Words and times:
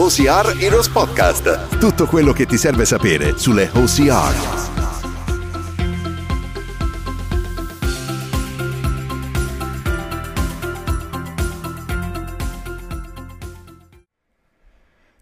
OCR 0.00 0.56
Heroes 0.62 0.88
Podcast. 0.88 1.76
Tutto 1.76 2.06
quello 2.06 2.32
che 2.32 2.46
ti 2.46 2.56
serve 2.56 2.84
sapere 2.84 3.36
sulle 3.36 3.68
OCR. 3.74 4.76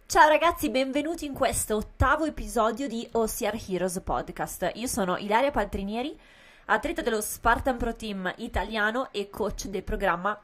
Ciao 0.05 0.29
ragazzi, 0.29 0.69
benvenuti 0.69 1.25
in 1.25 1.33
questo 1.33 1.77
ottavo 1.77 2.27
episodio 2.27 2.87
di 2.87 3.09
OCR 3.13 3.59
Heroes 3.69 4.03
Podcast. 4.05 4.73
Io 4.75 4.87
sono 4.87 5.17
Ilaria 5.17 5.51
Paltrinieri, 5.51 6.15
atleta 6.67 7.01
dello 7.01 7.23
Spartan 7.23 7.79
Pro 7.79 7.97
Team 7.97 8.31
italiano 8.37 9.09
e 9.11 9.31
coach 9.31 9.69
del 9.69 9.83
programma 9.83 10.39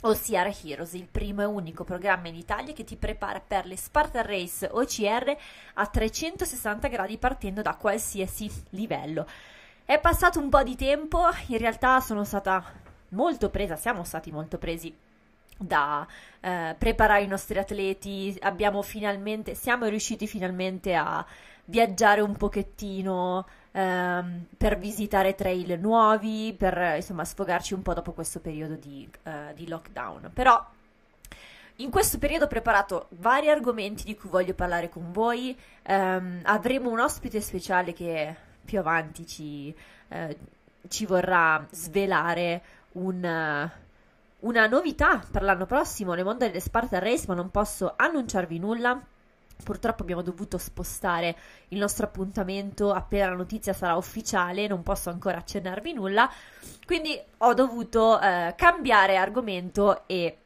OCR 0.00 0.54
Heroes, 0.62 0.92
il 0.92 1.08
primo 1.10 1.42
e 1.42 1.46
unico 1.46 1.82
programma 1.82 2.28
in 2.28 2.36
Italia 2.36 2.72
che 2.72 2.84
ti 2.84 2.94
prepara 2.94 3.40
per 3.40 3.66
le 3.66 3.76
Spartan 3.76 4.24
Race 4.24 4.68
OCR 4.70 5.36
a 5.74 5.86
360 5.86 6.86
gradi 6.86 7.18
partendo 7.18 7.62
da 7.62 7.74
qualsiasi 7.74 8.48
livello. 8.70 9.26
È 9.84 9.98
passato 9.98 10.38
un 10.38 10.50
po' 10.50 10.62
di 10.62 10.76
tempo, 10.76 11.24
in 11.46 11.58
realtà 11.58 11.98
sono 12.00 12.22
stata 12.22 12.62
molto 13.10 13.50
presa, 13.50 13.74
siamo 13.74 14.04
stati 14.04 14.30
molto 14.30 14.58
presi 14.58 14.94
da 15.56 16.06
eh, 16.40 16.76
preparare 16.78 17.24
i 17.24 17.26
nostri 17.26 17.58
atleti, 17.58 18.38
siamo 19.54 19.86
riusciti 19.86 20.28
finalmente 20.28 20.94
a 20.94 21.26
viaggiare 21.64 22.20
un 22.20 22.36
pochettino 22.36 23.46
ehm, 23.78 24.46
per 24.56 24.76
visitare 24.78 25.34
trail 25.34 25.78
nuovi, 25.78 26.54
per 26.56 26.96
insomma 26.96 27.24
sfogarci 27.24 27.74
un 27.74 27.82
po' 27.82 27.94
dopo 27.94 28.12
questo 28.12 28.40
periodo 28.40 28.74
di, 28.74 29.08
uh, 29.24 29.54
di 29.54 29.68
lockdown. 29.68 30.30
Però 30.34 30.66
in 31.76 31.90
questo 31.90 32.18
periodo 32.18 32.46
ho 32.46 32.48
preparato 32.48 33.06
vari 33.10 33.48
argomenti 33.48 34.04
di 34.04 34.16
cui 34.16 34.28
voglio 34.28 34.54
parlare 34.54 34.88
con 34.88 35.12
voi. 35.12 35.56
Um, 35.86 36.40
avremo 36.42 36.90
un 36.90 36.98
ospite 36.98 37.40
speciale 37.40 37.92
che 37.92 38.34
più 38.64 38.80
avanti 38.80 39.26
ci, 39.26 39.74
uh, 40.08 40.36
ci 40.88 41.06
vorrà 41.06 41.64
svelare 41.70 42.62
un, 42.92 43.70
una 44.40 44.66
novità 44.66 45.22
per 45.30 45.42
l'anno 45.42 45.66
prossimo 45.66 46.14
nel 46.14 46.24
mondo 46.24 46.44
delle 46.44 46.60
Spartan 46.60 47.00
Race, 47.00 47.26
ma 47.28 47.34
non 47.34 47.50
posso 47.50 47.94
annunciarvi 47.96 48.58
nulla 48.58 49.00
Purtroppo 49.62 50.02
abbiamo 50.02 50.22
dovuto 50.22 50.56
spostare 50.56 51.36
il 51.68 51.78
nostro 51.78 52.06
appuntamento 52.06 52.92
appena 52.92 53.28
la 53.30 53.36
notizia 53.36 53.72
sarà 53.72 53.96
ufficiale, 53.96 54.66
non 54.66 54.82
posso 54.82 55.10
ancora 55.10 55.38
accennarvi 55.38 55.92
nulla, 55.92 56.30
quindi 56.86 57.20
ho 57.38 57.54
dovuto 57.54 58.20
eh, 58.20 58.54
cambiare 58.56 59.16
argomento 59.16 60.06
e 60.06 60.36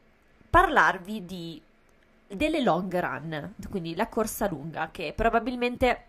parlarvi 0.49 1.25
di, 1.25 1.61
delle 2.27 2.61
long 2.61 2.99
run, 2.99 3.53
quindi 3.69 3.95
la 3.95 4.07
corsa 4.07 4.47
lunga, 4.47 4.89
che 4.91 5.13
probabilmente 5.15 6.05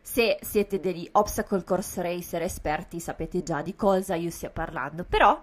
se 0.00 0.38
siete 0.42 0.80
degli 0.80 1.08
obstacle 1.12 1.64
course 1.64 2.02
racer 2.02 2.42
esperti 2.42 2.98
sapete 2.98 3.42
già 3.42 3.62
di 3.62 3.74
cosa 3.76 4.14
io 4.14 4.30
stia 4.30 4.50
parlando, 4.50 5.04
però 5.04 5.40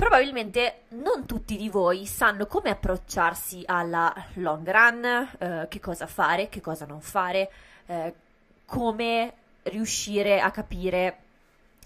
probabilmente 0.00 0.84
non 0.92 1.26
tutti 1.26 1.58
di 1.58 1.68
voi 1.68 2.06
sanno 2.06 2.46
come 2.46 2.70
approcciarsi 2.70 3.64
alla 3.66 4.10
long 4.36 4.66
run, 4.70 5.28
eh, 5.38 5.66
che 5.68 5.78
cosa 5.78 6.06
fare, 6.06 6.48
che 6.48 6.62
cosa 6.62 6.86
non 6.86 7.02
fare, 7.02 7.50
eh, 7.84 8.14
come 8.64 9.34
riuscire 9.64 10.40
a 10.40 10.50
capire 10.50 11.18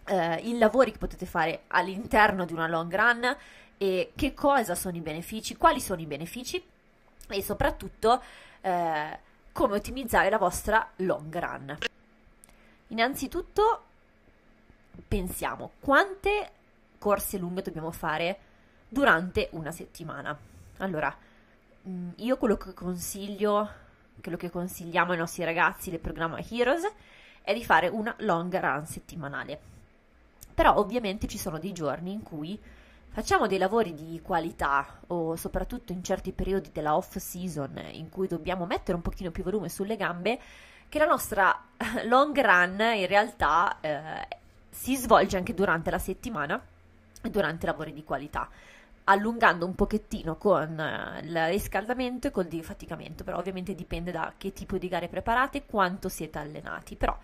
eh, 0.05 0.37
i 0.45 0.57
lavori 0.59 0.93
che 0.93 0.99
potete 0.99 1.27
fare 1.27 1.63
all'interno 1.67 2.45
di 2.45 2.53
una 2.53 2.69
long 2.69 2.95
run 2.95 3.37
e 3.79 4.13
che 4.15 4.33
cosa 4.33 4.77
sono 4.77 4.97
i 4.97 5.01
benefici, 5.01 5.57
quali 5.57 5.81
sono 5.81 6.01
i 6.01 6.07
benefici 6.07 6.65
e 7.27 7.43
soprattutto 7.43 8.23
eh, 8.61 9.19
come 9.51 9.75
ottimizzare 9.75 10.31
la 10.31 10.39
vostra 10.39 10.89
long 10.99 11.37
run. 11.37 11.79
Innanzitutto 12.89 13.83
pensiamo 15.09 15.73
quante 15.81 16.51
corse 17.05 17.37
lunghe 17.37 17.61
dobbiamo 17.61 17.91
fare 17.91 18.39
durante 18.89 19.51
una 19.53 19.71
settimana. 19.73 20.35
Allora, 20.79 21.15
mm, 21.87 22.13
io 22.17 22.39
quello 22.39 22.57
che 22.57 22.73
consiglio, 22.73 23.69
quello 24.23 24.39
che 24.39 24.49
consigliamo 24.49 25.13
ai 25.13 25.19
nostri 25.19 25.45
ragazzi 25.45 25.91
del 25.91 26.01
programma 26.01 26.39
Heroes 26.39 26.91
è 27.43 27.53
di 27.53 27.63
fare 27.63 27.89
una 27.89 28.15
long 28.21 28.59
run 28.59 28.87
settimanale. 28.87 29.61
Però 30.55 30.79
ovviamente 30.79 31.27
ci 31.27 31.37
sono 31.37 31.59
dei 31.59 31.73
giorni 31.73 32.11
in 32.11 32.23
cui 32.23 32.59
facciamo 33.11 33.47
dei 33.47 33.59
lavori 33.59 33.93
di 33.93 34.23
qualità 34.23 35.01
o 35.09 35.37
soprattutto 35.37 35.93
in 35.93 36.03
certi 36.03 36.33
periodi 36.33 36.71
della 36.73 36.97
off 36.97 37.19
season 37.19 37.83
in 37.93 38.09
cui 38.09 38.29
dobbiamo 38.29 38.65
mettere 38.65 38.97
un 38.97 39.03
pochino 39.03 39.31
più 39.31 39.43
volume 39.43 39.69
sulle 39.69 39.97
gambe 39.97 40.41
che 40.89 40.99
la 40.99 41.05
nostra 41.05 41.65
long 42.09 42.35
run 42.41 42.81
in 42.97 43.07
realtà 43.07 43.79
eh, 43.83 44.27
si 44.71 44.97
svolge 44.97 45.37
anche 45.37 45.53
durante 45.53 45.91
la 45.91 45.99
settimana 45.99 46.73
durante 47.31 47.67
lavori 47.67 47.93
di 47.93 48.05
qualità 48.05 48.49
allungando 49.05 49.67
un 49.67 49.75
pochettino 49.75 50.37
con 50.37 50.79
uh, 50.79 51.25
il 51.25 51.47
riscaldamento 51.49 52.29
e 52.29 52.31
col 52.31 52.47
difaticamento, 52.47 53.25
però 53.25 53.39
ovviamente 53.39 53.75
dipende 53.75 54.11
da 54.11 54.33
che 54.37 54.53
tipo 54.53 54.79
di 54.79 54.89
gare 54.89 55.09
preparate 55.09 55.59
e 55.59 55.67
quanto 55.67 56.09
siete 56.09 56.39
allenati. 56.39 56.97
Però, 56.97 57.17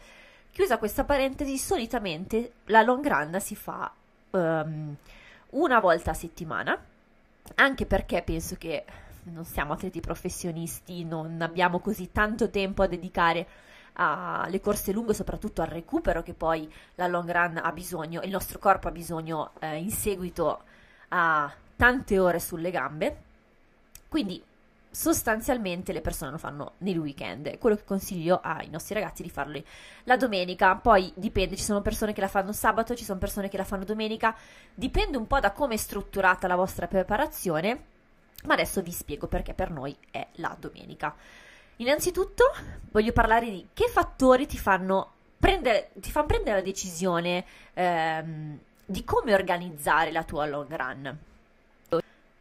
chiusa 0.51 0.79
questa 0.79 1.05
parentesi, 1.05 1.57
solitamente 1.57 2.53
la 2.67 2.83
long 2.83 3.07
run 3.07 3.41
si 3.41 3.57
fa 3.57 3.91
um, 4.31 4.95
una 5.51 5.81
volta 5.81 6.11
a 6.11 6.15
settimana, 6.15 6.79
anche 7.55 7.87
perché 7.87 8.23
penso 8.23 8.57
che 8.57 8.85
non 9.25 9.45
siamo 9.45 9.73
atleti 9.73 10.01
professionisti, 10.01 11.05
non 11.05 11.41
abbiamo 11.41 11.81
così 11.81 12.11
tanto 12.13 12.51
tempo 12.51 12.83
a 12.83 12.87
dedicare 12.87 13.47
alle 14.03 14.61
corse 14.61 14.93
lunghe, 14.93 15.13
soprattutto 15.13 15.61
al 15.61 15.69
recupero 15.69 16.23
che 16.23 16.33
poi 16.33 16.73
la 16.95 17.07
long 17.07 17.31
run 17.31 17.61
ha 17.63 17.73
bisogno, 17.73 18.23
il 18.23 18.31
nostro 18.31 18.59
corpo 18.59 18.89
ha 18.89 18.91
bisogno 18.91 19.51
eh, 19.59 19.77
in 19.77 19.91
seguito 19.91 20.63
a 21.09 21.53
tante 21.77 22.19
ore 22.19 22.41
sulle 22.41 22.71
gambe. 22.71 23.23
Quindi 24.09 24.43
sostanzialmente 24.93 25.93
le 25.93 26.01
persone 26.01 26.31
lo 26.31 26.39
fanno 26.39 26.73
nel 26.79 26.99
weekend. 26.99 27.59
Quello 27.59 27.77
che 27.77 27.85
consiglio 27.85 28.41
ai 28.43 28.71
nostri 28.71 28.95
ragazzi 28.95 29.23
di 29.23 29.31
farlo 29.31 29.63
la 30.05 30.17
domenica. 30.17 30.75
Poi 30.77 31.13
dipende, 31.15 31.57
ci 31.57 31.63
sono 31.63 31.83
persone 31.83 32.13
che 32.13 32.23
la 32.23 32.29
fanno 32.29 32.53
sabato, 32.53 32.95
ci 32.95 33.05
sono 33.05 33.19
persone 33.19 33.49
che 33.49 33.59
la 33.59 33.65
fanno 33.65 33.85
domenica. 33.85 34.35
Dipende 34.75 35.17
un 35.17 35.27
po' 35.27 35.41
da 35.41 35.53
come 35.53 35.75
è 35.75 35.79
strutturata 35.79 36.47
la 36.47 36.57
vostra 36.57 36.87
preparazione. 36.87 37.85
Ma 38.45 38.55
adesso 38.55 38.81
vi 38.81 38.93
spiego 38.93 39.27
perché 39.27 39.53
per 39.53 39.71
noi 39.71 39.95
è 40.11 40.27
la 40.37 40.57
domenica. 40.59 41.15
Innanzitutto 41.81 42.45
voglio 42.91 43.13
parlare 43.13 43.49
di 43.49 43.69
che 43.73 43.89
fattori 43.89 44.47
ti 44.47 44.59
fanno 44.59 45.13
prendere, 45.39 45.91
ti 45.95 46.11
fanno 46.11 46.27
prendere 46.27 46.57
la 46.57 46.63
decisione 46.63 47.45
ehm, 47.73 48.59
di 48.85 49.03
come 49.03 49.33
organizzare 49.33 50.13
la 50.13 50.23
tua 50.23 50.47
long 50.47 50.77
run. 50.77 51.19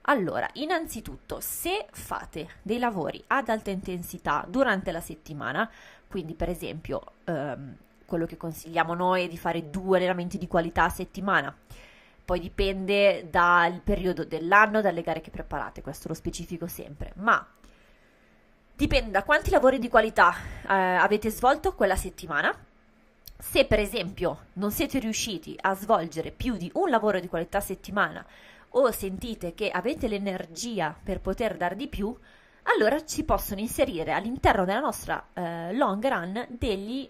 Allora, 0.03 0.49
innanzitutto, 0.53 1.39
se 1.39 1.85
fate 1.91 2.49
dei 2.63 2.79
lavori 2.79 3.23
ad 3.27 3.47
alta 3.47 3.69
intensità 3.69 4.43
durante 4.45 4.91
la 4.91 5.01
settimana, 5.01 5.69
quindi 6.07 6.33
per 6.33 6.49
esempio 6.49 7.01
ehm, 7.23 7.77
quello 8.05 8.25
che 8.25 8.35
consigliamo 8.35 8.93
noi 8.93 9.25
è 9.25 9.27
di 9.29 9.37
fare 9.37 9.69
due 9.69 9.97
allenamenti 9.97 10.37
di 10.37 10.47
qualità 10.47 10.85
a 10.85 10.89
settimana, 10.89 11.55
poi 12.25 12.39
dipende 12.41 13.29
dal 13.29 13.79
periodo 13.81 14.25
dell'anno, 14.25 14.81
dalle 14.81 15.01
gare 15.01 15.21
che 15.21 15.29
preparate, 15.29 15.81
questo 15.81 16.09
lo 16.09 16.13
specifico 16.13 16.67
sempre, 16.67 17.13
ma 17.17 17.47
Dipende 18.79 19.11
da 19.11 19.25
quanti 19.25 19.49
lavori 19.49 19.77
di 19.77 19.89
qualità 19.89 20.33
eh, 20.65 20.73
avete 20.73 21.29
svolto 21.31 21.75
quella 21.75 21.97
settimana. 21.97 22.57
Se 23.37 23.65
per 23.65 23.77
esempio 23.77 24.45
non 24.53 24.71
siete 24.71 24.99
riusciti 24.99 25.53
a 25.59 25.75
svolgere 25.75 26.31
più 26.31 26.55
di 26.55 26.71
un 26.75 26.89
lavoro 26.89 27.19
di 27.19 27.27
qualità 27.27 27.57
a 27.57 27.61
settimana 27.61 28.25
o 28.69 28.89
sentite 28.91 29.53
che 29.53 29.69
avete 29.69 30.07
l'energia 30.07 30.95
per 31.03 31.19
poter 31.19 31.57
dare 31.57 31.75
di 31.75 31.89
più, 31.89 32.17
allora 32.73 33.03
ci 33.03 33.25
possono 33.25 33.59
inserire 33.59 34.13
all'interno 34.13 34.63
della 34.63 34.79
nostra 34.79 35.25
eh, 35.33 35.73
long 35.73 36.07
run 36.07 36.47
degli, 36.47 37.05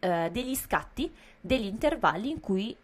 eh, 0.00 0.30
degli, 0.32 0.56
scatti, 0.56 1.14
degli 1.40 1.66
intervalli 1.66 2.28
in 2.28 2.40
cui 2.40 2.76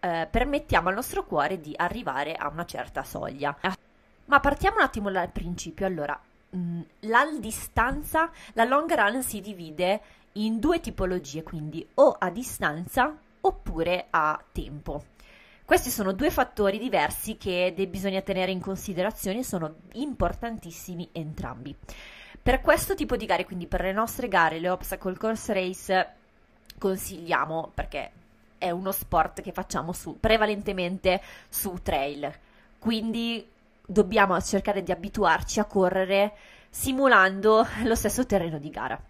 eh, 0.00 0.26
permettiamo 0.30 0.88
al 0.88 0.94
nostro 0.94 1.26
cuore 1.26 1.60
di 1.60 1.74
arrivare 1.76 2.34
a 2.34 2.48
una 2.48 2.64
certa 2.64 3.02
soglia. 3.02 3.54
Ma 4.24 4.40
partiamo 4.40 4.76
un 4.76 4.84
attimo 4.84 5.10
dal 5.10 5.28
principio. 5.28 5.84
Allora, 5.84 6.18
Mm, 6.54 6.80
la 7.00 7.26
distanza, 7.38 8.30
la 8.52 8.64
long 8.64 8.92
run 8.92 9.22
si 9.22 9.40
divide 9.40 10.00
in 10.32 10.58
due 10.60 10.80
tipologie, 10.80 11.42
quindi 11.42 11.86
o 11.94 12.16
a 12.18 12.30
distanza 12.30 13.16
oppure 13.40 14.06
a 14.10 14.42
tempo. 14.52 15.04
Questi 15.64 15.90
sono 15.90 16.12
due 16.12 16.30
fattori 16.30 16.78
diversi 16.78 17.36
che 17.36 17.72
bisogna 17.88 18.20
tenere 18.20 18.52
in 18.52 18.60
considerazione 18.60 19.42
sono 19.42 19.76
importantissimi 19.92 21.08
entrambi. 21.12 21.74
Per 22.42 22.60
questo 22.60 22.94
tipo 22.94 23.16
di 23.16 23.24
gare, 23.24 23.46
quindi 23.46 23.66
per 23.66 23.80
le 23.80 23.92
nostre 23.92 24.28
gare, 24.28 24.60
le 24.60 24.68
obstacle 24.68 25.16
course 25.16 25.52
race, 25.54 26.12
consigliamo 26.78 27.70
perché 27.72 28.10
è 28.58 28.70
uno 28.70 28.92
sport 28.92 29.40
che 29.40 29.52
facciamo 29.52 29.92
su, 29.92 30.20
prevalentemente 30.20 31.22
su 31.48 31.78
trail. 31.82 32.30
Quindi 32.78 33.48
dobbiamo 33.86 34.40
cercare 34.40 34.82
di 34.82 34.92
abituarci 34.92 35.60
a 35.60 35.64
correre 35.64 36.32
simulando 36.70 37.66
lo 37.84 37.94
stesso 37.94 38.26
terreno 38.26 38.58
di 38.58 38.70
gara. 38.70 39.00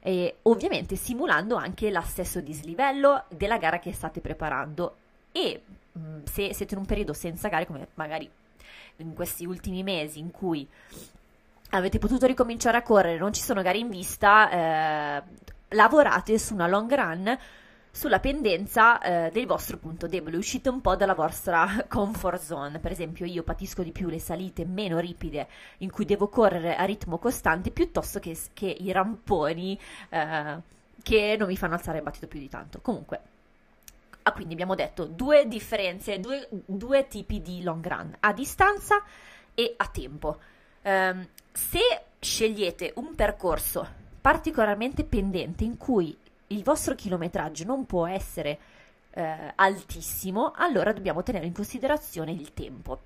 E 0.00 0.38
ovviamente 0.42 0.96
simulando 0.96 1.56
anche 1.56 1.90
l'astesso 1.90 2.40
dislivello 2.40 3.24
della 3.28 3.58
gara 3.58 3.78
che 3.78 3.92
state 3.92 4.20
preparando. 4.20 4.96
E 5.32 5.62
mh, 5.92 6.00
mm, 6.00 6.22
se 6.24 6.54
siete 6.54 6.74
in 6.74 6.80
un 6.80 6.86
periodo 6.86 7.12
senza 7.12 7.48
gare 7.48 7.66
come 7.66 7.88
magari 7.94 8.30
in 8.96 9.14
questi 9.14 9.44
ultimi 9.44 9.82
mesi 9.82 10.18
in 10.18 10.30
cui 10.30 10.66
avete 11.70 11.98
potuto 11.98 12.26
ricominciare 12.26 12.76
a 12.76 12.82
correre, 12.82 13.18
non 13.18 13.32
ci 13.32 13.42
sono 13.42 13.62
gare 13.62 13.78
in 13.78 13.88
vista, 13.88 14.50
eh, 14.50 15.22
lavorate 15.68 16.38
su 16.38 16.54
una 16.54 16.66
long 16.66 16.92
run 16.92 17.38
sulla 17.90 18.20
pendenza 18.20 19.00
eh, 19.00 19.30
del 19.30 19.46
vostro 19.46 19.76
punto 19.76 20.06
debole, 20.06 20.36
uscite 20.36 20.68
un 20.68 20.80
po' 20.80 20.96
dalla 20.96 21.14
vostra 21.14 21.84
comfort 21.88 22.40
zone. 22.40 22.78
Per 22.78 22.90
esempio, 22.90 23.24
io 23.24 23.42
patisco 23.42 23.82
di 23.82 23.92
più 23.92 24.08
le 24.08 24.20
salite 24.20 24.64
meno 24.64 24.98
ripide 24.98 25.48
in 25.78 25.90
cui 25.90 26.04
devo 26.04 26.28
correre 26.28 26.76
a 26.76 26.84
ritmo 26.84 27.18
costante 27.18 27.70
piuttosto 27.70 28.18
che, 28.18 28.36
che 28.52 28.66
i 28.66 28.92
ramponi 28.92 29.78
eh, 30.08 30.60
che 31.02 31.36
non 31.38 31.48
mi 31.48 31.56
fanno 31.56 31.74
alzare 31.74 31.98
il 31.98 32.04
battito 32.04 32.26
più 32.26 32.38
di 32.38 32.48
tanto. 32.48 32.80
Comunque, 32.80 33.20
ah, 34.22 34.32
quindi 34.32 34.52
abbiamo 34.52 34.74
detto 34.74 35.04
due 35.04 35.46
differenze, 35.48 36.20
due, 36.20 36.48
due, 36.50 37.08
tipi 37.08 37.40
di 37.40 37.62
long 37.62 37.86
run, 37.86 38.16
a 38.20 38.32
distanza 38.32 39.02
e 39.54 39.74
a 39.76 39.86
tempo. 39.86 40.38
Um, 40.82 41.26
se 41.52 41.80
scegliete 42.20 42.92
un 42.96 43.14
percorso 43.14 44.06
particolarmente 44.20 45.04
pendente 45.04 45.64
in 45.64 45.76
cui 45.76 46.16
il 46.48 46.62
vostro 46.62 46.94
chilometraggio 46.94 47.64
non 47.64 47.86
può 47.86 48.06
essere 48.06 48.58
eh, 49.10 49.52
altissimo, 49.54 50.52
allora 50.54 50.92
dobbiamo 50.92 51.22
tenere 51.22 51.46
in 51.46 51.52
considerazione 51.52 52.32
il 52.32 52.54
tempo. 52.54 53.00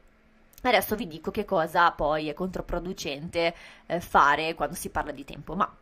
Adesso 0.63 0.95
vi 0.95 1.09
dico 1.09 1.31
che 1.31 1.45
cosa 1.45 1.91
poi 1.91 2.29
è 2.29 2.35
controproducente 2.35 3.55
eh, 3.87 4.01
fare 4.01 4.55
quando 4.55 4.77
si 4.77 4.91
parla 4.91 5.11
di 5.11 5.25
tempo, 5.25 5.55
ma 5.55 5.77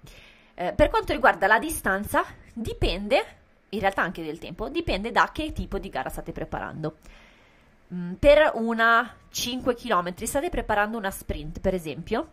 eh, 0.55 0.73
per 0.73 0.89
quanto 0.89 1.13
riguarda 1.13 1.47
la 1.47 1.59
distanza 1.59 2.25
dipende, 2.55 3.25
in 3.71 3.81
realtà 3.81 4.03
anche 4.03 4.23
del 4.23 4.39
tempo, 4.39 4.69
dipende 4.69 5.11
da 5.11 5.31
che 5.33 5.53
tipo 5.53 5.79
di 5.79 5.91
gara 5.91 6.09
state 6.09 6.33
preparando. 6.33 6.97
Mm, 7.93 8.15
per 8.15 8.53
una 8.55 9.17
5 9.29 9.75
km 9.75 10.15
state 10.25 10.49
preparando 10.49 10.97
una 10.97 11.11
sprint, 11.11 11.61
per 11.61 11.75
esempio, 11.75 12.29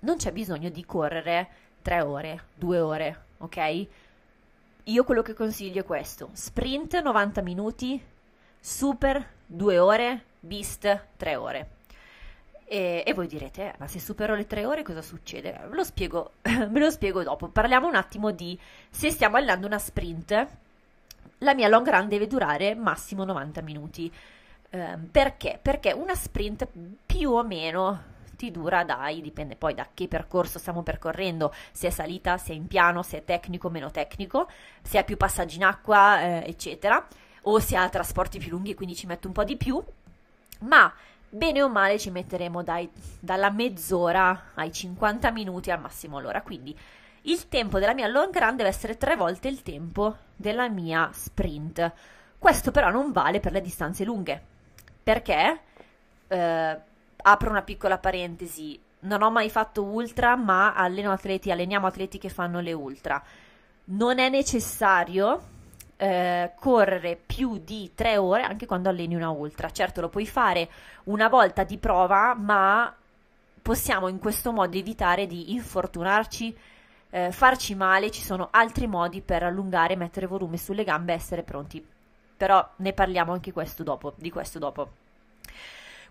non 0.00 0.16
c'è 0.16 0.32
bisogno 0.32 0.70
di 0.70 0.84
correre 0.84 1.48
3 1.82 2.00
ore, 2.00 2.44
2 2.54 2.80
ore, 2.80 3.24
ok? 3.38 3.86
Io 4.84 5.04
quello 5.04 5.22
che 5.22 5.34
consiglio 5.34 5.80
è 5.80 5.84
questo: 5.84 6.30
sprint 6.32 7.00
90 7.00 7.42
minuti, 7.42 8.02
super 8.60 9.26
2 9.46 9.78
ore, 9.78 10.24
beast 10.40 11.06
3 11.16 11.36
ore. 11.36 11.68
E, 12.66 13.02
e, 13.06 13.14
voi 13.14 13.26
direte, 13.26 13.62
eh, 13.62 13.74
ma 13.78 13.86
se 13.86 13.98
supero 13.98 14.34
le 14.34 14.46
3 14.46 14.64
ore 14.64 14.82
cosa 14.82 15.02
succede? 15.02 15.52
Ve 15.68 15.74
lo, 15.74 15.84
spiego, 15.84 16.32
ve 16.42 16.78
lo 16.78 16.90
spiego 16.90 17.22
dopo. 17.22 17.48
Parliamo 17.48 17.86
un 17.86 17.94
attimo 17.94 18.30
di 18.30 18.58
se 18.90 19.10
stiamo 19.10 19.36
allenando 19.36 19.66
una 19.66 19.78
sprint, 19.78 20.48
la 21.38 21.54
mia 21.54 21.68
long 21.68 21.88
run 21.88 22.08
deve 22.08 22.26
durare 22.26 22.74
massimo 22.74 23.24
90 23.24 23.60
minuti. 23.62 24.12
Eh, 24.70 24.98
perché? 25.10 25.58
Perché 25.60 25.92
una 25.92 26.14
sprint 26.14 26.66
più 27.06 27.30
o 27.30 27.42
meno 27.44 28.12
ti 28.36 28.50
dura 28.50 28.84
dai, 28.84 29.20
dipende 29.20 29.56
poi 29.56 29.74
da 29.74 29.88
che 29.92 30.08
percorso 30.08 30.58
stiamo 30.58 30.82
percorrendo, 30.82 31.52
se 31.72 31.88
è 31.88 31.90
salita, 31.90 32.36
se 32.38 32.52
è 32.52 32.56
in 32.56 32.66
piano, 32.66 33.02
se 33.02 33.18
è 33.18 33.24
tecnico, 33.24 33.70
meno 33.70 33.90
tecnico, 33.90 34.48
se 34.82 34.98
ha 34.98 35.04
più 35.04 35.16
passaggi 35.16 35.56
in 35.56 35.64
acqua, 35.64 36.20
eh, 36.20 36.44
eccetera, 36.46 37.06
o 37.42 37.58
se 37.58 37.76
ha 37.76 37.88
trasporti 37.88 38.38
più 38.38 38.50
lunghi, 38.50 38.74
quindi 38.74 38.94
ci 38.94 39.06
metto 39.06 39.26
un 39.26 39.32
po' 39.32 39.44
di 39.44 39.56
più, 39.56 39.82
ma 40.60 40.92
bene 41.28 41.62
o 41.62 41.68
male 41.68 41.98
ci 41.98 42.10
metteremo 42.10 42.62
dai, 42.62 42.88
dalla 43.18 43.50
mezz'ora 43.50 44.50
ai 44.54 44.72
50 44.72 45.30
minuti 45.32 45.70
al 45.70 45.80
massimo 45.80 46.20
l'ora, 46.20 46.42
quindi 46.42 46.76
il 47.22 47.48
tempo 47.48 47.78
della 47.78 47.94
mia 47.94 48.06
long 48.06 48.36
run 48.36 48.56
deve 48.56 48.68
essere 48.68 48.96
tre 48.96 49.16
volte 49.16 49.48
il 49.48 49.62
tempo 49.62 50.16
della 50.36 50.68
mia 50.68 51.10
sprint. 51.12 51.92
Questo 52.38 52.70
però 52.70 52.90
non 52.90 53.12
vale 53.12 53.40
per 53.40 53.52
le 53.52 53.60
distanze 53.62 54.04
lunghe, 54.04 54.42
perché 55.02 55.60
eh, 56.28 56.80
apro 57.26 57.50
una 57.50 57.62
piccola 57.62 57.98
parentesi, 57.98 58.78
non 59.00 59.22
ho 59.22 59.30
mai 59.30 59.50
fatto 59.50 59.82
ultra, 59.82 60.36
ma 60.36 60.74
alleno 60.74 61.12
atleti, 61.12 61.50
alleniamo 61.50 61.86
atleti 61.86 62.18
che 62.18 62.28
fanno 62.28 62.60
le 62.60 62.72
ultra. 62.72 63.22
Non 63.86 64.18
è 64.18 64.28
necessario 64.28 65.52
eh, 65.96 66.52
correre 66.58 67.16
più 67.16 67.58
di 67.58 67.92
tre 67.94 68.16
ore 68.16 68.42
anche 68.42 68.66
quando 68.66 68.88
alleni 68.88 69.14
una 69.14 69.30
ultra. 69.30 69.70
Certo, 69.70 70.00
lo 70.00 70.08
puoi 70.08 70.26
fare 70.26 70.68
una 71.04 71.28
volta 71.28 71.64
di 71.64 71.78
prova, 71.78 72.34
ma 72.34 72.94
possiamo 73.62 74.08
in 74.08 74.18
questo 74.18 74.52
modo 74.52 74.76
evitare 74.76 75.26
di 75.26 75.52
infortunarci, 75.52 76.56
eh, 77.10 77.32
farci 77.32 77.74
male. 77.74 78.10
Ci 78.10 78.22
sono 78.22 78.48
altri 78.50 78.86
modi 78.86 79.20
per 79.20 79.42
allungare, 79.42 79.96
mettere 79.96 80.26
volume 80.26 80.56
sulle 80.56 80.84
gambe 80.84 81.12
e 81.12 81.16
essere 81.16 81.42
pronti. 81.42 81.86
Però 82.36 82.66
ne 82.76 82.92
parliamo 82.92 83.32
anche 83.32 83.52
questo 83.52 83.82
dopo, 83.82 84.14
di 84.16 84.30
questo 84.30 84.58
dopo. 84.58 85.03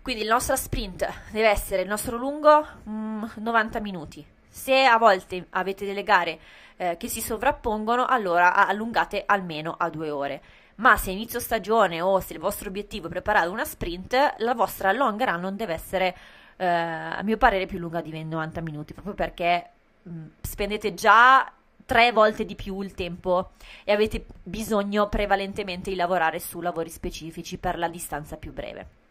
Quindi 0.04 0.20
il 0.20 0.28
nostro 0.28 0.54
sprint 0.54 1.10
deve 1.30 1.48
essere 1.48 1.80
il 1.80 1.88
nostro 1.88 2.18
lungo 2.18 2.62
mm, 2.86 3.24
90 3.36 3.80
minuti. 3.80 4.22
Se 4.46 4.84
a 4.84 4.98
volte 4.98 5.46
avete 5.52 5.86
delle 5.86 6.02
gare 6.02 6.38
eh, 6.76 6.98
che 6.98 7.08
si 7.08 7.22
sovrappongono, 7.22 8.04
allora 8.04 8.66
allungate 8.66 9.22
almeno 9.24 9.74
a 9.78 9.88
due 9.88 10.10
ore. 10.10 10.42
Ma 10.74 10.98
se 10.98 11.10
inizio 11.10 11.40
stagione 11.40 12.02
o 12.02 12.20
se 12.20 12.34
il 12.34 12.38
vostro 12.38 12.68
obiettivo 12.68 13.06
è 13.06 13.10
preparare 13.10 13.48
una 13.48 13.64
sprint, 13.64 14.34
la 14.40 14.52
vostra 14.52 14.92
long 14.92 15.18
run 15.24 15.40
non 15.40 15.56
deve 15.56 15.72
essere, 15.72 16.14
eh, 16.56 16.66
a 16.66 17.22
mio 17.22 17.38
parere, 17.38 17.64
più 17.64 17.78
lunga 17.78 18.02
di 18.02 18.10
90 18.22 18.60
minuti, 18.60 18.92
proprio 18.92 19.14
perché 19.14 19.70
mh, 20.02 20.10
mm, 20.10 20.26
spendete 20.42 20.92
già 20.92 21.50
tre 21.86 22.12
volte 22.12 22.44
di 22.44 22.54
più 22.56 22.78
il 22.82 22.92
tempo 22.92 23.52
e 23.84 23.92
avete 23.92 24.26
bisogno 24.42 25.08
prevalentemente 25.08 25.88
di 25.88 25.96
lavorare 25.96 26.40
su 26.40 26.60
lavori 26.60 26.90
specifici 26.90 27.56
per 27.56 27.78
la 27.78 27.88
distanza 27.88 28.36
più 28.36 28.52
breve. 28.52 29.02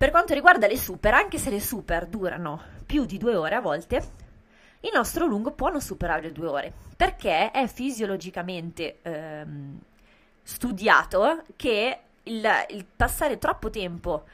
Per 0.00 0.10
quanto 0.10 0.32
riguarda 0.32 0.66
le 0.66 0.78
super, 0.78 1.12
anche 1.12 1.36
se 1.36 1.50
le 1.50 1.60
super 1.60 2.06
durano 2.06 2.62
più 2.86 3.04
di 3.04 3.18
due 3.18 3.34
ore 3.36 3.54
a 3.54 3.60
volte, 3.60 3.96
il 4.80 4.90
nostro 4.94 5.26
lungo 5.26 5.50
può 5.50 5.68
non 5.68 5.82
superare 5.82 6.22
le 6.22 6.32
due 6.32 6.46
ore, 6.46 6.72
perché 6.96 7.50
è 7.50 7.66
fisiologicamente 7.66 9.00
ehm, 9.02 9.78
studiato 10.42 11.42
che 11.54 11.98
il, 12.22 12.48
il, 12.70 12.86
passare 12.96 13.36
troppo 13.36 13.68
tempo 13.68 14.24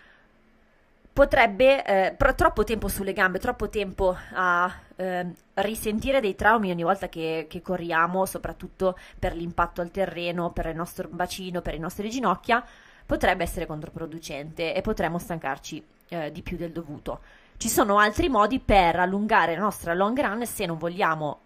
potrebbe, 1.12 1.84
eh, 1.84 2.16
troppo 2.36 2.62
tempo 2.62 2.86
sulle 2.86 3.12
gambe, 3.12 3.40
troppo 3.40 3.69
tempo 3.69 4.16
a 4.34 4.72
eh, 4.94 5.26
risentire 5.54 6.20
dei 6.20 6.36
traumi 6.36 6.70
ogni 6.70 6.84
volta 6.84 7.08
che, 7.08 7.46
che, 7.50 7.60
corriamo, 7.60 8.24
soprattutto 8.24 8.96
per 9.19 9.34
l'impatto 9.34 9.81
al 9.81 9.91
terreno, 9.91 10.52
per 10.52 10.67
il 10.67 10.76
nostro 10.76 11.08
bacino, 11.08 11.60
per 11.60 11.72
le 11.72 11.81
nostre 11.81 12.06
ginocchia, 12.06 12.64
potrebbe 13.06 13.44
essere 13.44 13.67
controproducente 13.67 14.75
e 14.75 14.81
potremmo 14.82 15.19
stancarci 15.19 15.84
eh, 16.08 16.32
di 16.32 16.43
più 16.43 16.56
del 16.56 16.72
dovuto. 16.72 17.20
Ci 17.56 17.69
sono 17.69 17.98
altri 17.98 18.29
modi 18.29 18.58
per 18.58 18.96
allungare 18.96 19.55
la 19.55 19.63
nostra 19.63 19.94
long 19.94 20.19
run 20.20 20.44
se 20.44 20.67
non 20.67 20.77
vogliamo 20.77 21.41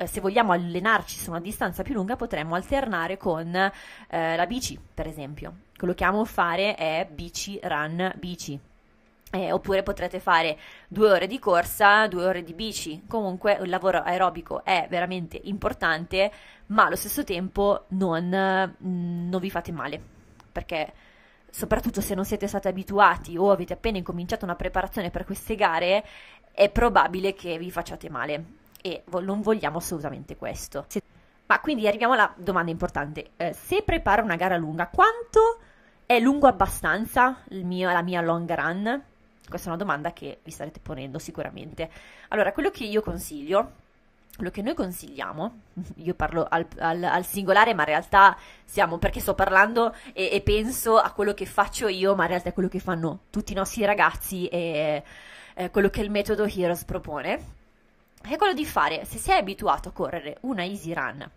eh, 0.00 0.06
se 0.06 0.22
vogliamo 0.22 0.52
allenarci 0.52 1.18
su 1.18 1.28
una 1.28 1.40
distanza 1.40 1.82
più 1.82 1.92
lunga 1.92 2.16
potremmo 2.16 2.54
alternare 2.54 3.18
con 3.18 3.54
eh, 3.54 4.36
la 4.36 4.46
bici, 4.46 4.78
per 4.94 5.06
esempio. 5.06 5.54
Quello 5.76 5.92
che 5.92 6.04
amo 6.04 6.24
fare 6.24 6.74
è 6.74 7.06
bici 7.10 7.60
run 7.62 8.10
bici. 8.16 8.58
Eh, 9.32 9.52
oppure 9.52 9.82
potrete 9.82 10.18
fare 10.18 10.58
due 10.88 11.12
ore 11.12 11.26
di 11.26 11.38
corsa, 11.38 12.08
due 12.08 12.24
ore 12.24 12.42
di 12.42 12.54
bici. 12.54 13.02
Comunque 13.06 13.58
il 13.60 13.68
lavoro 13.68 13.98
aerobico 13.98 14.64
è 14.64 14.86
veramente 14.88 15.38
importante, 15.44 16.32
ma 16.66 16.86
allo 16.86 16.96
stesso 16.96 17.22
tempo 17.22 17.84
non, 17.88 18.74
mm, 18.82 19.28
non 19.28 19.40
vi 19.40 19.50
fate 19.50 19.70
male 19.70 20.18
perché 20.50 20.92
soprattutto 21.50 22.00
se 22.00 22.14
non 22.14 22.24
siete 22.24 22.46
stati 22.46 22.68
abituati 22.68 23.36
o 23.36 23.50
avete 23.50 23.72
appena 23.72 23.98
incominciato 23.98 24.44
una 24.44 24.56
preparazione 24.56 25.10
per 25.10 25.24
queste 25.24 25.54
gare, 25.54 26.04
è 26.52 26.68
probabile 26.70 27.34
che 27.34 27.58
vi 27.58 27.70
facciate 27.70 28.08
male 28.08 28.44
e 28.82 29.02
non 29.20 29.40
vogliamo 29.40 29.78
assolutamente 29.78 30.36
questo. 30.36 30.86
Ma 31.46 31.60
quindi 31.60 31.88
arriviamo 31.88 32.12
alla 32.12 32.32
domanda 32.36 32.70
importante. 32.70 33.30
Eh, 33.36 33.52
se 33.52 33.82
preparo 33.82 34.22
una 34.22 34.36
gara 34.36 34.56
lunga, 34.56 34.86
quanto 34.86 35.58
è 36.06 36.18
lungo 36.20 36.46
abbastanza 36.46 37.38
mio, 37.50 37.90
la 37.90 38.02
mia 38.02 38.20
long 38.20 38.52
run? 38.52 39.02
Questa 39.48 39.66
è 39.66 39.72
una 39.72 39.82
domanda 39.82 40.12
che 40.12 40.38
vi 40.44 40.50
starete 40.52 40.78
ponendo 40.80 41.18
sicuramente. 41.18 41.90
Allora, 42.28 42.52
quello 42.52 42.70
che 42.70 42.84
io 42.84 43.02
consiglio 43.02 43.72
quello 44.40 44.50
che 44.50 44.62
noi 44.62 44.74
consigliamo, 44.74 45.60
io 45.96 46.14
parlo 46.14 46.46
al, 46.48 46.66
al, 46.78 47.04
al, 47.04 47.26
singolare, 47.26 47.74
ma 47.74 47.82
in 47.82 47.88
realtà 47.88 48.34
siamo 48.64 48.96
perché 48.96 49.20
sto 49.20 49.34
parlando 49.34 49.94
e, 50.14 50.30
e, 50.32 50.40
penso 50.40 50.96
a 50.96 51.12
quello 51.12 51.34
che 51.34 51.44
faccio 51.44 51.88
io, 51.88 52.14
ma 52.14 52.22
in 52.22 52.28
realtà 52.30 52.48
è 52.48 52.52
quello 52.54 52.70
che 52.70 52.78
fanno 52.78 53.24
tutti 53.28 53.52
i 53.52 53.54
nostri 53.54 53.84
ragazzi 53.84 54.46
e 54.46 55.02
eh, 55.54 55.70
quello 55.70 55.90
che 55.90 56.00
il 56.00 56.10
metodo 56.10 56.46
Heroes 56.46 56.84
propone, 56.84 57.58
è 58.22 58.36
quello 58.36 58.54
di 58.54 58.64
fare, 58.64 59.04
se 59.04 59.18
sei 59.18 59.38
abituato 59.38 59.90
a 59.90 59.92
correre 59.92 60.38
una 60.40 60.64
easy 60.64 60.94
run, 60.94 61.30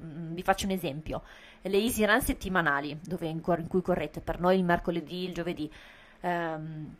mm, 0.00 0.34
vi 0.34 0.42
faccio 0.42 0.66
un 0.66 0.72
esempio, 0.72 1.22
le 1.62 1.78
easy 1.78 2.04
run 2.04 2.20
settimanali, 2.20 2.98
dove 3.00 3.28
in, 3.28 3.40
in, 3.44 3.68
cui 3.68 3.80
correte 3.80 4.20
per 4.20 4.40
noi 4.40 4.58
il 4.58 4.64
mercoledì, 4.64 5.22
il 5.24 5.34
giovedì, 5.34 5.72
ehm, 6.20 6.94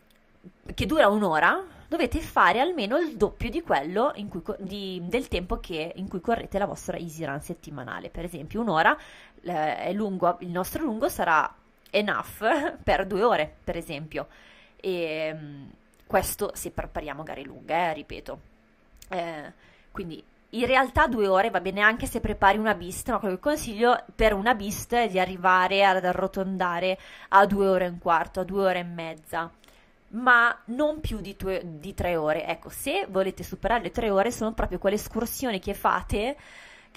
che 0.74 0.86
dura 0.86 1.08
un'ora, 1.08 1.62
dovete 1.88 2.20
fare 2.20 2.60
almeno 2.60 2.98
il 2.98 3.16
doppio 3.16 3.50
di 3.50 3.62
quello 3.62 4.12
cui, 4.28 4.42
di, 4.58 5.00
del 5.04 5.28
tempo 5.28 5.60
che, 5.60 5.92
in 5.96 6.08
cui 6.08 6.20
correte 6.20 6.58
la 6.58 6.66
vostra 6.66 6.96
easy 6.96 7.24
run 7.24 7.40
settimanale. 7.40 8.10
Per 8.10 8.24
esempio, 8.24 8.60
un'ora 8.60 8.96
eh, 9.42 9.92
lungo, 9.92 10.36
il 10.40 10.50
nostro 10.50 10.82
lungo 10.82 11.08
sarà 11.08 11.52
enough 11.90 12.76
per 12.82 13.06
due 13.06 13.22
ore, 13.22 13.54
per 13.62 13.76
esempio. 13.76 14.26
E 14.76 15.32
mm, 15.34 15.68
questo 16.06 16.50
se 16.54 16.70
prepariamo 16.70 17.22
gare 17.22 17.42
lunghe, 17.42 17.74
eh, 17.74 17.92
ripeto. 17.92 18.40
Eh, 19.10 19.52
quindi 19.90 20.22
in 20.50 20.66
realtà 20.66 21.06
due 21.06 21.26
ore 21.26 21.50
va 21.50 21.60
bene 21.60 21.80
anche 21.80 22.06
se 22.06 22.20
prepari 22.20 22.58
una 22.58 22.74
beast, 22.74 23.10
ma 23.10 23.18
quello 23.18 23.34
che 23.34 23.40
consiglio 23.40 24.04
per 24.14 24.32
una 24.34 24.54
beast 24.54 24.94
è 24.94 25.08
di 25.08 25.18
arrivare 25.18 25.84
ad 25.84 26.04
arrotondare 26.04 26.98
a 27.30 27.46
due 27.46 27.66
ore 27.66 27.86
e 27.86 27.88
un 27.88 27.98
quarto, 27.98 28.40
a 28.40 28.44
due 28.44 28.64
ore 28.64 28.78
e 28.80 28.84
mezza 28.84 29.50
ma 30.14 30.56
non 30.66 31.00
più 31.00 31.20
di, 31.20 31.36
tue, 31.36 31.62
di, 31.64 31.94
tre 31.94 32.16
ore. 32.16 32.46
Ecco, 32.46 32.68
se 32.68 33.06
volete 33.08 33.42
superare 33.42 33.82
le 33.82 33.90
tre 33.90 34.10
ore, 34.10 34.30
sono 34.30 34.52
proprio 34.52 34.78
quelle 34.78 34.96
escursioni 34.96 35.58
che 35.58 35.74
fate 35.74 36.36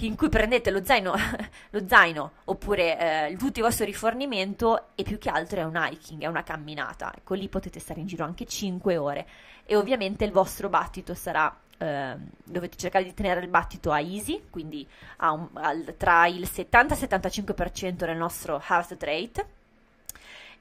in 0.01 0.15
cui 0.15 0.29
prendete 0.29 0.69
lo 0.69 0.83
zaino, 0.83 1.13
lo 1.71 1.87
zaino 1.87 2.31
oppure 2.45 3.29
eh, 3.29 3.35
tutto 3.35 3.59
il 3.59 3.65
vostro 3.65 3.85
rifornimento 3.85 4.89
e 4.93 5.01
più 5.01 5.17
che 5.17 5.29
altro 5.29 5.59
è 5.59 5.63
un 5.63 5.75
hiking, 5.75 6.21
è 6.21 6.27
una 6.27 6.43
camminata. 6.43 7.11
Ecco, 7.15 7.33
lì 7.33 7.47
potete 7.49 7.79
stare 7.79 7.99
in 7.99 8.05
giro 8.05 8.23
anche 8.23 8.45
5 8.45 8.97
ore 8.97 9.27
e 9.65 9.75
ovviamente 9.75 10.23
il 10.23 10.31
vostro 10.31 10.69
battito 10.69 11.13
sarà 11.15 11.55
eh, 11.79 12.15
dovete 12.43 12.77
cercare 12.77 13.05
di 13.05 13.13
tenere 13.13 13.39
il 13.41 13.47
battito 13.47 13.91
a 13.91 13.99
easy, 13.99 14.43
quindi 14.49 14.87
a 15.17 15.31
un, 15.31 15.47
al, 15.53 15.95
tra 15.97 16.27
il 16.27 16.47
70 16.47 16.93
e 16.93 16.97
il 16.97 17.07
75% 17.07 17.91
del 17.93 18.17
nostro 18.17 18.61
heart 18.67 19.01
rate 19.01 19.56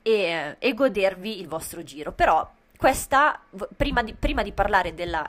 e, 0.06 0.54
e, 0.60 0.74
godervi 0.74 1.40
il 1.40 1.48
vostro 1.48 1.82
giro. 1.82 2.12
Però 2.12 2.48
questa, 2.76 3.40
prima 3.76 4.04
di, 4.04 4.14
prima 4.14 4.44
di 4.44 4.52
parlare 4.52 4.94
della, 4.94 5.28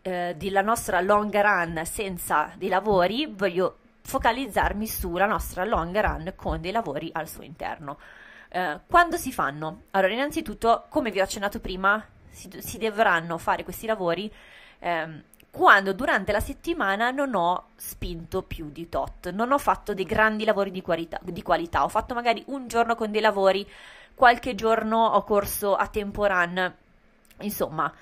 eh, 0.00 0.34
della 0.36 0.60
nostra 0.60 1.00
long 1.00 1.34
run 1.40 1.82
senza 1.84 2.52
dei 2.56 2.68
lavori, 2.68 3.26
voglio 3.26 3.78
focalizzarmi 4.02 4.86
sulla 4.86 5.26
nostra 5.26 5.64
long 5.64 5.98
run 5.98 6.32
con 6.36 6.60
dei 6.60 6.70
lavori 6.70 7.10
al 7.12 7.28
suo 7.28 7.42
interno. 7.42 7.98
Eh, 8.48 8.78
quando 8.86 9.16
si 9.16 9.32
fanno? 9.32 9.82
Allora, 9.90 10.12
innanzitutto, 10.12 10.84
come 10.88 11.10
vi 11.10 11.18
ho 11.18 11.24
accennato 11.24 11.58
prima, 11.58 12.06
si, 12.30 12.48
si 12.60 12.78
dovranno 12.78 13.38
fare 13.38 13.64
questi 13.64 13.86
lavori 13.86 14.32
ehm, 14.78 15.22
quando 15.52 15.92
durante 15.92 16.32
la 16.32 16.40
settimana 16.40 17.10
non 17.10 17.34
ho 17.34 17.72
spinto 17.76 18.42
più 18.42 18.70
di 18.70 18.88
tot, 18.88 19.30
non 19.32 19.52
ho 19.52 19.58
fatto 19.58 19.92
dei 19.92 20.06
grandi 20.06 20.44
lavori 20.46 20.70
di 20.70 20.80
qualità, 20.80 21.20
di 21.22 21.42
qualità, 21.42 21.84
ho 21.84 21.88
fatto 21.88 22.14
magari 22.14 22.42
un 22.46 22.68
giorno 22.68 22.94
con 22.94 23.10
dei 23.10 23.20
lavori, 23.20 23.68
qualche 24.14 24.54
giorno 24.54 25.04
ho 25.04 25.22
corso 25.24 25.74
a 25.74 25.86
tempo 25.88 26.24
run, 26.24 26.74
insomma, 27.40 27.92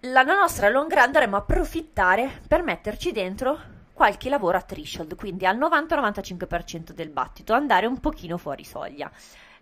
la 0.00 0.22
nostra 0.22 0.68
long 0.68 0.92
run 0.92 1.12
dovremmo 1.12 1.36
approfittare 1.36 2.40
per 2.46 2.62
metterci 2.62 3.12
dentro 3.12 3.72
qualche 3.92 4.28
lavoro 4.28 4.58
a 4.58 4.62
threshold, 4.62 5.14
quindi 5.14 5.46
al 5.46 5.56
90-95% 5.56 6.90
del 6.92 7.08
battito, 7.08 7.54
andare 7.54 7.86
un 7.86 8.00
pochino 8.00 8.36
fuori 8.36 8.64
soglia. 8.64 9.10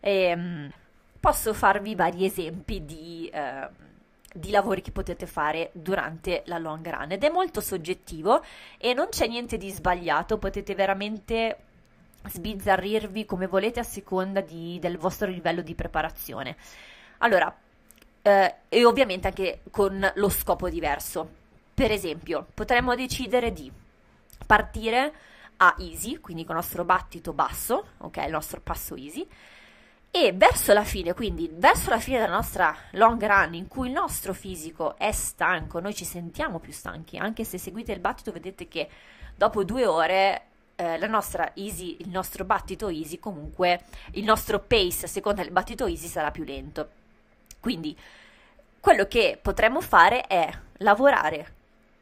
E, 0.00 0.10
ehm, 0.24 0.70
posso 1.20 1.54
farvi 1.54 1.94
vari 1.94 2.24
esempi 2.24 2.84
di... 2.84 3.30
Eh, 3.32 3.90
di 4.34 4.50
lavori 4.50 4.80
che 4.80 4.92
potete 4.92 5.26
fare 5.26 5.68
durante 5.74 6.42
la 6.46 6.56
long 6.56 6.88
run 6.88 7.12
ed 7.12 7.22
è 7.22 7.28
molto 7.28 7.60
soggettivo 7.60 8.42
e 8.78 8.94
non 8.94 9.08
c'è 9.10 9.26
niente 9.26 9.58
di 9.58 9.70
sbagliato, 9.70 10.38
potete 10.38 10.74
veramente 10.74 11.58
sbizzarrirvi 12.26 13.24
come 13.24 13.46
volete 13.46 13.80
a 13.80 13.84
seconda 13.84 14.40
di, 14.40 14.78
del 14.80 14.98
vostro 14.98 15.28
livello 15.28 15.62
di 15.62 15.74
preparazione. 15.74 16.56
Allora, 17.18 17.54
eh, 18.22 18.54
e 18.68 18.84
ovviamente 18.84 19.28
anche 19.28 19.62
con 19.70 20.10
lo 20.14 20.28
scopo 20.28 20.68
diverso. 20.68 21.40
Per 21.74 21.90
esempio, 21.90 22.46
potremmo 22.54 22.94
decidere 22.94 23.52
di 23.52 23.70
partire 24.46 25.12
a 25.56 25.76
easy, 25.78 26.18
quindi 26.18 26.44
con 26.44 26.56
il 26.56 26.62
nostro 26.62 26.84
battito 26.84 27.32
basso, 27.32 27.86
ok, 27.98 28.16
il 28.18 28.30
nostro 28.30 28.60
passo 28.60 28.94
easy, 28.96 29.26
e 30.10 30.32
verso 30.32 30.74
la 30.74 30.84
fine, 30.84 31.14
quindi 31.14 31.48
verso 31.50 31.88
la 31.88 31.98
fine 31.98 32.18
della 32.18 32.34
nostra 32.34 32.76
long 32.92 33.24
run 33.24 33.54
in 33.54 33.66
cui 33.66 33.86
il 33.86 33.94
nostro 33.94 34.34
fisico 34.34 34.98
è 34.98 35.10
stanco, 35.10 35.80
noi 35.80 35.94
ci 35.94 36.04
sentiamo 36.04 36.58
più 36.58 36.72
stanchi, 36.72 37.16
anche 37.16 37.44
se 37.44 37.56
seguite 37.56 37.92
il 37.92 38.00
battito 38.00 38.30
vedete 38.30 38.68
che 38.68 38.88
dopo 39.34 39.64
due 39.64 39.86
ore 39.86 40.48
eh, 40.82 40.98
la 40.98 41.06
nostra 41.06 41.52
easy, 41.54 41.96
il 42.00 42.08
nostro 42.08 42.44
battito 42.44 42.88
easy 42.88 43.20
comunque, 43.20 43.84
il 44.12 44.24
nostro 44.24 44.58
pace 44.58 45.04
a 45.04 45.08
seconda 45.08 45.42
del 45.42 45.52
battito 45.52 45.86
easy 45.86 46.08
sarà 46.08 46.32
più 46.32 46.42
lento. 46.42 46.88
Quindi 47.60 47.96
quello 48.80 49.06
che 49.06 49.38
potremmo 49.40 49.80
fare 49.80 50.26
è 50.26 50.50
lavorare 50.78 51.54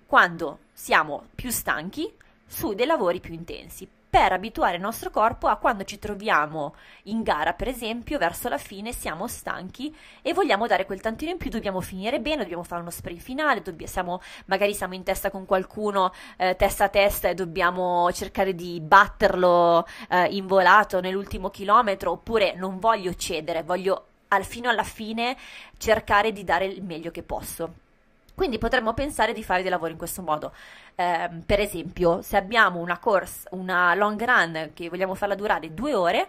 quando 0.07 0.61
siamo 0.73 1.27
più 1.35 1.51
stanchi 1.51 2.11
su 2.47 2.73
dei 2.73 2.87
lavori 2.87 3.21
più 3.21 3.35
intensi 3.35 3.87
per 4.11 4.33
abituare 4.33 4.75
il 4.75 4.83
nostro 4.83 5.11
corpo 5.11 5.47
a 5.47 5.57
quando 5.57 5.85
ci 5.85 6.01
troviamo 6.01 6.75
in 7.05 7.23
gara, 7.23 7.53
per 7.53 7.69
esempio, 7.69 8.19
verso 8.19 8.49
la 8.49 8.59
fine 8.59 8.93
siamo 8.93 9.29
stanchi 9.29 9.97
e 10.21 10.35
vogliamo 10.35 10.67
dare 10.67 10.85
quel 10.85 11.01
tantino 11.01 11.31
in 11.31 11.37
più, 11.37 11.49
dobbiamo 11.49 11.81
finire 11.81 12.19
bene, 12.19 12.43
dobbiamo 12.43 12.65
fare 12.65 12.81
uno 12.81 12.91
sprint 12.91 13.21
finale, 13.21 13.63
dobbiamo, 13.63 13.91
siamo, 13.91 14.21
magari 14.47 14.75
siamo 14.75 14.95
in 14.95 15.05
testa 15.05 15.31
con 15.31 15.47
qualcuno 15.47 16.13
eh, 16.37 16.57
testa 16.57 16.85
a 16.85 16.89
testa 16.89 17.29
e 17.29 17.35
dobbiamo 17.35 18.11
cercare 18.11 18.57
di 18.57 18.81
batterlo 18.81 19.87
eh, 20.09 20.25
in 20.25 20.49
volato 20.49 21.01
nell'ultimo 21.01 21.49
chilometro, 21.49 22.11
oppure 22.11 22.55
non 22.57 22.81
voglio 22.81 23.15
cedere, 23.15 23.63
voglio 23.63 24.07
al, 24.29 24.45
fino 24.45 24.69
alla 24.69 24.83
fine 24.83 25.37
cercare 25.79 26.33
di 26.33 26.43
dare 26.43 26.65
il 26.65 26.83
meglio 26.83 27.13
che 27.13 27.23
posso. 27.23 27.89
Quindi 28.35 28.59
potremmo 28.59 28.95
pensare 28.95 29.33
di 29.33 29.45
fare 29.45 29.63
dei 29.63 29.71
lavori 29.71 29.93
in 29.93 29.99
questo 29.99 30.23
modo. 30.23 30.53
Eh, 30.95 31.31
per 31.45 31.61
esempio, 31.61 32.23
se 32.23 32.37
abbiamo 32.37 32.79
una 32.79 32.99
course, 32.99 33.49
una 33.53 33.95
long 33.95 34.23
run 34.23 34.71
che 34.75 34.89
vogliamo 34.89 35.15
farla 35.15 35.35
durare 35.35 35.75
due 35.75 35.95
ore, 35.95 36.29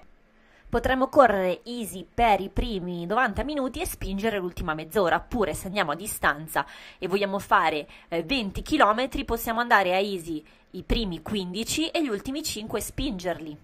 potremmo 0.70 1.10
correre 1.10 1.62
easy 1.65 2.08
per 2.12 2.39
i 2.39 2.50
primi 2.50 3.05
90 3.05 3.43
minuti 3.43 3.81
e 3.81 3.86
spingere 3.86 4.39
l'ultima 4.39 4.74
mezz'ora. 4.74 5.17
Oppure, 5.17 5.53
se 5.53 5.67
andiamo 5.67 5.91
a 5.91 5.96
distanza 5.96 6.65
e 6.98 7.08
vogliamo 7.08 7.39
fare 7.39 7.88
eh, 8.08 8.24
20 8.24 8.62
km, 8.62 9.25
possiamo 9.25 9.60
andare 9.60 9.93
a 9.93 9.98
easy 9.98 10.43
i 10.72 10.84
primi 10.84 11.22
15 11.22 11.89
e 11.89 12.03
gli 12.03 12.08
ultimi 12.08 12.41
5 12.41 12.79
spingerli. 12.79 13.58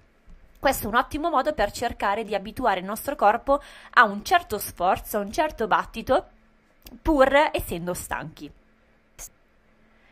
Questo 0.60 0.86
è 0.86 0.89
un 0.89 0.96
ottimo 0.96 1.29
modo 1.29 1.53
per 1.53 1.72
cercare 1.72 2.24
di 2.24 2.36
abituare 2.36 2.79
il 2.79 2.86
nostro 2.86 3.15
corpo 3.15 3.62
a 3.91 4.03
un 4.03 4.24
certo 4.25 4.58
sforzo, 4.58 5.17
a 5.17 5.22
un 5.22 5.32
certo 5.32 5.67
battito 5.67 6.25
pur 7.01 7.50
essendo 7.53 7.94
stanchi. 7.94 8.51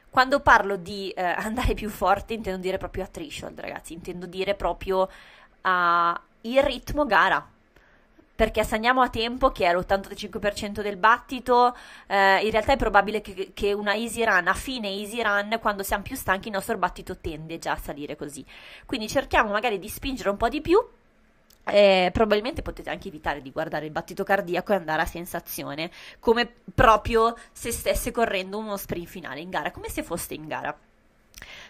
Quando 0.09 0.39
parlo 0.39 0.77
di 0.77 1.09
eh, 1.09 1.23
andare 1.23 1.73
più 1.73 1.89
forte 1.89 2.33
intendo 2.33 2.61
dire 2.61 2.77
proprio 2.77 3.03
a 3.03 3.07
threshold, 3.07 3.59
ragazzi, 3.59 3.93
intendo 3.93 4.25
dire 4.25 4.55
proprio 4.55 5.09
a 5.61 6.19
il 6.45 6.63
ritmo 6.63 7.05
gara. 7.05 7.45
Perché 8.35 8.65
se 8.65 8.75
a 8.75 9.09
tempo, 9.09 9.51
che 9.51 9.65
è 9.65 9.73
l'85% 9.73 10.81
del 10.81 10.97
battito, 10.97 11.73
eh, 12.07 12.43
in 12.43 12.51
realtà 12.51 12.73
è 12.73 12.77
probabile 12.77 13.21
che, 13.21 13.51
che, 13.53 13.71
una 13.71 13.95
easy 13.95 14.25
run, 14.25 14.47
a 14.49 14.53
fine 14.53 14.89
easy 14.89 15.21
run, 15.21 15.57
quando 15.61 15.83
siamo 15.83 16.03
più 16.03 16.17
stanchi, 16.17 16.49
il 16.49 16.53
nostro 16.53 16.77
battito 16.77 17.15
tende 17.17 17.59
già 17.59 17.71
a 17.71 17.77
salire 17.77 18.17
così. 18.17 18.45
Quindi 18.85 19.07
cerchiamo 19.07 19.51
magari 19.51 19.79
di 19.79 19.87
spingere 19.87 20.29
un 20.29 20.35
po' 20.35 20.49
di 20.49 20.59
più 20.59 20.85
eh, 21.65 22.09
probabilmente 22.13 22.61
potete 22.61 22.89
anche 22.89 23.07
evitare 23.07 23.41
di 23.41 23.51
guardare 23.51 23.85
il 23.85 23.91
battito 23.91 24.23
cardiaco 24.23 24.73
e 24.73 24.75
andare 24.75 25.01
a 25.01 25.05
sensazione, 25.05 25.89
come 26.19 26.51
proprio 26.73 27.35
se 27.51 27.71
stesse 27.71 28.11
correndo 28.11 28.57
uno 28.57 28.77
sprint 28.77 29.07
finale 29.07 29.39
in 29.39 29.49
gara, 29.49 29.71
come 29.71 29.89
se 29.89 30.03
foste 30.03 30.33
in 30.33 30.47
gara. 30.47 30.77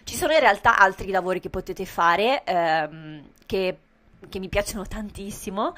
Ci 0.04 0.14
sono 0.14 0.32
in 0.32 0.40
realtà 0.40 0.78
altri 0.78 1.10
lavori 1.10 1.40
che 1.40 1.50
potete 1.50 1.84
fare 1.84 2.44
ehm, 2.44 3.30
che, 3.46 3.78
che, 4.28 4.38
mi 4.38 4.48
piacciono 4.48 4.86
tantissimo, 4.86 5.74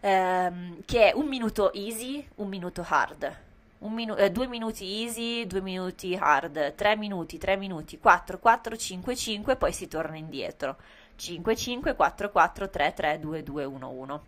ehm, 0.00 0.80
che 0.84 1.10
è 1.10 1.14
un 1.14 1.26
minuto 1.26 1.72
easy, 1.72 2.26
un 2.36 2.48
minuto 2.48 2.84
hard. 2.86 3.38
Un 3.78 3.92
minu- 3.94 4.18
eh, 4.18 4.30
due 4.30 4.46
minuti 4.46 5.02
easy, 5.02 5.46
due 5.46 5.62
minuti 5.62 6.14
hard, 6.14 6.74
tre 6.74 6.96
minuti, 6.96 7.38
tre 7.38 7.56
minuti, 7.56 7.98
quattro, 7.98 8.38
quattro, 8.38 8.76
cinque, 8.76 9.16
cinque, 9.16 9.56
poi 9.56 9.72
si 9.72 9.88
torna 9.88 10.16
indietro. 10.16 10.76
55 11.20 11.94
44 11.94 12.70
3 12.70 13.18
2 13.20 13.42
2 13.42 13.64
1 13.64 13.88
1 13.90 14.22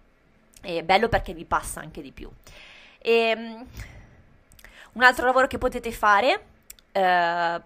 è 0.61 0.83
bello 0.83 1.09
perché 1.09 1.33
vi 1.33 1.45
passa 1.45 1.81
anche 1.81 2.03
di 2.03 2.13
più. 2.13 2.31
E, 2.99 3.33
um, 3.35 3.67
un 4.93 5.03
altro 5.03 5.25
lavoro 5.25 5.47
che 5.47 5.59
potete 5.59 5.91
fare 5.91 6.45
eh, 6.93 7.61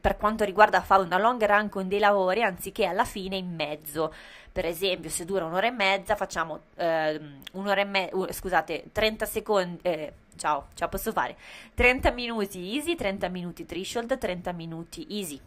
per 0.00 0.16
quanto 0.16 0.44
riguarda 0.44 0.80
fare 0.80 1.02
una 1.02 1.18
long 1.18 1.44
run 1.44 1.68
con 1.68 1.86
dei 1.86 1.98
lavori 1.98 2.42
anziché 2.42 2.86
alla 2.86 3.04
fine 3.04 3.36
in 3.36 3.54
mezzo. 3.54 4.12
Per 4.50 4.64
esempio 4.64 5.10
se 5.10 5.24
dura 5.24 5.44
un'ora 5.44 5.68
e 5.68 5.70
mezza 5.70 6.16
facciamo 6.16 6.62
eh, 6.76 7.20
un'ora 7.52 7.80
e 7.80 7.84
mezza 7.84 8.16
uh, 8.16 8.32
scusate 8.32 8.86
30 8.90 9.26
secondi 9.26 9.78
eh, 9.82 10.12
ciao 10.36 10.68
ciao 10.74 10.88
posso 10.88 11.12
fare. 11.12 11.36
30 11.74 12.10
minuti 12.10 12.74
easy 12.74 12.96
30 12.96 13.28
minuti 13.28 13.66
threshold 13.66 14.18
30 14.18 14.52
minuti 14.52 15.06
easy. 15.10 15.40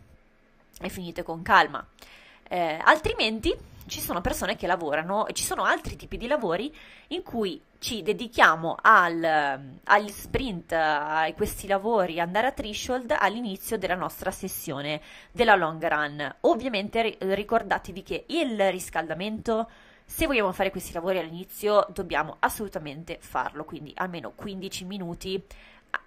E 0.79 0.89
finite 0.89 1.23
con 1.23 1.41
calma 1.41 1.85
eh, 2.49 2.79
altrimenti 2.83 3.55
ci 3.87 3.99
sono 3.99 4.21
persone 4.21 4.55
che 4.55 4.67
lavorano 4.67 5.27
e 5.27 5.33
ci 5.33 5.43
sono 5.43 5.63
altri 5.63 5.95
tipi 5.95 6.17
di 6.17 6.27
lavori 6.27 6.73
in 7.07 7.21
cui 7.23 7.61
ci 7.79 8.01
dedichiamo 8.01 8.77
al, 8.81 9.59
agli 9.83 10.09
sprint, 10.09 10.71
a 10.71 11.31
questi 11.35 11.67
lavori, 11.67 12.19
andare 12.19 12.47
a 12.47 12.51
threshold 12.51 13.13
all'inizio 13.17 13.77
della 13.77 13.95
nostra 13.95 14.31
sessione 14.31 15.01
della 15.31 15.55
long 15.55 15.85
run. 15.85 16.35
Ovviamente 16.41 17.17
ricordatevi 17.19 18.03
che 18.03 18.23
il 18.27 18.71
riscaldamento, 18.71 19.69
se 20.05 20.27
vogliamo 20.27 20.53
fare 20.53 20.71
questi 20.71 20.93
lavori 20.93 21.19
all'inizio, 21.19 21.85
dobbiamo 21.91 22.37
assolutamente 22.39 23.17
farlo, 23.19 23.65
quindi 23.65 23.91
almeno 23.95 24.31
15 24.33 24.85
minuti 24.85 25.43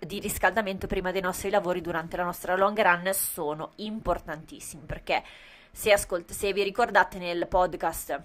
di 0.01 0.19
riscaldamento 0.19 0.87
prima 0.87 1.13
dei 1.13 1.21
nostri 1.21 1.51
lavori 1.51 1.81
durante 1.81 2.17
la 2.17 2.25
nostra 2.25 2.57
long 2.57 2.81
run 2.81 3.11
sono 3.13 3.73
importantissimi 3.77 4.83
perché 4.85 5.23
se, 5.77 5.93
ascolt- 5.93 6.33
se 6.33 6.55
vi 6.55 6.63
ricordate 6.63 7.19
nel 7.19 7.47
podcast 7.47 8.23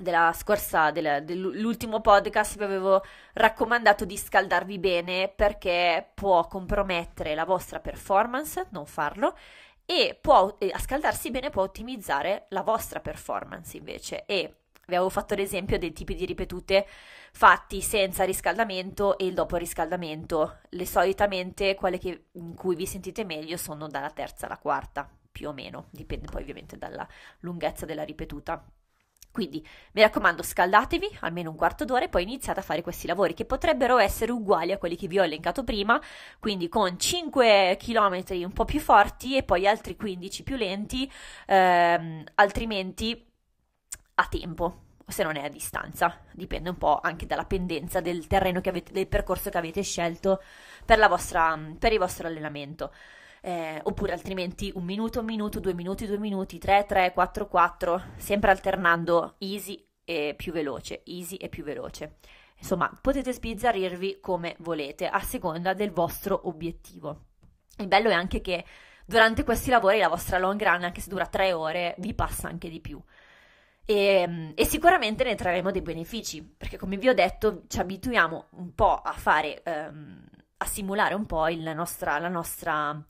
della 0.00 0.32
scorsa, 0.32 0.92
del, 0.92 1.24
dell'ultimo 1.24 2.00
podcast 2.00 2.56
vi 2.56 2.62
avevo 2.62 3.02
raccomandato 3.32 4.04
di 4.04 4.16
scaldarvi 4.16 4.78
bene 4.78 5.28
perché 5.34 6.12
può 6.14 6.46
compromettere 6.46 7.34
la 7.34 7.44
vostra 7.44 7.80
performance, 7.80 8.68
non 8.70 8.86
farlo, 8.86 9.36
e 9.84 10.16
può, 10.20 10.56
a 10.70 10.78
scaldarsi 10.78 11.32
bene 11.32 11.50
può 11.50 11.62
ottimizzare 11.62 12.46
la 12.50 12.62
vostra 12.62 13.00
performance 13.00 13.76
invece. 13.76 14.24
E 14.24 14.54
vi 14.86 14.94
avevo 14.94 15.10
fatto 15.10 15.34
l'esempio 15.34 15.80
dei 15.80 15.92
tipi 15.92 16.14
di 16.14 16.24
ripetute 16.24 16.86
fatti 17.32 17.80
senza 17.80 18.22
riscaldamento 18.22 19.18
e 19.18 19.26
il 19.26 19.34
dopo 19.34 19.56
riscaldamento. 19.56 20.58
Le 20.68 20.86
solitamente 20.86 21.74
quelle 21.74 21.98
che, 21.98 22.26
in 22.32 22.54
cui 22.54 22.76
vi 22.76 22.86
sentite 22.86 23.24
meglio 23.24 23.56
sono 23.56 23.88
dalla 23.88 24.10
terza 24.10 24.46
alla 24.46 24.58
quarta, 24.58 25.10
più 25.36 25.48
o 25.50 25.52
meno, 25.52 25.88
dipende 25.90 26.28
poi 26.30 26.40
ovviamente 26.40 26.78
dalla 26.78 27.06
lunghezza 27.40 27.84
della 27.84 28.04
ripetuta. 28.04 28.64
Quindi 29.30 29.62
mi 29.92 30.00
raccomando, 30.00 30.42
scaldatevi 30.42 31.18
almeno 31.20 31.50
un 31.50 31.56
quarto 31.56 31.84
d'ora 31.84 32.06
e 32.06 32.08
poi 32.08 32.22
iniziate 32.22 32.60
a 32.60 32.62
fare 32.62 32.80
questi 32.80 33.06
lavori 33.06 33.34
che 33.34 33.44
potrebbero 33.44 33.98
essere 33.98 34.32
uguali 34.32 34.72
a 34.72 34.78
quelli 34.78 34.96
che 34.96 35.08
vi 35.08 35.18
ho 35.18 35.24
elencato 35.24 35.62
prima, 35.62 36.00
quindi 36.38 36.70
con 36.70 36.98
5 36.98 37.76
km 37.78 38.24
un 38.44 38.52
po' 38.54 38.64
più 38.64 38.80
forti 38.80 39.36
e 39.36 39.42
poi 39.42 39.68
altri 39.68 39.94
15 39.94 40.42
più 40.42 40.56
lenti, 40.56 41.10
ehm, 41.44 42.24
altrimenti 42.36 43.30
a 44.14 44.26
tempo 44.30 44.84
se 45.06 45.22
non 45.22 45.36
è 45.36 45.44
a 45.44 45.48
distanza, 45.50 46.18
dipende 46.32 46.70
un 46.70 46.78
po' 46.78 46.98
anche 47.00 47.26
dalla 47.26 47.44
pendenza 47.44 48.00
del 48.00 48.26
terreno 48.26 48.62
che 48.62 48.70
avete, 48.70 48.90
del 48.90 49.06
percorso 49.06 49.50
che 49.50 49.58
avete 49.58 49.82
scelto 49.82 50.42
per, 50.86 50.98
vostra, 51.08 51.60
per 51.78 51.92
il 51.92 51.98
vostro 51.98 52.26
allenamento 52.26 52.90
eh, 53.46 53.78
oppure 53.84 54.10
altrimenti 54.10 54.72
un 54.74 54.82
minuto, 54.82 55.20
un 55.20 55.24
minuto, 55.24 55.60
due 55.60 55.72
minuti, 55.72 56.04
due 56.04 56.18
minuti, 56.18 56.58
tre, 56.58 56.84
tre, 56.84 57.12
quattro, 57.12 57.46
quattro, 57.46 58.02
sempre 58.16 58.50
alternando 58.50 59.36
easy 59.38 59.80
e 60.04 60.34
più 60.36 60.50
veloce, 60.50 61.02
easy 61.04 61.36
e 61.36 61.48
più 61.48 61.62
veloce. 61.62 62.16
Insomma, 62.58 62.90
potete 63.00 63.32
sbizzarrirvi 63.32 64.18
come 64.20 64.56
volete, 64.58 65.06
a 65.06 65.20
seconda 65.20 65.74
del 65.74 65.92
vostro 65.92 66.48
obiettivo. 66.48 67.26
Il 67.78 67.86
bello 67.86 68.08
è 68.08 68.14
anche 68.14 68.40
che 68.40 68.64
durante 69.06 69.44
questi 69.44 69.70
lavori 69.70 70.00
la 70.00 70.08
vostra 70.08 70.38
long 70.38 70.60
run, 70.60 70.82
anche 70.82 71.00
se 71.00 71.08
dura 71.08 71.26
tre 71.26 71.52
ore, 71.52 71.94
vi 71.98 72.14
passa 72.14 72.48
anche 72.48 72.68
di 72.68 72.80
più. 72.80 73.00
E, 73.84 74.54
e, 74.56 74.64
sicuramente 74.64 75.22
ne 75.22 75.36
trarremo 75.36 75.70
dei 75.70 75.82
benefici, 75.82 76.42
perché 76.42 76.76
come 76.76 76.96
vi 76.96 77.08
ho 77.08 77.14
detto 77.14 77.62
ci 77.68 77.78
abituiamo 77.78 78.46
un 78.56 78.74
po' 78.74 78.96
a 78.96 79.12
fare, 79.12 79.62
um, 79.66 80.24
a 80.56 80.64
simulare 80.64 81.14
un 81.14 81.26
po' 81.26 81.46
nostra, 81.74 82.18
la 82.18 82.28
nostra 82.28 83.00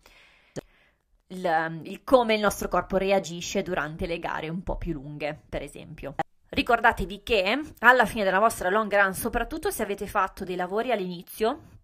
il, 1.29 1.81
il 1.85 2.05
come 2.05 2.35
il 2.35 2.41
nostro 2.41 2.69
corpo 2.69 2.97
reagisce 2.97 3.63
durante 3.63 4.07
le 4.07 4.19
gare 4.19 4.49
un 4.49 4.63
po' 4.63 4.77
più 4.77 4.93
lunghe, 4.93 5.39
per 5.49 5.63
esempio. 5.63 6.15
Ricordatevi 6.49 7.23
che 7.23 7.61
alla 7.81 8.07
fine 8.07 8.25
della 8.25 8.39
vostra 8.39 8.71
long 8.71 8.93
run, 8.95 9.15
soprattutto 9.15 9.71
se 9.71 9.83
avete 9.83 10.07
fatto 10.07 10.45
dei 10.45 10.57
lavori 10.57 10.93
all'inizio, 10.93 11.75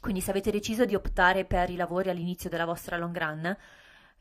quindi 0.00 0.20
se 0.20 0.30
avete 0.30 0.50
deciso 0.50 0.84
di 0.84 0.94
optare 0.94 1.44
per 1.44 1.70
i 1.70 1.76
lavori 1.76 2.10
all'inizio 2.10 2.48
della 2.48 2.64
vostra 2.64 2.96
long 2.96 3.16
run, 3.16 3.56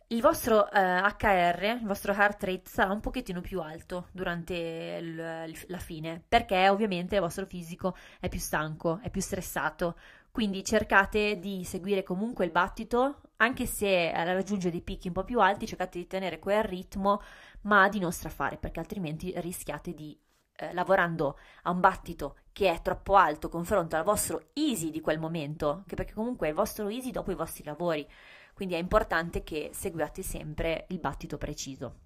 il 0.08 0.22
vostro 0.22 0.70
eh, 0.72 0.80
HR, 0.80 1.78
il 1.82 1.88
vostro 1.88 2.14
heart 2.14 2.44
rate 2.44 2.70
sarà 2.70 2.92
un 2.92 3.00
pochettino 3.00 3.42
più 3.42 3.62
alto 3.62 4.08
durante 4.12 4.54
il, 4.54 5.66
la 5.68 5.78
fine, 5.78 6.22
perché 6.28 6.70
ovviamente 6.70 7.16
il 7.16 7.22
vostro 7.22 7.46
fisico 7.46 7.96
è 8.20 8.30
più 8.30 8.40
stanco, 8.40 9.00
è 9.02 9.10
più 9.10 9.22
stressato, 9.22 9.98
quindi 10.32 10.64
cercate 10.64 11.40
di 11.40 11.64
seguire 11.64 12.04
comunque 12.04 12.46
il 12.46 12.52
battito, 12.52 13.22
anche 13.38 13.66
se 13.66 14.12
raggiunge 14.12 14.72
dei 14.72 14.82
picchi 14.82 15.08
un 15.08 15.14
po' 15.14 15.24
più 15.24 15.40
alti, 15.40 15.68
cercate 15.68 16.00
di 16.00 16.08
tenere 16.08 16.40
quel 16.40 16.64
ritmo, 16.64 17.22
ma 17.62 17.90
di 17.90 18.00
non 18.00 18.12
strafare, 18.12 18.58
perché 18.58 18.80
altrimenti 18.80 19.34
rischiate 19.38 19.94
di, 19.94 20.18
eh, 20.56 20.74
lavorando 20.74 21.38
a 21.64 21.72
un 21.72 21.80
battito 21.80 22.38
che 22.52 22.72
è 22.72 22.82
troppo 22.82 23.16
alto 23.16 23.50
confronto 23.50 23.96
al 23.96 24.04
vostro 24.04 24.50
easy 24.54 24.92
di 24.92 25.02
quel 25.02 25.20
momento, 25.20 25.84
che 25.88 25.96
perché 25.96 26.14
comunque 26.14 26.48
è 26.48 26.50
il 26.52 26.56
vostro 26.56 26.88
easy 26.88 27.12
dopo 27.12 27.32
i 27.32 27.36
vostri 27.36 27.64
lavori, 27.64 28.08
quindi 28.54 28.76
è 28.76 28.78
importante 28.78 29.44
che 29.44 29.72
seguiate 29.74 30.22
sempre 30.22 30.86
il 30.90 31.00
battito 31.00 31.38
preciso. 31.38 32.00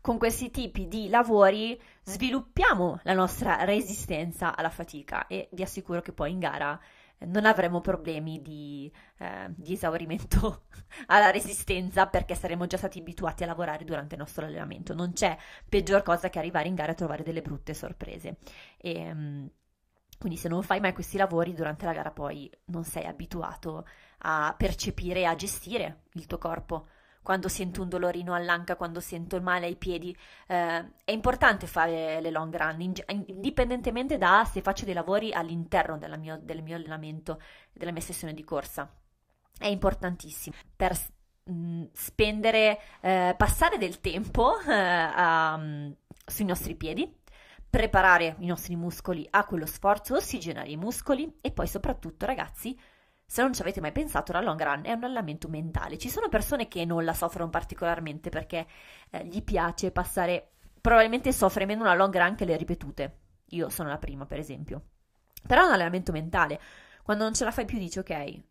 Con 0.00 0.18
questi 0.18 0.50
tipi 0.50 0.88
di 0.88 1.08
lavori 1.08 1.80
sviluppiamo 2.02 2.98
la 3.04 3.12
nostra 3.12 3.62
resistenza 3.62 4.56
alla 4.56 4.70
fatica 4.70 5.28
e 5.28 5.48
vi 5.52 5.62
assicuro 5.62 6.00
che 6.00 6.12
poi 6.12 6.32
in 6.32 6.40
gara 6.40 6.78
non 7.26 7.46
avremo 7.46 7.80
problemi 7.80 8.40
di, 8.42 8.92
eh, 9.18 9.46
di, 9.48 9.74
esaurimento 9.74 10.64
alla 11.06 11.30
resistenza 11.30 12.06
perché 12.06 12.34
saremo 12.34 12.66
già 12.66 12.76
stati 12.76 12.98
abituati 12.98 13.42
a 13.42 13.46
lavorare 13.46 13.84
durante 13.84 14.14
il 14.14 14.20
nostro 14.20 14.44
allenamento. 14.46 14.94
Non 14.94 15.12
c'è 15.12 15.36
peggior 15.68 16.02
cosa 16.02 16.30
che 16.30 16.38
arrivare 16.38 16.68
in 16.68 16.74
gara 16.74 16.92
e 16.92 16.96
trovare 16.96 17.22
delle 17.22 17.42
brutte 17.42 17.74
sorprese. 17.74 18.38
E, 18.78 18.94
ehm, 18.94 19.50
quindi 20.18 20.38
se 20.38 20.48
non 20.48 20.62
fai 20.62 20.78
mai 20.78 20.92
questi 20.92 21.16
lavori 21.16 21.52
durante 21.52 21.84
la 21.84 21.92
gara 21.92 22.12
poi 22.12 22.48
non 22.66 22.84
sei 22.84 23.06
abituato 23.06 23.84
a 24.18 24.54
percepire 24.56 25.20
e 25.20 25.24
a 25.24 25.34
gestire 25.34 26.02
il 26.12 26.26
tuo 26.26 26.38
corpo 26.38 26.86
quando 27.22 27.48
sento 27.48 27.82
un 27.82 27.88
dolorino 27.88 28.34
all'anca, 28.34 28.76
quando 28.76 29.00
sento 29.00 29.36
il 29.36 29.42
male 29.42 29.66
ai 29.66 29.76
piedi. 29.76 30.16
Eh, 30.46 30.84
è 31.04 31.10
importante 31.12 31.66
fare 31.66 32.20
le 32.20 32.30
long 32.30 32.54
run, 32.54 32.94
indipendentemente 33.26 34.18
da 34.18 34.44
se 34.50 34.60
faccio 34.60 34.84
dei 34.84 34.94
lavori 34.94 35.32
all'interno 35.32 35.98
mio, 36.18 36.38
del 36.42 36.62
mio 36.62 36.76
allenamento, 36.76 37.40
della 37.72 37.92
mia 37.92 38.02
sessione 38.02 38.34
di 38.34 38.44
corsa. 38.44 38.90
È 39.56 39.66
importantissimo 39.66 40.56
per 40.74 40.98
mh, 41.44 41.52
mm, 41.52 41.82
spendere, 41.92 42.78
eh, 43.00 43.34
passare 43.36 43.78
del 43.78 44.00
tempo 44.00 44.58
eh, 44.60 44.72
a, 44.72 45.54
um, 45.54 45.94
sui 46.26 46.44
nostri 46.44 46.74
piedi, 46.74 47.20
preparare 47.70 48.36
i 48.40 48.46
nostri 48.46 48.76
muscoli 48.76 49.26
a 49.30 49.44
quello 49.44 49.66
sforzo, 49.66 50.16
ossigenare 50.16 50.70
i 50.70 50.76
muscoli 50.76 51.38
e 51.40 51.52
poi 51.52 51.66
soprattutto, 51.66 52.26
ragazzi, 52.26 52.78
se 53.32 53.40
non 53.40 53.54
ci 53.54 53.62
avete 53.62 53.80
mai 53.80 53.92
pensato, 53.92 54.30
la 54.30 54.42
long 54.42 54.62
run 54.62 54.82
è 54.84 54.92
un 54.92 55.04
allenamento 55.04 55.48
mentale. 55.48 55.96
Ci 55.96 56.10
sono 56.10 56.28
persone 56.28 56.68
che 56.68 56.84
non 56.84 57.02
la 57.02 57.14
soffrono 57.14 57.48
particolarmente 57.48 58.28
perché 58.28 58.66
eh, 59.08 59.24
gli 59.24 59.42
piace 59.42 59.90
passare, 59.90 60.50
probabilmente 60.78 61.32
soffre 61.32 61.64
meno 61.64 61.80
una 61.80 61.94
long 61.94 62.14
run 62.14 62.34
che 62.34 62.44
le 62.44 62.58
ripetute. 62.58 63.20
Io 63.52 63.70
sono 63.70 63.88
la 63.88 63.96
prima, 63.96 64.26
per 64.26 64.38
esempio. 64.38 64.82
Però 65.46 65.62
è 65.62 65.64
un 65.64 65.72
allenamento 65.72 66.12
mentale. 66.12 66.60
Quando 67.02 67.24
non 67.24 67.32
ce 67.32 67.44
la 67.44 67.52
fai 67.52 67.64
più 67.64 67.78
dici, 67.78 68.00
ok, 68.00 68.42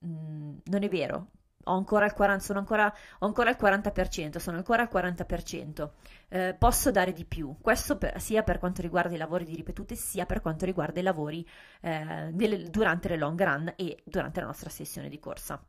mh, 0.00 0.06
mm, 0.06 0.56
non 0.64 0.82
è 0.82 0.88
vero, 0.90 1.28
ho 1.64 1.74
ancora 1.74 2.06
il 2.06 2.14
40%, 2.16 2.38
sono 2.38 2.58
ancora, 2.58 2.94
ho 3.18 3.26
ancora 3.26 3.50
il 3.50 3.56
40%, 3.60 4.38
sono 4.38 4.56
ancora 4.56 4.82
al 4.82 4.88
40%, 4.92 5.90
eh, 6.28 6.54
posso 6.58 6.90
dare 6.90 7.12
di 7.12 7.24
più. 7.24 7.56
Questo 7.60 7.98
per, 7.98 8.20
sia 8.20 8.42
per 8.42 8.58
quanto 8.58 8.82
riguarda 8.82 9.14
i 9.14 9.18
lavori 9.18 9.44
di 9.44 9.54
ripetute, 9.54 9.94
sia 9.94 10.26
per 10.26 10.40
quanto 10.40 10.64
riguarda 10.64 11.00
i 11.00 11.02
lavori 11.02 11.46
eh, 11.80 12.30
delle, 12.32 12.70
durante 12.70 13.08
le 13.08 13.16
long 13.16 13.42
run 13.42 13.72
e 13.76 14.02
durante 14.04 14.40
la 14.40 14.46
nostra 14.46 14.70
sessione 14.70 15.08
di 15.08 15.18
corsa. 15.18 15.62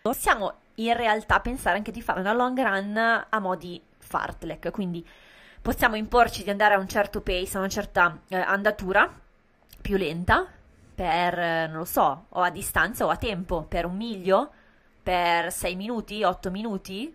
Possiamo 0.00 0.54
in 0.76 0.94
realtà 0.94 1.40
pensare 1.40 1.76
anche 1.76 1.90
di 1.90 2.00
fare 2.00 2.20
una 2.20 2.32
long 2.32 2.58
run 2.58 2.96
a 3.28 3.38
modi 3.40 3.82
fartlek, 3.98 4.70
quindi 4.70 5.06
possiamo 5.60 5.96
imporci 5.96 6.44
di 6.44 6.50
andare 6.50 6.74
a 6.74 6.78
un 6.78 6.86
certo 6.86 7.20
pace, 7.20 7.56
a 7.56 7.60
una 7.60 7.68
certa 7.68 8.20
eh, 8.28 8.36
andatura 8.36 9.12
più 9.80 9.96
lenta, 9.96 10.46
per, 10.94 11.38
eh, 11.38 11.66
non 11.66 11.78
lo 11.78 11.84
so, 11.84 12.26
o 12.28 12.40
a 12.40 12.50
distanza 12.50 13.04
o 13.04 13.08
a 13.08 13.16
tempo, 13.16 13.64
per 13.64 13.84
un 13.84 13.96
miglio, 13.96 14.52
per 15.06 15.52
6 15.52 15.76
minuti, 15.76 16.24
8 16.24 16.50
minuti 16.50 17.14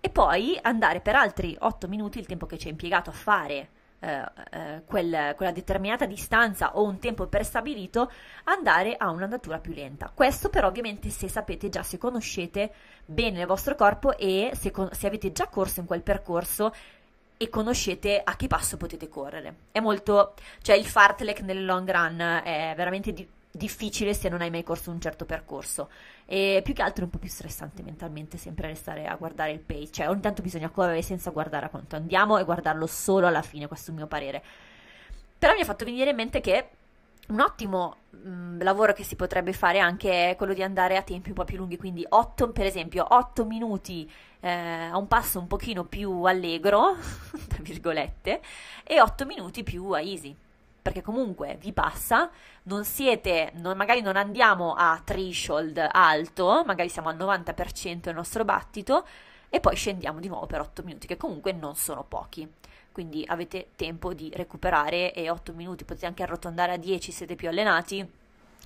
e 0.00 0.08
poi 0.08 0.58
andare 0.62 1.00
per 1.00 1.16
altri 1.16 1.54
8 1.58 1.86
minuti, 1.86 2.18
il 2.18 2.24
tempo 2.24 2.46
che 2.46 2.56
ci 2.56 2.68
è 2.68 2.70
impiegato 2.70 3.10
a 3.10 3.12
fare 3.12 3.68
eh, 4.00 4.24
eh, 4.52 4.82
quel, 4.86 5.34
quella 5.36 5.52
determinata 5.52 6.06
distanza 6.06 6.78
o 6.78 6.84
un 6.84 6.98
tempo 6.98 7.26
prestabilito, 7.26 8.10
andare 8.44 8.96
a 8.96 9.10
un'andatura 9.10 9.58
più 9.58 9.74
lenta. 9.74 10.10
Questo 10.14 10.48
però 10.48 10.68
ovviamente 10.68 11.10
se 11.10 11.28
sapete 11.28 11.68
già, 11.68 11.82
se 11.82 11.98
conoscete 11.98 12.72
bene 13.04 13.42
il 13.42 13.46
vostro 13.46 13.74
corpo 13.74 14.16
e 14.16 14.52
se, 14.54 14.72
se 14.92 15.06
avete 15.06 15.30
già 15.30 15.48
corso 15.48 15.80
in 15.80 15.86
quel 15.86 16.00
percorso 16.00 16.72
e 17.36 17.50
conoscete 17.50 18.18
a 18.24 18.34
che 18.34 18.46
passo 18.46 18.78
potete 18.78 19.10
correre. 19.10 19.56
È 19.72 19.80
molto, 19.80 20.32
cioè 20.62 20.74
il 20.74 20.86
fartlek 20.86 21.40
nel 21.42 21.66
long 21.66 21.90
run 21.90 22.40
è 22.42 22.72
veramente 22.74 23.12
di, 23.12 23.28
difficile 23.56 24.14
se 24.14 24.28
non 24.28 24.40
hai 24.40 24.50
mai 24.50 24.62
corso 24.62 24.90
un 24.90 25.00
certo 25.00 25.24
percorso 25.24 25.90
e 26.24 26.60
più 26.62 26.74
che 26.74 26.82
altro 26.82 27.02
è 27.02 27.04
un 27.04 27.10
po' 27.10 27.18
più 27.18 27.28
stressante 27.28 27.82
mentalmente 27.82 28.36
sempre 28.36 28.68
restare 28.68 29.06
a 29.06 29.14
guardare 29.16 29.52
il 29.52 29.60
pace, 29.60 29.90
cioè 29.90 30.08
ogni 30.08 30.20
tanto 30.20 30.42
bisogna 30.42 30.68
correre 30.68 31.02
senza 31.02 31.30
guardare 31.30 31.66
a 31.66 31.68
quanto 31.68 31.96
andiamo 31.96 32.38
e 32.38 32.44
guardarlo 32.44 32.86
solo 32.86 33.26
alla 33.26 33.42
fine, 33.42 33.66
questo 33.66 33.88
è 33.88 33.90
il 33.90 33.98
mio 33.98 34.06
parere. 34.06 34.42
Però 35.38 35.54
mi 35.54 35.60
ha 35.60 35.64
fatto 35.64 35.84
venire 35.84 36.10
in 36.10 36.16
mente 36.16 36.40
che 36.40 36.68
un 37.28 37.40
ottimo 37.40 37.96
mh, 38.10 38.28
mm, 38.28 38.60
lavoro 38.62 38.92
che 38.92 39.04
si 39.04 39.16
potrebbe 39.16 39.52
fare 39.52 39.78
anche 39.78 40.30
è 40.30 40.36
quello 40.36 40.54
di 40.54 40.62
andare 40.62 40.96
a 40.96 41.02
tempi 41.02 41.30
un 41.30 41.34
po' 41.34 41.44
più 41.44 41.56
lunghi, 41.56 41.76
quindi 41.76 42.04
8, 42.08 42.50
per 42.50 42.66
esempio 42.66 43.06
8 43.08 43.44
minuti 43.44 44.10
eh, 44.40 44.50
a 44.50 44.96
un 44.96 45.08
passo 45.08 45.38
un 45.38 45.46
pochino 45.46 45.84
più 45.84 46.22
allegro, 46.22 46.96
tra 47.48 47.62
virgolette, 47.62 48.40
e 48.84 49.00
8 49.00 49.26
minuti 49.26 49.62
più 49.62 49.90
a 49.90 50.00
easy. 50.00 50.36
Perché 50.86 51.02
comunque 51.02 51.56
vi 51.58 51.72
passa, 51.72 52.30
non 52.64 52.84
siete, 52.84 53.50
non, 53.54 53.76
magari 53.76 54.02
non 54.02 54.14
andiamo 54.14 54.74
a 54.74 55.02
threshold 55.04 55.84
alto, 55.90 56.62
magari 56.64 56.88
siamo 56.88 57.08
al 57.08 57.16
90% 57.16 58.02
del 58.02 58.14
nostro 58.14 58.44
battito, 58.44 59.04
e 59.48 59.58
poi 59.58 59.74
scendiamo 59.74 60.20
di 60.20 60.28
nuovo 60.28 60.46
per 60.46 60.60
8 60.60 60.84
minuti, 60.84 61.08
che 61.08 61.16
comunque 61.16 61.50
non 61.50 61.74
sono 61.74 62.04
pochi 62.04 62.48
quindi 62.92 63.24
avete 63.26 63.70
tempo 63.76 64.14
di 64.14 64.30
recuperare 64.32 65.12
e 65.12 65.28
8 65.28 65.52
minuti, 65.52 65.84
potete 65.84 66.06
anche 66.06 66.22
arrotondare 66.22 66.72
a 66.72 66.76
10 66.78 67.12
siete 67.12 67.34
più 67.34 67.48
allenati, 67.48 68.08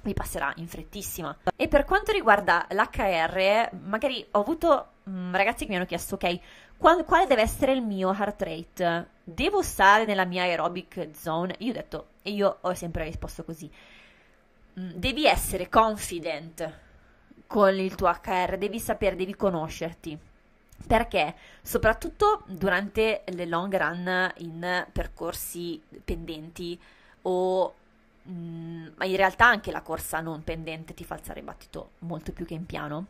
vi 0.03 0.15
passerà 0.15 0.53
in 0.57 0.69
frettissima. 0.69 1.37
E 1.57 1.67
per 1.69 1.85
quanto 1.85 2.13
riguarda 2.13 2.67
l'HR, 2.71 3.71
magari 3.87 4.25
ho 4.31 4.41
avuto 4.41 4.87
mh, 5.03 5.11
mm, 5.11 5.35
ragazzi 5.35 5.65
che 5.65 5.71
mi 5.71 5.77
hanno 5.77 5.87
chiesto, 5.87 6.15
ok, 6.15 6.39
qual- 6.81 7.05
quale 7.05 7.27
deve 7.27 7.43
essere 7.43 7.73
il 7.73 7.83
mio 7.83 8.11
heart 8.11 8.41
rate? 8.43 9.09
Devo 9.23 9.61
stare 9.61 10.07
nella 10.07 10.25
mia 10.25 10.45
aerobic 10.45 11.11
zone? 11.13 11.55
Io 11.59 11.71
ho 11.71 11.75
detto, 11.75 12.07
e 12.23 12.31
io 12.31 12.59
ho 12.63 12.75
sempre 12.75 13.05
risposto 13.05 13.45
così, 13.45 13.71
mm, 14.79 14.91
devi 14.95 15.27
essere 15.27 15.69
confident 15.69 16.79
con 17.47 17.79
il 17.79 17.95
tuo 17.95 18.09
HR, 18.09 18.57
devi 18.57 18.81
sapere, 18.81 19.17
devi 19.17 19.35
conoscerti 19.37 20.19
perché 20.87 21.35
soprattutto 21.61 22.45
durante 22.47 23.23
le 23.27 23.45
long 23.45 23.77
run 23.77 24.33
in 24.39 24.87
percorsi 24.91 25.81
pendenti 26.03 26.81
o 27.23 27.75
mh, 28.23 28.33
mm, 28.33 28.87
ma 28.97 29.05
in 29.05 29.17
realtà 29.17 29.47
anche 29.47 29.71
la 29.71 29.83
corsa 29.83 30.21
non 30.21 30.43
pendente 30.43 30.95
ti 30.95 31.05
fa 31.05 31.17
alzare 31.17 31.41
il 31.41 31.45
battito 31.45 31.91
molto 32.01 32.33
più 32.33 32.47
che 32.47 32.55
in 32.55 32.65
piano 32.65 33.07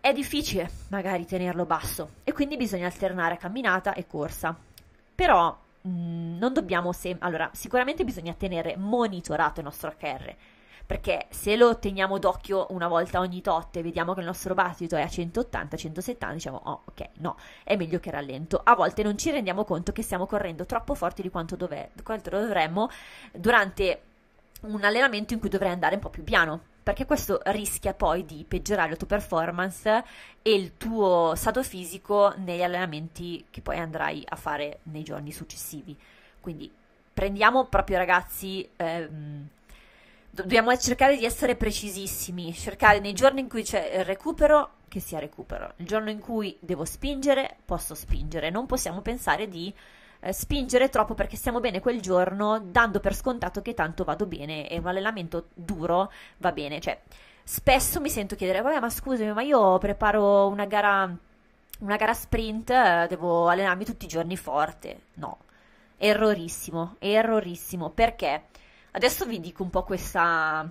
è 0.00 0.12
difficile 0.12 0.70
magari 0.88 1.24
tenerlo 1.26 1.64
basso 1.64 2.10
e 2.24 2.32
quindi 2.32 2.56
bisogna 2.56 2.86
alternare 2.86 3.36
camminata 3.36 3.94
e 3.94 4.06
corsa 4.06 4.56
però 5.14 5.56
mh, 5.82 5.90
mm, 5.90 6.38
non 6.38 6.52
dobbiamo 6.52 6.92
sem- 6.92 7.18
allora 7.20 7.50
sicuramente 7.52 8.04
bisogna 8.04 8.32
tenere 8.34 8.76
monitorato 8.76 9.60
il 9.60 9.66
nostro 9.66 9.94
HR 9.98 10.34
perché 10.88 11.26
se 11.28 11.54
lo 11.54 11.78
teniamo 11.78 12.18
d'occhio 12.18 12.68
una 12.70 12.88
volta 12.88 13.18
ogni 13.18 13.42
tot 13.42 13.76
e 13.76 13.82
vediamo 13.82 14.14
che 14.14 14.20
il 14.20 14.26
nostro 14.26 14.54
battito 14.54 14.96
è 14.96 15.02
a 15.02 15.06
180, 15.06 15.76
170, 15.76 16.34
diciamo, 16.34 16.62
oh, 16.64 16.80
ok, 16.86 17.08
no, 17.18 17.36
è 17.62 17.76
meglio 17.76 18.00
che 18.00 18.10
rallento. 18.10 18.58
A 18.64 18.74
volte 18.74 19.02
non 19.02 19.18
ci 19.18 19.30
rendiamo 19.30 19.64
conto 19.64 19.92
che 19.92 20.00
stiamo 20.00 20.24
correndo 20.24 20.64
troppo 20.64 20.94
forti 20.94 21.20
di 21.20 21.28
quanto, 21.28 21.56
dove, 21.56 21.90
quanto 22.02 22.30
dovremmo 22.30 22.88
durante 23.34 24.00
un 24.62 24.82
allenamento 24.82 25.34
in 25.34 25.40
cui 25.40 25.50
dovrei 25.50 25.72
andare 25.72 25.96
un 25.96 26.00
po' 26.00 26.08
più 26.08 26.24
piano, 26.24 26.62
perché 26.88 27.04
questo 27.04 27.42
rischia 27.44 27.92
poi 27.92 28.24
di 28.24 28.46
peggiorare 28.48 28.88
la 28.88 28.96
tua 28.96 29.06
performance 29.06 30.04
e 30.40 30.54
il 30.54 30.78
tuo 30.78 31.34
stato 31.36 31.62
fisico 31.62 32.32
negli 32.38 32.62
allenamenti 32.62 33.44
che 33.50 33.60
poi 33.60 33.76
andrai 33.76 34.24
a 34.26 34.36
fare 34.36 34.78
nei 34.84 35.02
giorni 35.02 35.30
successivi. 35.30 35.94
Quindi 36.40 36.72
prendiamo 37.12 37.66
proprio 37.66 37.98
ragazzi 37.98 38.66
ehm, 38.74 39.48
dobbiamo 40.30 40.74
cercare 40.78 41.18
di 41.18 41.26
essere 41.26 41.56
precisissimi, 41.56 42.54
cercare 42.54 43.00
nei 43.00 43.12
giorni 43.12 43.40
in 43.40 43.50
cui 43.50 43.64
c'è 43.64 43.98
il 43.98 44.06
recupero 44.06 44.76
che 44.88 45.00
sia 45.00 45.18
recupero, 45.18 45.74
il 45.76 45.84
giorno 45.84 46.08
in 46.08 46.20
cui 46.20 46.56
devo 46.58 46.86
spingere 46.86 47.56
posso 47.66 47.94
spingere, 47.94 48.48
non 48.48 48.64
possiamo 48.64 49.02
pensare 49.02 49.46
di 49.46 49.70
eh, 50.20 50.32
spingere 50.32 50.88
troppo 50.88 51.14
perché 51.14 51.36
stiamo 51.36 51.60
bene 51.60 51.80
quel 51.80 52.00
giorno 52.00 52.60
dando 52.60 53.00
per 53.00 53.14
scontato 53.14 53.62
che 53.62 53.74
tanto 53.74 54.04
vado 54.04 54.26
bene 54.26 54.68
e 54.68 54.78
un 54.78 54.86
allenamento 54.86 55.48
duro 55.54 56.10
va 56.38 56.52
bene, 56.52 56.80
cioè 56.80 57.00
spesso 57.42 58.00
mi 58.00 58.10
sento 58.10 58.36
chiedere 58.36 58.60
vabbè 58.60 58.80
ma 58.80 58.90
scusami 58.90 59.32
ma 59.32 59.42
io 59.42 59.78
preparo 59.78 60.48
una 60.48 60.66
gara 60.66 61.16
una 61.80 61.96
gara 61.96 62.14
sprint 62.14 62.70
eh, 62.70 63.06
devo 63.08 63.48
allenarmi 63.48 63.84
tutti 63.84 64.04
i 64.04 64.08
giorni 64.08 64.36
forte. 64.36 65.02
No. 65.14 65.38
Errorissimo 65.96 66.96
errorissimo. 66.98 67.90
Perché? 67.90 68.44
Adesso 68.92 69.26
vi 69.26 69.40
dico 69.40 69.62
un 69.62 69.70
po' 69.70 69.84
questa, 69.84 70.68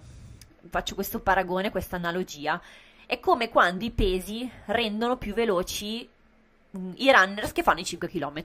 faccio 0.70 0.96
questo 0.96 1.20
paragone, 1.20 1.72
questa 1.72 1.96
analogia. 1.96 2.60
È 3.06 3.20
come 3.20 3.50
quando 3.50 3.86
i 3.86 3.92
pesi 3.92 4.50
rendono 4.66 5.18
più 5.18 5.34
veloci 5.34 6.08
mm, 6.78 6.92
i 6.96 7.12
runners 7.12 7.54
che 7.54 7.64
fanno 7.64 7.80
i 7.80 7.86
5 7.86 8.10
km. 8.10 8.44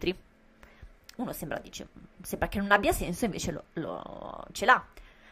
Uno 1.16 1.32
sembra, 1.32 1.58
dice, 1.58 1.88
sembra 2.22 2.48
che 2.48 2.58
non 2.58 2.70
abbia 2.70 2.92
senso, 2.92 3.24
invece 3.24 3.52
lo, 3.52 3.64
lo, 3.74 4.44
ce 4.52 4.64
l'ha. 4.64 4.84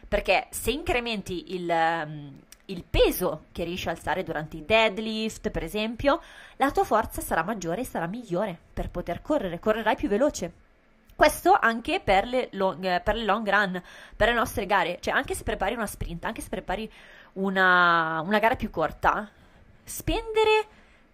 Perché 0.07 0.47
se 0.51 0.71
incrementi 0.71 1.55
il, 1.55 1.69
um, 1.69 2.39
il 2.65 2.83
peso 2.83 3.45
che 3.51 3.63
riesci 3.63 3.87
a 3.87 3.91
alzare 3.91 4.23
durante 4.23 4.57
i 4.57 4.65
deadlift, 4.65 5.49
per 5.49 5.63
esempio, 5.63 6.21
la 6.57 6.71
tua 6.71 6.83
forza 6.83 7.21
sarà 7.21 7.43
maggiore 7.43 7.81
e 7.81 7.85
sarà 7.85 8.07
migliore 8.07 8.57
per 8.73 8.89
poter 8.89 9.21
correre, 9.21 9.59
correrai 9.59 9.95
più 9.95 10.07
veloce. 10.07 10.53
Questo 11.15 11.57
anche 11.59 11.99
per 11.99 12.25
le, 12.25 12.49
long, 12.53 13.01
per 13.01 13.15
le 13.15 13.23
long 13.23 13.47
run, 13.47 13.81
per 14.15 14.29
le 14.29 14.33
nostre 14.33 14.65
gare. 14.65 14.97
Cioè, 14.99 15.13
anche 15.13 15.35
se 15.35 15.43
prepari 15.43 15.75
una 15.75 15.85
sprint, 15.85 16.25
anche 16.25 16.41
se 16.41 16.49
prepari 16.49 16.91
una, 17.33 18.21
una 18.25 18.39
gara 18.39 18.55
più 18.55 18.69
corta, 18.69 19.29
spendere 19.83 20.65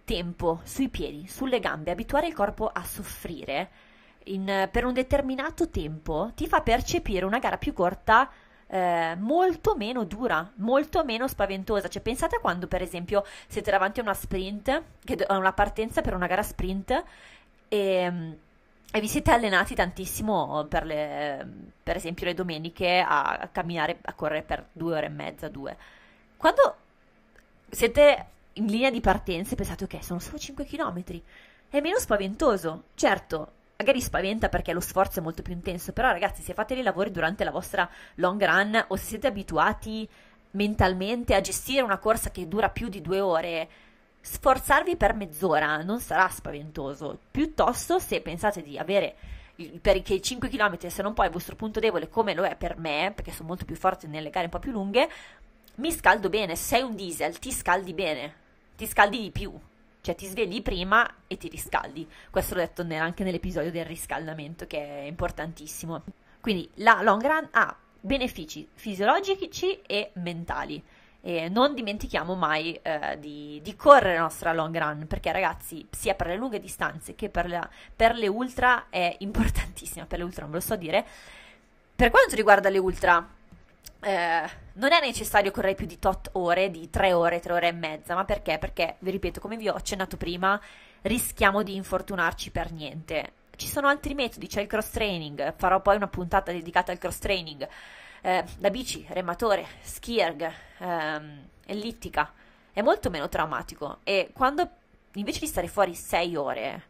tempo 0.04 0.60
sui 0.64 0.88
piedi, 0.88 1.26
sulle 1.28 1.60
gambe, 1.60 1.90
abituare 1.90 2.26
il 2.26 2.34
corpo 2.34 2.68
a 2.68 2.82
soffrire 2.84 3.86
in, 4.32 4.68
per 4.70 4.84
un 4.84 4.92
determinato 4.92 5.68
tempo 5.68 6.32
ti 6.34 6.46
fa 6.46 6.60
percepire 6.60 7.24
una 7.24 7.38
gara 7.38 7.58
più 7.58 7.72
corta 7.72 8.30
eh, 8.66 9.16
molto 9.18 9.76
meno 9.76 10.04
dura, 10.04 10.50
molto 10.56 11.04
meno 11.04 11.26
spaventosa. 11.26 11.88
Cioè, 11.88 12.02
pensate 12.02 12.36
a 12.36 12.40
quando, 12.40 12.66
per 12.66 12.82
esempio, 12.82 13.24
siete 13.46 13.70
davanti 13.70 14.00
a 14.00 14.02
una 14.02 14.14
sprint, 14.14 14.82
a 15.26 15.36
una 15.36 15.52
partenza 15.52 16.02
per 16.02 16.14
una 16.14 16.26
gara 16.26 16.42
sprint 16.42 17.04
e 17.68 18.36
e 18.90 19.00
vi 19.00 19.08
siete 19.08 19.30
allenati 19.30 19.74
tantissimo 19.74 20.64
per, 20.64 20.86
le, 20.86 21.46
per 21.82 21.96
esempio 21.96 22.24
le 22.24 22.32
domeniche 22.34 23.04
a, 23.06 23.36
a, 23.36 23.48
camminare, 23.48 23.98
a 24.02 24.14
correre 24.14 24.42
per 24.42 24.66
due 24.72 24.96
ore 24.96 25.06
e 25.06 25.10
mezza, 25.10 25.48
due. 25.48 25.76
Quando 26.36 26.76
siete 27.68 28.26
in 28.54 28.66
linea 28.66 28.90
di 28.90 29.00
partenza 29.00 29.52
e 29.52 29.56
pensate 29.56 29.84
ok, 29.84 30.02
sono 30.02 30.20
solo 30.20 30.38
5 30.38 30.64
km, 30.64 31.02
è 31.68 31.80
meno 31.80 31.98
spaventoso. 31.98 32.84
Certo, 32.94 33.52
magari 33.80 34.00
spaventa 34.00 34.48
perché 34.48 34.72
lo 34.72 34.80
sforzo 34.80 35.20
è 35.20 35.22
molto 35.22 35.42
più 35.42 35.52
intenso, 35.52 35.92
però 35.92 36.10
ragazzi, 36.10 36.42
se 36.42 36.52
fate 36.52 36.74
dei 36.74 36.82
lavori 36.82 37.12
durante 37.12 37.44
la 37.44 37.52
vostra 37.52 37.88
long 38.16 38.44
run 38.44 38.84
o 38.88 38.96
se 38.96 39.04
siete 39.04 39.28
abituati 39.28 40.08
mentalmente 40.52 41.36
a 41.36 41.40
gestire 41.40 41.82
una 41.82 41.98
corsa 41.98 42.32
che 42.32 42.48
dura 42.48 42.70
più 42.70 42.88
di 42.88 43.00
due 43.00 43.20
ore, 43.20 43.68
sforzarvi 44.20 44.96
per 44.96 45.14
mezz'ora 45.14 45.80
non 45.84 46.00
sarà 46.00 46.28
spaventoso, 46.28 47.20
piuttosto 47.30 48.00
se 48.00 48.20
pensate 48.20 48.64
di 48.64 48.76
avere 48.76 49.14
per 49.80 49.94
i 49.94 50.22
5 50.22 50.48
km 50.48 50.88
se 50.88 51.02
non 51.02 51.14
poi 51.14 51.26
il 51.26 51.32
vostro 51.32 51.54
punto 51.54 51.78
debole 51.78 52.08
come 52.08 52.34
lo 52.34 52.42
è 52.42 52.56
per 52.56 52.78
me, 52.78 53.12
perché 53.14 53.30
sono 53.30 53.46
molto 53.46 53.64
più 53.64 53.76
forte 53.76 54.08
nelle 54.08 54.30
gare 54.30 54.46
un 54.46 54.50
po' 54.50 54.58
più 54.58 54.72
lunghe, 54.72 55.08
mi 55.76 55.92
scaldo 55.92 56.28
bene, 56.28 56.56
se 56.56 56.64
sei 56.64 56.82
un 56.82 56.96
diesel 56.96 57.38
ti 57.38 57.52
scaldi 57.52 57.94
bene, 57.94 58.34
ti 58.76 58.88
scaldi 58.88 59.20
di 59.20 59.30
più, 59.30 59.56
cioè 60.08 60.14
ti 60.14 60.26
svegli 60.26 60.62
prima 60.62 61.06
e 61.26 61.36
ti 61.36 61.48
riscaldi. 61.48 62.08
Questo 62.30 62.54
l'ho 62.54 62.60
detto 62.60 62.86
anche 62.94 63.24
nell'episodio 63.24 63.70
del 63.70 63.84
riscaldamento 63.84 64.66
che 64.66 64.78
è 64.78 65.02
importantissimo. 65.02 66.02
Quindi 66.40 66.70
la 66.76 67.02
long 67.02 67.20
run 67.20 67.48
ha 67.50 67.76
benefici 68.00 68.66
fisiologici 68.72 69.82
e 69.82 70.12
mentali. 70.14 70.82
E 71.20 71.50
non 71.50 71.74
dimentichiamo 71.74 72.34
mai 72.34 72.78
eh, 72.80 73.18
di, 73.18 73.60
di, 73.62 73.76
correre 73.76 74.14
la 74.14 74.20
nostra 74.22 74.52
long 74.54 74.74
run, 74.78 75.06
perché 75.06 75.30
ragazzi, 75.30 75.86
sia 75.90 76.14
per 76.14 76.28
le 76.28 76.36
lunghe 76.36 76.60
distanze 76.60 77.14
che 77.14 77.28
per, 77.28 77.48
la, 77.48 77.68
per 77.94 78.14
le 78.14 78.28
ultra 78.28 78.86
è 78.88 79.14
importantissima. 79.18 80.06
Per 80.06 80.18
le 80.18 80.24
ultra 80.24 80.42
non 80.42 80.52
ve 80.52 80.58
lo 80.58 80.64
so 80.64 80.76
dire. 80.76 81.04
Per 81.94 82.08
quanto 82.10 82.34
riguarda 82.34 82.70
le 82.70 82.78
ultra, 82.78 83.28
eh, 84.00 84.48
non 84.74 84.92
è 84.92 85.00
necessario 85.00 85.50
correre 85.50 85.74
più 85.74 85.86
di 85.86 85.98
tot 85.98 86.30
ore, 86.32 86.70
di 86.70 86.88
tre 86.90 87.12
ore, 87.12 87.40
tre 87.40 87.52
ore 87.52 87.68
e 87.68 87.72
mezza, 87.72 88.14
ma 88.14 88.24
perché? 88.24 88.58
Perché, 88.58 88.96
vi 89.00 89.10
ripeto, 89.10 89.40
come 89.40 89.56
vi 89.56 89.68
ho 89.68 89.74
accennato 89.74 90.16
prima, 90.16 90.60
rischiamo 91.02 91.62
di 91.62 91.74
infortunarci 91.74 92.50
per 92.50 92.72
niente. 92.72 93.32
Ci 93.56 93.68
sono 93.68 93.88
altri 93.88 94.14
metodi, 94.14 94.46
c'è 94.46 94.60
il 94.60 94.68
cross 94.68 94.90
training, 94.90 95.54
farò 95.56 95.80
poi 95.80 95.96
una 95.96 96.06
puntata 96.06 96.52
dedicata 96.52 96.92
al 96.92 96.98
cross 96.98 97.18
training 97.18 97.68
eh, 98.22 98.44
da 98.58 98.70
bici, 98.70 99.04
rematore, 99.08 99.66
skierg, 99.80 100.52
ehm, 100.78 101.48
ellittica, 101.66 102.32
è 102.72 102.82
molto 102.82 103.10
meno 103.10 103.28
traumatico 103.28 103.98
e 104.04 104.30
quando 104.32 104.68
invece 105.14 105.40
di 105.40 105.46
stare 105.46 105.66
fuori 105.66 105.94
6 105.94 106.36
ore 106.36 106.82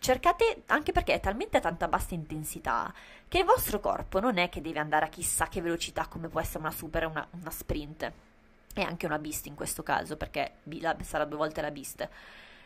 cercate, 0.00 0.62
anche 0.66 0.90
perché 0.90 1.14
è 1.14 1.20
talmente 1.20 1.60
tanta 1.60 1.86
bassa 1.86 2.14
intensità, 2.14 2.92
che 3.28 3.38
il 3.38 3.44
vostro 3.44 3.78
corpo 3.78 4.18
non 4.18 4.38
è 4.38 4.48
che 4.48 4.60
deve 4.60 4.80
andare 4.80 5.04
a 5.04 5.08
chissà 5.08 5.46
che 5.46 5.60
velocità 5.60 6.06
come 6.08 6.28
può 6.28 6.40
essere 6.40 6.58
una 6.58 6.72
super 6.72 7.06
una, 7.06 7.26
una 7.30 7.50
sprint, 7.50 8.12
e 8.74 8.82
anche 8.82 9.06
una 9.06 9.18
beast 9.18 9.46
in 9.46 9.54
questo 9.54 9.82
caso, 9.82 10.16
perché 10.16 10.54
sarà 11.02 11.24
due 11.24 11.38
volte 11.38 11.60
la 11.60 11.70
beast. 11.70 12.08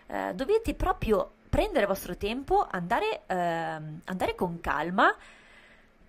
Eh, 0.07 0.33
dovete 0.35 0.75
proprio 0.75 1.33
prendere 1.49 1.83
il 1.83 1.87
vostro 1.87 2.17
tempo, 2.17 2.67
andare, 2.71 3.23
eh, 3.27 3.35
andare 3.35 4.35
con 4.35 4.61
calma 4.61 5.15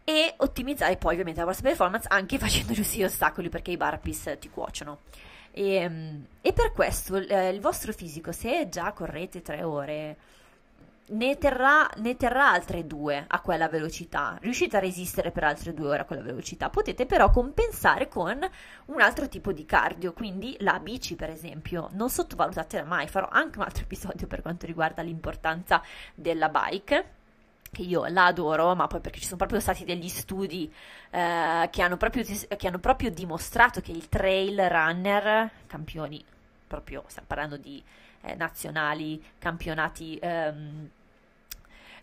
e 0.04 0.34
ottimizzare 0.38 0.98
poi 0.98 1.14
ovviamente 1.14 1.40
la 1.40 1.48
vostra 1.48 1.68
performance 1.70 2.08
anche 2.10 2.38
facendo 2.40 2.74
gli 2.74 3.04
ostacoli 3.04 3.50
perché 3.50 3.72
i 3.72 3.78
burpees 3.78 4.38
ti 4.40 4.50
cuociono. 4.50 5.00
E, 5.52 5.76
ehm, 5.76 6.26
e 6.42 6.54
per 6.54 6.74
questo 6.74 7.16
eh, 7.16 7.50
il 7.50 7.62
vostro 7.62 7.94
fisico, 7.94 8.32
se 8.32 8.68
già 8.70 8.92
correte 8.92 9.42
tre 9.42 9.64
ore, 9.64 10.18
ne 11.08 11.38
terrà, 11.38 11.90
ne 11.98 12.16
terrà, 12.16 12.52
altre 12.52 12.88
due 12.88 13.26
a 13.28 13.40
quella 13.42 13.70
velocità. 13.70 14.38
Riuscite 14.42 14.78
a 14.78 14.80
resistere 14.80 15.32
per 15.32 15.44
altre 15.44 15.74
due 15.74 15.90
ore 15.90 16.00
a 16.00 16.06
quella 16.06 16.24
velocità. 16.24 16.70
Potete 16.70 17.06
però 17.06 17.30
compensare 17.30 18.08
con 18.08 18.40
un 18.86 19.02
altro 19.02 19.28
tipo 19.28 19.52
di 19.52 19.66
cardio, 19.66 20.14
quindi 20.14 20.56
la 20.60 20.80
bici, 20.80 21.16
per 21.16 21.30
esempio. 21.30 21.90
Non 21.94 22.10
sottovalutatela 22.10 22.86
mai. 22.86 23.08
Farò 23.08 23.28
anche 23.30 23.60
un 23.60 23.66
altro 23.66 23.84
episodio 23.84 24.28
per 24.28 24.42
quanto 24.42 24.66
riguarda 24.66 25.02
l'importanza 25.02 25.82
della 26.16 26.50
bike 26.50 27.14
che 27.72 27.82
io 27.82 28.06
la 28.08 28.28
adoro, 28.28 28.74
ma 28.74 28.88
poi 28.88 29.02
perché 29.02 29.20
ci 29.20 29.26
sono 29.26 29.36
proprio 29.36 29.60
stati 29.60 29.84
degli 29.84 30.08
studi 30.08 30.72
eh, 31.12 31.68
che, 31.70 31.82
hanno 31.82 31.98
proprio, 31.98 32.24
che, 32.24 32.68
hanno 32.68 32.80
proprio, 32.80 33.12
dimostrato 33.12 33.82
che 33.82 33.92
il 33.92 34.08
trail 34.08 34.70
runner, 34.70 35.52
campioni, 35.68 36.24
proprio 36.66 37.04
stiamo 37.08 37.28
parlando 37.28 37.58
di 37.58 37.84
eh, 38.26 38.36
nazionali, 38.36 39.24
campionati, 39.38 40.18
ehm, 40.22 40.90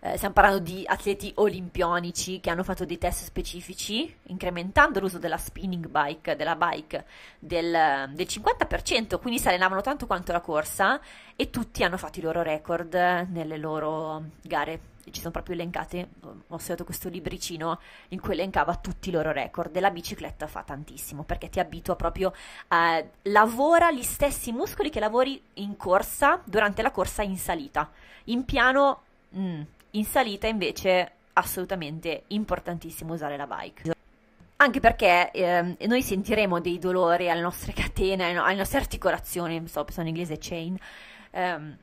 eh, 0.04 0.16
stiamo 0.16 0.34
parlando 0.34 0.58
di 0.58 0.82
atleti 0.84 1.32
olimpionici 1.36 2.40
che 2.40 2.50
hanno 2.50 2.64
fatto 2.64 2.84
dei 2.84 2.98
test 2.98 3.22
specifici, 3.22 4.12
incrementando 4.24 4.98
l'uso 4.98 5.18
della 5.18 5.36
spinning 5.36 5.86
bike, 5.86 6.34
della 6.34 6.56
bike, 6.56 7.04
del, 7.38 8.10
del 8.12 8.26
50%, 8.28 9.20
quindi 9.20 9.38
si 9.38 9.46
allenavano 9.46 9.80
tanto 9.80 10.06
quanto 10.06 10.32
la 10.32 10.40
corsa 10.40 11.00
e 11.36 11.50
tutti 11.50 11.84
hanno 11.84 11.98
fatto 11.98 12.18
i 12.18 12.22
loro 12.22 12.42
record 12.42 12.94
nelle 12.94 13.58
loro 13.58 14.24
gare 14.42 14.91
ci 15.10 15.20
sono 15.20 15.32
proprio 15.32 15.54
elencate, 15.54 16.08
ho 16.48 16.58
studiato 16.58 16.84
questo 16.84 17.08
libricino 17.08 17.80
in 18.08 18.20
cui 18.20 18.32
elencava 18.34 18.76
tutti 18.76 19.08
i 19.08 19.12
loro 19.12 19.32
record 19.32 19.74
e 19.74 19.80
la 19.80 19.90
bicicletta 19.90 20.46
fa 20.46 20.62
tantissimo 20.62 21.24
perché 21.24 21.48
ti 21.48 21.60
abitua 21.60 21.96
proprio 21.96 22.32
a 22.68 23.02
lavora 23.22 23.90
gli 23.90 24.02
stessi 24.02 24.52
muscoli 24.52 24.90
che 24.90 25.00
lavori 25.00 25.42
in 25.54 25.76
corsa 25.76 26.40
durante 26.44 26.82
la 26.82 26.90
corsa 26.90 27.22
in 27.22 27.36
salita. 27.36 27.90
In 28.24 28.44
piano, 28.44 29.02
mm, 29.36 29.62
in 29.90 30.04
salita 30.04 30.46
invece 30.46 31.12
assolutamente 31.34 32.24
importantissimo 32.28 33.14
usare 33.14 33.36
la 33.36 33.46
bike. 33.46 33.94
Anche 34.56 34.78
perché 34.78 35.30
eh, 35.32 35.76
noi 35.86 36.02
sentiremo 36.02 36.60
dei 36.60 36.78
dolori 36.78 37.28
alle 37.28 37.40
nostre 37.40 37.72
catene, 37.72 38.36
alle 38.36 38.54
nostre 38.54 38.78
articolazioni, 38.78 39.66
sto 39.66 39.82
pensando 39.82 40.10
in 40.10 40.16
inglese 40.16 40.38
chain, 40.40 40.78
ehm, 41.30 41.76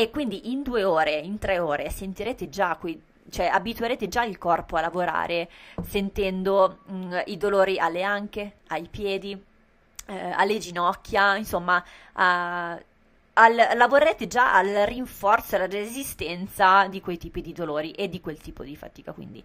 e 0.00 0.10
quindi 0.10 0.52
in 0.52 0.62
due 0.62 0.84
ore, 0.84 1.14
in 1.18 1.38
tre 1.38 1.58
ore 1.58 1.90
sentirete 1.90 2.48
già 2.48 2.76
qui, 2.76 3.02
cioè 3.30 3.46
abituerete 3.46 4.06
già 4.06 4.22
il 4.22 4.38
corpo 4.38 4.76
a 4.76 4.80
lavorare 4.80 5.50
sentendo 5.84 6.78
mh, 6.84 6.94
mm, 6.94 7.18
i 7.26 7.36
dolori 7.36 7.80
alle 7.80 8.04
anche, 8.04 8.58
ai 8.68 8.86
piedi, 8.88 9.36
eh, 10.06 10.30
alle 10.30 10.58
ginocchia, 10.58 11.36
insomma, 11.36 11.84
a, 12.12 12.80
al, 13.32 13.54
lavorerete 13.74 14.28
già 14.28 14.54
al 14.54 14.68
rinforzo 14.86 15.56
e 15.56 15.58
alla 15.58 15.66
resistenza 15.66 16.86
di 16.86 17.00
quei 17.00 17.18
tipi 17.18 17.40
di 17.40 17.52
dolori 17.52 17.90
e 17.90 18.08
di 18.08 18.20
quel 18.20 18.38
tipo 18.38 18.62
di 18.62 18.76
fatica, 18.76 19.10
quindi 19.10 19.42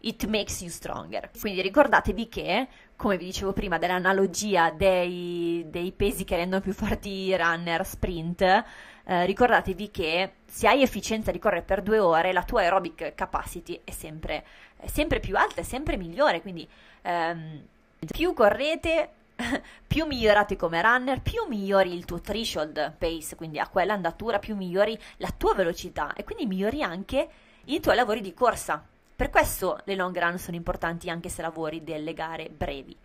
it 0.00 0.26
makes 0.26 0.60
you 0.60 0.70
stronger. 0.70 1.30
Quindi 1.38 1.62
ricordatevi 1.62 2.28
che, 2.28 2.66
come 2.96 3.16
vi 3.16 3.26
dicevo 3.26 3.52
prima, 3.52 3.78
dell'analogia 3.78 4.70
dei, 4.70 5.64
dei 5.68 5.92
pesi 5.92 6.24
che 6.24 6.34
rendono 6.34 6.62
più 6.62 6.72
forti 6.72 7.10
i 7.10 7.36
runner 7.36 7.86
sprint, 7.86 8.64
eh, 9.04 9.26
ricordatevi 9.26 9.90
che 9.90 10.32
se 10.46 10.66
hai 10.66 10.82
efficienza 10.82 11.30
di 11.30 11.38
correre 11.38 11.62
per 11.62 11.82
due 11.82 11.98
ore, 11.98 12.32
la 12.32 12.42
tua 12.42 12.60
aerobic 12.60 13.14
capacity 13.14 13.80
è 13.84 13.90
sempre, 13.90 14.44
è 14.76 14.86
sempre 14.86 15.20
più 15.20 15.36
alta, 15.36 15.60
è 15.60 15.64
sempre 15.64 15.96
migliore, 15.96 16.40
quindi 16.40 16.66
ehm, 17.02 17.62
più 18.06 18.32
correte, 18.32 19.10
più 19.86 20.06
migliorate 20.06 20.56
come 20.56 20.80
runner, 20.80 21.20
più 21.20 21.44
migliori 21.48 21.92
il 21.92 22.04
tuo 22.04 22.20
threshold 22.20 22.94
pace, 22.96 23.36
quindi 23.36 23.58
a 23.58 23.68
quella 23.68 23.92
andatura, 23.92 24.38
più 24.38 24.56
migliori 24.56 24.98
la 25.18 25.32
tua 25.36 25.54
velocità 25.54 26.14
e 26.14 26.24
quindi 26.24 26.46
migliori 26.46 26.82
anche 26.82 27.28
i 27.64 27.80
tuoi 27.80 27.96
lavori 27.96 28.20
di 28.20 28.32
corsa. 28.32 28.82
Per 29.16 29.30
questo 29.30 29.80
le 29.84 29.94
long 29.94 30.18
run 30.18 30.38
sono 30.38 30.56
importanti 30.56 31.08
anche 31.08 31.28
se 31.28 31.42
lavori 31.42 31.84
delle 31.84 32.14
gare 32.14 32.48
brevi. 32.48 32.96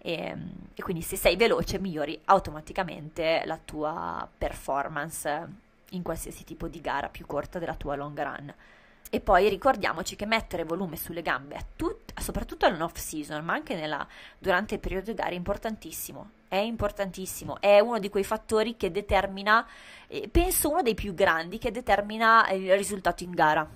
E, 0.00 0.12
ehm, 0.12 0.52
e, 0.74 0.82
quindi 0.82 1.02
se 1.02 1.16
sei 1.16 1.36
veloce 1.36 1.78
migliori 1.78 2.18
automaticamente 2.26 3.42
la 3.44 3.58
tua 3.62 4.28
performance 4.36 5.66
in 5.90 6.02
qualsiasi 6.02 6.44
tipo 6.44 6.68
di 6.68 6.80
gara 6.80 7.08
più 7.08 7.26
corta 7.26 7.58
della 7.58 7.74
tua 7.74 7.96
long 7.96 8.20
run. 8.20 8.54
E 9.10 9.20
poi 9.20 9.48
ricordiamoci 9.48 10.16
che 10.16 10.26
mettere 10.26 10.64
volume 10.64 10.96
sulle 10.96 11.22
gambe, 11.22 11.68
tut- 11.76 12.12
soprattutto 12.20 12.66
all'off 12.66 12.96
season, 12.96 13.42
ma 13.42 13.54
anche 13.54 13.74
nella, 13.74 14.06
durante 14.38 14.74
il 14.74 14.80
periodo 14.80 15.10
di 15.10 15.16
gara, 15.16 15.30
è 15.30 15.34
importantissimo. 15.34 16.30
È 16.48 16.56
importantissimo, 16.56 17.60
è 17.60 17.78
uno 17.80 17.98
di 17.98 18.08
quei 18.08 18.24
fattori 18.24 18.76
che 18.76 18.90
determina, 18.90 19.66
eh, 20.06 20.28
penso 20.28 20.70
uno 20.70 20.82
dei 20.82 20.94
più 20.94 21.14
grandi, 21.14 21.58
che 21.58 21.70
determina 21.70 22.50
il 22.50 22.74
risultato 22.76 23.22
in 23.22 23.30
gara. 23.32 23.66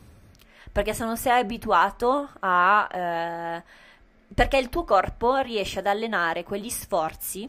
Perché 0.71 0.95
se 0.95 1.05
non 1.05 1.17
sei 1.17 1.41
abituato 1.41 2.29
a... 2.41 2.89
Eh, 2.93 3.91
perché 4.35 4.57
il 4.57 4.69
tuo 4.69 4.85
corpo 4.85 5.37
riesce 5.39 5.81
ad 5.81 5.87
allenare 5.87 6.45
quegli 6.45 6.71
sforzi 6.71 7.49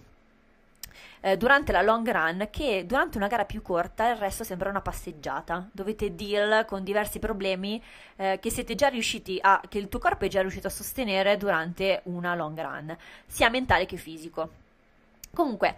eh, 1.25 1.37
durante 1.37 1.71
la 1.71 1.81
long 1.81 2.09
run 2.11 2.47
che 2.51 2.85
durante 2.85 3.17
una 3.17 3.27
gara 3.27 3.45
più 3.45 3.61
corta 3.61 4.09
il 4.09 4.17
resto 4.17 4.43
sembra 4.43 4.69
una 4.69 4.81
passeggiata. 4.81 5.69
Dovete 5.71 6.15
deal 6.15 6.65
con 6.65 6.83
diversi 6.83 7.19
problemi 7.19 7.81
eh, 8.17 8.39
che 8.41 8.49
siete 8.49 8.75
già 8.75 8.89
riusciti 8.89 9.39
a 9.41 9.61
che 9.67 9.77
il 9.77 9.87
tuo 9.87 9.99
corpo 9.99 10.25
è 10.25 10.27
già 10.27 10.41
riuscito 10.41 10.67
a 10.67 10.71
sostenere 10.71 11.37
durante 11.37 12.01
una 12.05 12.35
long 12.35 12.59
run, 12.59 12.97
sia 13.25 13.49
mentale 13.49 13.85
che 13.85 13.95
fisico. 13.95 14.49
Comunque 15.33 15.75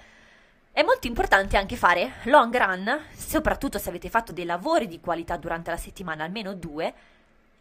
è 0.72 0.82
molto 0.84 1.08
importante 1.08 1.58
anche 1.58 1.76
fare 1.76 2.16
long 2.24 2.54
run, 2.58 3.00
soprattutto 3.14 3.78
se 3.78 3.90
avete 3.90 4.10
fatto 4.10 4.34
dei 4.34 4.46
lavori 4.46 4.88
di 4.88 5.00
qualità 5.00 5.38
durante 5.38 5.70
la 5.70 5.78
settimana, 5.78 6.24
almeno 6.24 6.54
due, 6.54 6.94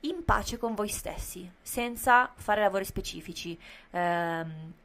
in 0.04 0.24
pace 0.24 0.58
con 0.58 0.74
voi 0.74 0.88
stessi, 0.88 1.50
senza 1.60 2.30
fare 2.34 2.60
lavori 2.60 2.84
specifici. 2.84 3.58
Eh, 3.90 4.44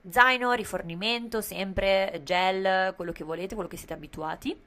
zaino, 0.09 0.51
rifornimento, 0.53 1.41
sempre 1.41 2.21
gel, 2.23 2.93
quello 2.95 3.11
che 3.11 3.23
volete, 3.23 3.55
quello 3.55 3.69
che 3.69 3.77
siete 3.77 3.93
abituati. 3.93 4.57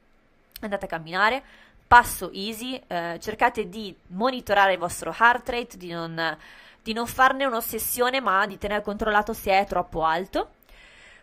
Andate 0.61 0.85
a 0.85 0.89
camminare, 0.89 1.43
passo 1.87 2.31
easy, 2.33 2.81
eh, 2.87 3.19
cercate 3.21 3.69
di 3.69 3.95
monitorare 4.09 4.75
il 4.75 4.79
vostro 4.79 5.15
heart 5.19 5.49
rate, 5.49 5.77
di 5.77 5.91
non, 5.91 6.37
di 6.83 6.93
non 6.93 7.07
farne 7.07 7.45
un'ossessione, 7.45 8.21
ma 8.21 8.47
di 8.47 8.59
tenere 8.59 8.83
controllato 8.83 9.33
se 9.33 9.53
è 9.53 9.67
troppo 9.67 10.05
alto 10.05 10.61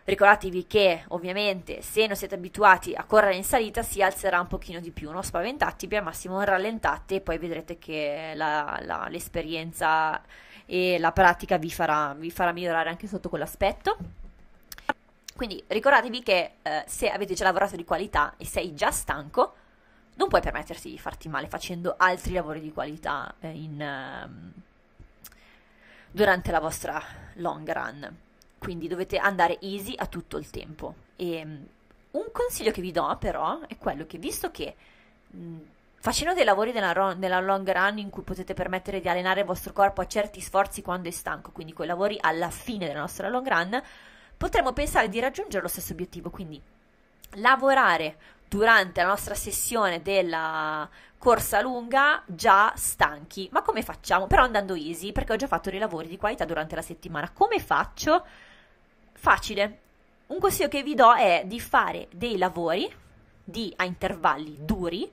Ricordatevi 0.04 0.66
che 0.66 1.04
ovviamente 1.08 1.82
se 1.82 2.06
non 2.06 2.16
siete 2.16 2.34
abituati 2.34 2.94
a 2.94 3.04
correre 3.04 3.36
in 3.36 3.44
salita 3.44 3.82
si 3.82 4.02
alzerà 4.02 4.40
un 4.40 4.46
pochino 4.46 4.80
di 4.80 4.90
più, 4.90 5.10
non 5.10 5.22
spaventatevi, 5.22 5.96
al 5.96 6.02
massimo 6.02 6.42
rallentate 6.42 7.16
e 7.16 7.20
poi 7.20 7.36
vedrete 7.38 7.78
che 7.78 8.32
la, 8.34 8.78
la, 8.82 9.06
l'esperienza 9.10 10.20
e 10.64 10.98
la 10.98 11.12
pratica 11.12 11.58
vi 11.58 11.70
farà, 11.70 12.14
vi 12.14 12.30
farà 12.30 12.52
migliorare 12.52 12.88
anche 12.88 13.06
sotto 13.06 13.28
quell'aspetto. 13.28 13.96
Quindi 15.36 15.62
ricordatevi 15.66 16.22
che 16.22 16.52
eh, 16.62 16.84
se 16.86 17.10
avete 17.10 17.34
già 17.34 17.44
lavorato 17.44 17.76
di 17.76 17.84
qualità 17.84 18.34
e 18.36 18.46
sei 18.46 18.74
già 18.74 18.90
stanco, 18.90 19.54
non 20.14 20.28
puoi 20.28 20.40
permetterti 20.40 20.90
di 20.90 20.98
farti 20.98 21.28
male 21.28 21.46
facendo 21.46 21.94
altri 21.96 22.32
lavori 22.32 22.60
di 22.60 22.72
qualità 22.72 23.34
eh, 23.40 23.48
in, 23.48 23.80
eh, 23.80 24.28
durante 26.10 26.50
la 26.50 26.60
vostra 26.60 27.02
long 27.34 27.70
run 27.70 28.28
quindi 28.60 28.88
dovete 28.88 29.16
andare 29.16 29.58
easy 29.62 29.94
a 29.96 30.06
tutto 30.06 30.36
il 30.36 30.50
tempo. 30.50 30.94
E 31.16 31.42
um, 31.42 31.66
un 32.12 32.26
consiglio 32.30 32.70
che 32.70 32.82
vi 32.82 32.92
do 32.92 33.16
però 33.18 33.60
è 33.66 33.76
quello 33.78 34.04
che 34.06 34.18
visto 34.18 34.50
che 34.50 34.76
mh, 35.28 35.42
mm, 35.42 35.58
facendo 35.98 36.34
dei 36.34 36.44
lavori 36.44 36.72
nella, 36.72 37.14
nella, 37.14 37.40
long 37.40 37.70
run 37.72 37.98
in 37.98 38.10
cui 38.10 38.22
potete 38.22 38.52
permettere 38.52 39.00
di 39.00 39.08
allenare 39.08 39.40
il 39.40 39.46
vostro 39.46 39.72
corpo 39.72 40.02
a 40.02 40.06
certi 40.06 40.40
sforzi 40.40 40.82
quando 40.82 41.08
è 41.08 41.12
stanco, 41.12 41.52
quindi 41.52 41.72
quei 41.72 41.88
lavori 41.88 42.18
alla 42.20 42.50
fine 42.50 42.86
della 42.86 43.00
nostra 43.00 43.28
long 43.28 43.48
run, 43.48 43.82
potremmo 44.36 44.72
pensare 44.72 45.08
di 45.08 45.20
raggiungere 45.20 45.62
lo 45.62 45.68
stesso 45.68 45.92
obiettivo, 45.92 46.30
quindi 46.30 46.60
lavorare 47.34 48.16
durante 48.46 49.00
la 49.00 49.08
nostra 49.08 49.34
sessione 49.34 50.02
della 50.02 50.88
corsa 51.16 51.60
lunga 51.60 52.22
già 52.26 52.72
stanchi. 52.76 53.48
Ma 53.52 53.62
come 53.62 53.82
facciamo? 53.82 54.26
Però 54.26 54.42
andando 54.42 54.74
easy, 54.74 55.12
perché 55.12 55.32
ho 55.32 55.36
già 55.36 55.46
fatto 55.46 55.70
dei 55.70 55.78
lavori 55.78 56.08
di 56.08 56.16
qualità 56.16 56.44
durante 56.44 56.74
la 56.74 56.82
settimana. 56.82 57.30
Come 57.30 57.60
faccio? 57.60 58.24
Facile. 59.20 59.78
Un 60.28 60.38
consiglio 60.38 60.68
che 60.68 60.82
vi 60.82 60.94
do 60.94 61.12
è 61.12 61.42
di 61.44 61.60
fare 61.60 62.08
dei 62.10 62.38
lavori 62.38 62.90
di, 63.44 63.70
a 63.76 63.84
intervalli 63.84 64.56
duri 64.60 65.06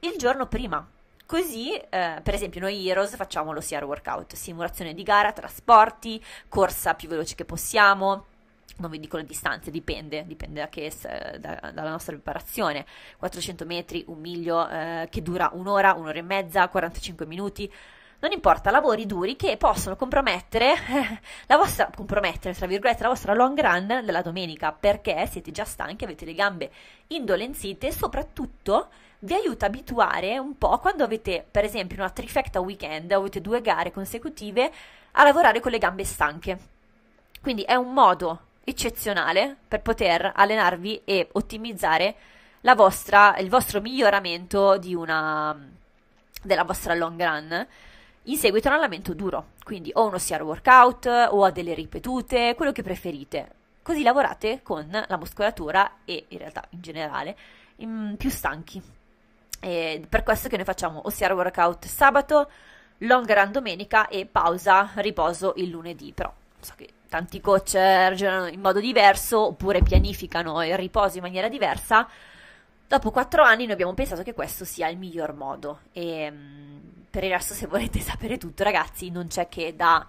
il 0.00 0.14
giorno 0.16 0.46
prima. 0.46 0.84
così, 1.26 1.72
eh, 1.72 2.20
per 2.24 2.34
esempio, 2.34 2.60
noi 2.60 2.88
Heroes 2.88 3.14
facciamo 3.14 3.52
l'OCR 3.52 3.84
workout, 3.84 4.34
simulazione 4.34 4.94
di 4.94 5.04
gara, 5.04 5.32
trasporti, 5.32 6.20
corsa 6.48 6.94
più 6.94 7.08
veloce 7.08 7.36
che 7.36 7.44
possiamo, 7.44 8.26
non 8.78 8.90
vi 8.90 8.98
dico 8.98 9.16
le 9.16 9.24
distanze, 9.24 9.70
dipende, 9.70 10.26
dipende 10.26 10.58
da 10.58 10.68
che, 10.68 10.92
da, 11.38 11.70
dalla 11.72 11.90
nostra 11.90 12.14
preparazione. 12.14 12.84
400 13.16 13.64
metri, 13.64 14.04
un 14.08 14.18
miglio 14.18 14.68
eh, 14.68 15.06
che 15.08 15.22
dura 15.22 15.50
un'ora, 15.52 15.92
un'ora 15.92 16.18
e 16.18 16.22
mezza, 16.22 16.66
45 16.68 17.26
minuti. 17.26 17.72
Non 18.22 18.30
importa, 18.30 18.70
lavori 18.70 19.04
duri 19.04 19.34
che 19.34 19.56
possono 19.56 19.96
compromettere 19.96 20.74
la 21.46 21.56
vostra, 21.56 21.90
compromettere, 21.92 22.54
tra 22.54 22.68
virgolette, 22.68 23.02
la 23.02 23.08
vostra 23.08 23.34
long 23.34 23.60
run 23.60 24.00
della 24.04 24.22
domenica 24.22 24.70
perché 24.70 25.26
siete 25.26 25.50
già 25.50 25.64
stanchi, 25.64 26.04
avete 26.04 26.24
le 26.24 26.34
gambe 26.34 26.70
indolenzite 27.08 27.88
e 27.88 27.92
soprattutto 27.92 28.90
vi 29.20 29.34
aiuta 29.34 29.64
a 29.64 29.68
abituare 29.68 30.38
un 30.38 30.56
po' 30.56 30.78
quando 30.78 31.02
avete, 31.02 31.44
per 31.50 31.64
esempio, 31.64 31.96
una 31.96 32.10
trifecta 32.10 32.60
weekend 32.60 33.10
avete 33.10 33.40
due 33.40 33.60
gare 33.60 33.90
consecutive 33.90 34.70
a 35.10 35.24
lavorare 35.24 35.58
con 35.58 35.72
le 35.72 35.78
gambe 35.78 36.04
stanche. 36.04 36.58
Quindi 37.40 37.62
è 37.62 37.74
un 37.74 37.92
modo 37.92 38.40
eccezionale 38.62 39.56
per 39.66 39.82
poter 39.82 40.30
allenarvi 40.32 41.00
e 41.04 41.28
ottimizzare 41.32 42.14
vostra, 42.76 43.36
il 43.38 43.48
vostro 43.48 43.80
miglioramento 43.80 44.78
una, 44.94 45.58
della 46.40 46.62
vostra 46.62 46.94
long 46.94 47.20
run 47.20 47.66
in 48.24 48.36
seguito 48.36 48.68
a 48.68 48.70
un 48.70 48.76
allenamento 48.76 49.14
duro, 49.14 49.52
quindi 49.64 49.90
o 49.94 50.06
uno 50.06 50.18
CR 50.18 50.42
workout 50.42 51.06
o 51.06 51.44
a 51.44 51.50
delle 51.50 51.74
ripetute, 51.74 52.54
quello 52.54 52.72
che 52.72 52.82
preferite. 52.82 53.50
Così 53.82 54.02
lavorate 54.02 54.60
con 54.62 54.86
la 54.90 55.16
muscolatura 55.16 55.98
e 56.04 56.26
in 56.28 56.38
realtà 56.38 56.64
in 56.70 56.80
generale 56.80 57.36
in 57.76 58.14
più 58.16 58.30
stanchi. 58.30 58.80
E 59.60 60.06
per 60.08 60.22
questo 60.22 60.48
che 60.48 60.56
noi 60.56 60.64
facciamo 60.64 61.00
OCR 61.04 61.32
workout 61.32 61.86
sabato, 61.86 62.50
long 62.98 63.32
run 63.32 63.52
domenica 63.52 64.08
e 64.08 64.26
pausa, 64.26 64.90
riposo 64.94 65.54
il 65.56 65.68
lunedì. 65.68 66.12
Però 66.12 66.32
so 66.60 66.74
che 66.76 66.88
tanti 67.08 67.40
coach 67.40 67.74
ragionano 67.74 68.46
in 68.46 68.60
modo 68.60 68.78
diverso 68.78 69.46
oppure 69.46 69.82
pianificano 69.82 70.64
il 70.64 70.76
riposo 70.76 71.16
in 71.16 71.22
maniera 71.22 71.48
diversa. 71.48 72.08
Dopo 72.92 73.10
quattro 73.10 73.42
anni 73.42 73.64
noi 73.64 73.72
abbiamo 73.72 73.94
pensato 73.94 74.22
che 74.22 74.34
questo 74.34 74.66
sia 74.66 74.86
il 74.88 74.98
miglior 74.98 75.32
modo 75.32 75.78
e 75.92 76.30
mm, 76.30 76.78
per 77.08 77.24
il 77.24 77.30
resto 77.30 77.54
se 77.54 77.66
volete 77.66 78.00
sapere 78.04 78.36
tutto 78.36 78.64
ragazzi 78.64 79.08
non 79.08 79.28
c'è 79.28 79.48
che 79.48 79.74
da 79.74 80.06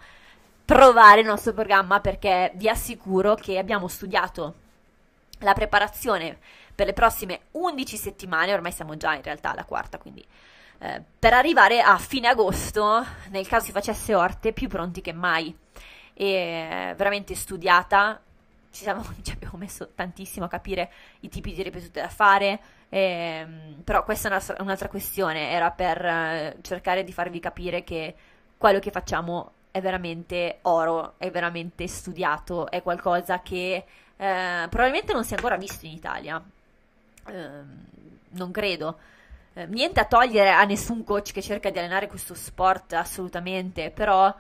provare 0.66 1.22
il 1.22 1.26
nostro 1.26 1.54
programma 1.54 2.02
perché 2.02 2.52
vi 2.56 2.68
assicuro 2.68 3.36
che 3.36 3.58
abbiamo 3.58 3.88
studiato 3.88 4.56
la 5.40 5.54
preparazione 5.54 6.38
per 6.76 6.88
le 6.88 6.92
prossime 6.92 7.44
11 7.52 7.96
settimane, 7.96 8.54
ormai 8.54 8.74
siamo 8.74 8.98
già 8.98 9.14
in 9.14 9.24
realtà 9.24 9.52
alla 9.52 9.64
quarta, 9.64 9.98
quindi 9.98 10.26
eh, 10.80 11.02
per 11.18 11.32
arrivare 11.32 11.80
a 11.80 11.98
fine 11.98 12.28
agosto, 12.28 13.02
nel 13.30 13.48
caso 13.48 13.68
si 13.68 13.72
facesse 13.72 14.14
orte, 14.14 14.52
più 14.52 14.68
pronti 14.68 15.00
che 15.00 15.14
mai 15.14 15.56
e 16.14 16.94
veramente 16.98 17.34
studiata. 17.34 18.20
Ci, 18.74 18.82
siamo, 18.82 19.06
ci, 19.22 19.32
abbiamo 19.32 19.58
messo 19.58 19.92
tantissimo 19.94 20.46
a 20.46 20.50
capire 20.50 20.92
i 21.20 21.30
tipi 21.30 21.54
di 21.54 21.62
ripetute 21.62 22.02
da 22.02 22.10
fare, 22.10 22.60
eh, 22.90 23.46
però 23.84 24.04
questa 24.04 24.28
è 24.28 24.32
un'altra, 24.32 24.56
un'altra 24.62 24.88
questione, 24.90 25.52
era 25.52 25.70
per 25.70 26.04
eh, 26.04 26.58
cercare 26.62 27.04
di 27.04 27.14
farvi 27.14 27.40
capire 27.40 27.84
che 27.84 28.16
quello 28.58 28.80
che 28.80 28.90
facciamo 28.90 29.52
è 29.70 29.80
veramente 29.80 30.58
oro, 30.64 31.14
è 31.18 31.30
veramente 31.30 31.88
studiato, 31.88 32.70
è 32.72 32.82
qualcosa 32.82 33.42
che 33.42 33.86
eh, 34.18 34.68
probabilmente 34.70 35.14
non 35.14 35.24
si 35.24 35.34
è 35.34 35.36
ancora 35.36 35.58
visto 35.58 35.86
in 35.86 35.92
Italia. 35.92 36.44
Eh, 37.28 37.50
non 38.30 38.52
credo. 38.52 38.98
Eh, 39.54 39.68
niente 39.68 40.00
a 40.00 40.06
togliere 40.06 40.50
a 40.50 40.64
nessun 40.64 41.04
coach 41.04 41.32
che 41.32 41.44
cerca 41.44 41.70
di 41.70 41.78
allenare 41.78 42.08
questo 42.08 42.34
sport, 42.34 42.94
assolutamente, 42.94 43.92
però 43.92 44.34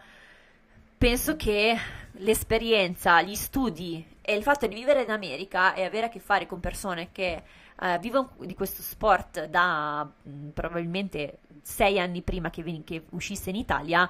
penso 1.04 1.36
che 1.36 1.78
l'esperienza, 2.20 3.22
gli 3.22 3.36
studi 3.36 4.08
e 4.22 4.36
il 4.36 4.42
fatto 4.42 4.68
di 4.68 4.74
vivere 4.74 5.02
in 5.02 5.12
America 5.12 5.74
e 5.74 5.84
avere 5.84 6.06
a 6.06 6.10
che 6.10 6.22
fare 6.22 6.46
con 6.46 6.62
persone 6.62 7.10
che 7.12 7.44
uh, 7.82 8.00
vivono 8.00 8.30
di 8.38 8.54
questo 8.54 8.82
sport 8.82 9.48
da 9.48 10.06
mh, 10.06 10.30
mm, 10.30 10.50
probabilmente 10.52 11.39
sei 11.62 12.00
anni 12.00 12.22
prima 12.22 12.50
che, 12.50 12.63
ven- 12.63 12.86
che, 12.86 13.04
uscisse 13.10 13.50
in 13.50 13.58
Italia 13.58 14.10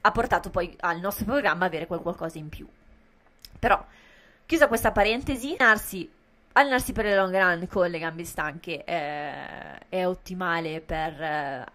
ha 0.00 0.12
portato 0.12 0.48
poi 0.48 0.76
al 0.78 1.00
nostro 1.00 1.24
programma 1.24 1.64
a 1.64 1.66
avere 1.66 1.88
qualcosa 1.88 2.38
in 2.38 2.50
più. 2.50 2.68
Però, 3.58 3.84
chiusa 4.46 4.68
questa 4.68 4.92
parentesi, 4.92 5.56
allenarsi, 5.58 6.08
allenarsi 6.52 6.92
per 6.92 7.06
le 7.06 7.16
long 7.16 7.36
run 7.36 7.66
con 7.66 7.90
le 7.90 7.98
gambe 7.98 8.24
stanche 8.24 8.84
eh, 8.84 9.78
è 9.88 10.06
ottimale 10.06 10.80
per 10.80 11.20
eh, 11.20 11.66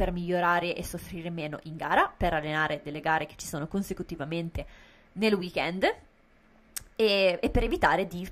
per 0.00 0.12
migliorare 0.12 0.74
e 0.74 0.82
soffrire 0.82 1.28
meno 1.28 1.58
in 1.64 1.76
gara, 1.76 2.10
per 2.16 2.32
allenare 2.32 2.80
delle 2.82 3.00
gare 3.00 3.26
che 3.26 3.34
ci 3.36 3.46
sono 3.46 3.66
consecutivamente 3.66 4.64
nel 5.12 5.34
weekend 5.34 5.84
e, 6.96 7.38
e 7.38 7.50
per 7.50 7.64
evitare 7.64 8.06
di 8.06 8.26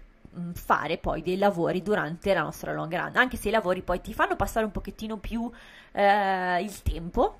fare 0.54 0.96
poi 0.96 1.20
dei 1.20 1.36
lavori 1.36 1.82
durante 1.82 2.32
la 2.32 2.40
nostra 2.40 2.72
long 2.72 2.90
run, 2.90 3.16
anche 3.16 3.36
se 3.36 3.48
i 3.48 3.50
lavori 3.50 3.82
poi 3.82 4.00
ti 4.00 4.14
fanno 4.14 4.34
passare 4.34 4.64
un 4.64 4.72
pochettino 4.72 5.18
più 5.18 5.50
eh, 5.92 6.62
il 6.62 6.80
tempo, 6.80 7.38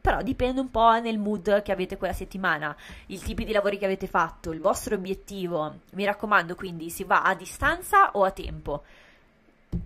però 0.00 0.22
dipende 0.22 0.62
un 0.62 0.70
po' 0.70 0.98
nel 0.98 1.18
mood 1.18 1.60
che 1.60 1.72
avete 1.72 1.98
quella 1.98 2.14
settimana, 2.14 2.74
il 3.08 3.22
tipo 3.22 3.42
di 3.42 3.52
lavori 3.52 3.76
che 3.76 3.84
avete 3.84 4.06
fatto, 4.06 4.52
il 4.52 4.60
vostro 4.60 4.94
obiettivo. 4.94 5.80
Mi 5.92 6.06
raccomando, 6.06 6.54
quindi 6.54 6.88
si 6.88 7.04
va 7.04 7.24
a 7.24 7.34
distanza 7.34 8.12
o 8.12 8.24
a 8.24 8.30
tempo. 8.30 8.84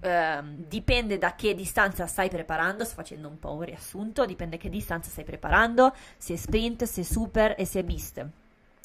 Ehm, 0.02 0.64
dipende 0.66 1.18
da 1.18 1.34
che 1.34 1.54
distanza 1.54 2.06
stai 2.06 2.28
preparando, 2.28 2.84
sto 2.84 2.94
facendo 2.94 3.28
un 3.28 3.38
po' 3.38 3.52
un 3.52 3.62
riassunto, 3.62 4.24
dipende 4.24 4.56
che 4.56 4.68
distanza 4.68 5.10
stai 5.10 5.24
preparando, 5.24 5.94
se 6.16 6.34
è 6.34 6.36
sprint, 6.36 6.84
se 6.84 7.00
è 7.00 7.04
super 7.04 7.54
e 7.58 7.64
se 7.64 7.80
è 7.80 7.84
beast. 7.84 8.26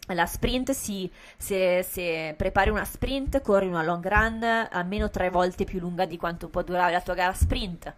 La 0.10 0.26
sprint, 0.26 0.72
sì, 0.72 1.12
se, 1.36 1.82
se, 1.82 2.36
prepari 2.38 2.70
una 2.70 2.86
sprint, 2.86 3.42
corri 3.42 3.68
una 3.68 3.82
long 3.82 4.08
run 4.08 4.68
almeno 4.70 5.10
tre 5.10 5.30
volte 5.30 5.64
più 5.64 5.80
lunga 5.80 6.06
di 6.06 6.18
quanto 6.18 6.48
può 6.48 6.62
durare 6.62 6.92
la 6.92 7.02
tua 7.02 7.16
gara 7.16 7.34
sprint. 7.34 7.94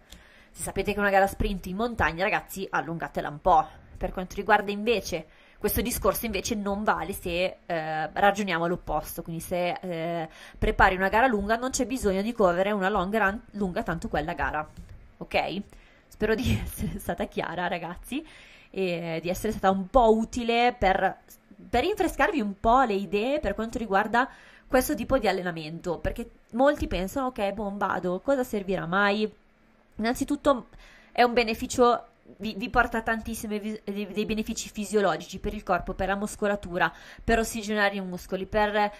Se 0.50 0.62
sapete 0.62 0.94
che 0.94 0.98
una 0.98 1.10
gara 1.10 1.26
sprint 1.26 1.66
in 1.66 1.76
montagna, 1.76 2.24
ragazzi, 2.24 2.66
allungatela 2.70 3.28
un 3.28 3.40
po'. 3.40 3.66
Per 3.98 4.12
quanto 4.12 4.36
riguarda 4.36 4.70
invece 4.70 5.26
questo 5.58 5.80
discorso 5.82 6.24
invece 6.24 6.54
non 6.54 6.84
vale 6.84 7.12
se 7.12 7.58
eh, 7.66 8.10
ragioniamo 8.12 8.64
all'opposto, 8.64 9.22
quindi 9.22 9.42
se 9.42 9.72
eh, 9.80 10.28
prepari 10.56 10.94
una 10.94 11.08
gara 11.08 11.26
lunga 11.26 11.56
non 11.56 11.70
c'è 11.70 11.84
bisogno 11.84 12.22
di 12.22 12.32
correre 12.32 12.70
una 12.70 12.88
long 12.88 13.16
run 13.16 13.42
lunga 13.52 13.82
tanto 13.82 14.08
quella 14.08 14.34
gara, 14.34 14.66
ok? 15.16 15.62
Spero 16.06 16.36
di 16.36 16.56
essere 16.62 16.98
stata 17.00 17.24
chiara 17.26 17.66
ragazzi 17.66 18.24
e 18.70 19.18
di 19.20 19.28
essere 19.28 19.50
stata 19.50 19.70
un 19.70 19.88
po' 19.88 20.16
utile 20.16 20.76
per, 20.78 21.22
per 21.68 21.82
rinfrescarvi 21.82 22.40
un 22.40 22.60
po' 22.60 22.82
le 22.82 22.94
idee 22.94 23.40
per 23.40 23.54
quanto 23.54 23.78
riguarda 23.78 24.28
questo 24.68 24.94
tipo 24.94 25.18
di 25.18 25.26
allenamento, 25.26 25.98
perché 25.98 26.30
molti 26.52 26.86
pensano 26.86 27.28
ok, 27.28 27.52
bombado, 27.52 28.20
cosa 28.20 28.44
servirà 28.44 28.86
mai? 28.86 29.28
Innanzitutto 29.96 30.68
è 31.10 31.22
un 31.24 31.32
beneficio 31.32 32.04
vi, 32.36 32.54
vi 32.56 32.70
porta 32.70 33.02
tantissimi 33.02 33.58
vi, 33.58 33.80
dei 33.84 34.26
benefici 34.26 34.68
fisiologici 34.68 35.38
per 35.38 35.54
il 35.54 35.62
corpo, 35.62 35.94
per 35.94 36.08
la 36.08 36.16
muscolatura, 36.16 36.92
per 37.22 37.38
ossigenare 37.38 37.96
i 37.96 38.00
muscoli, 38.00 38.46
per, 38.46 38.92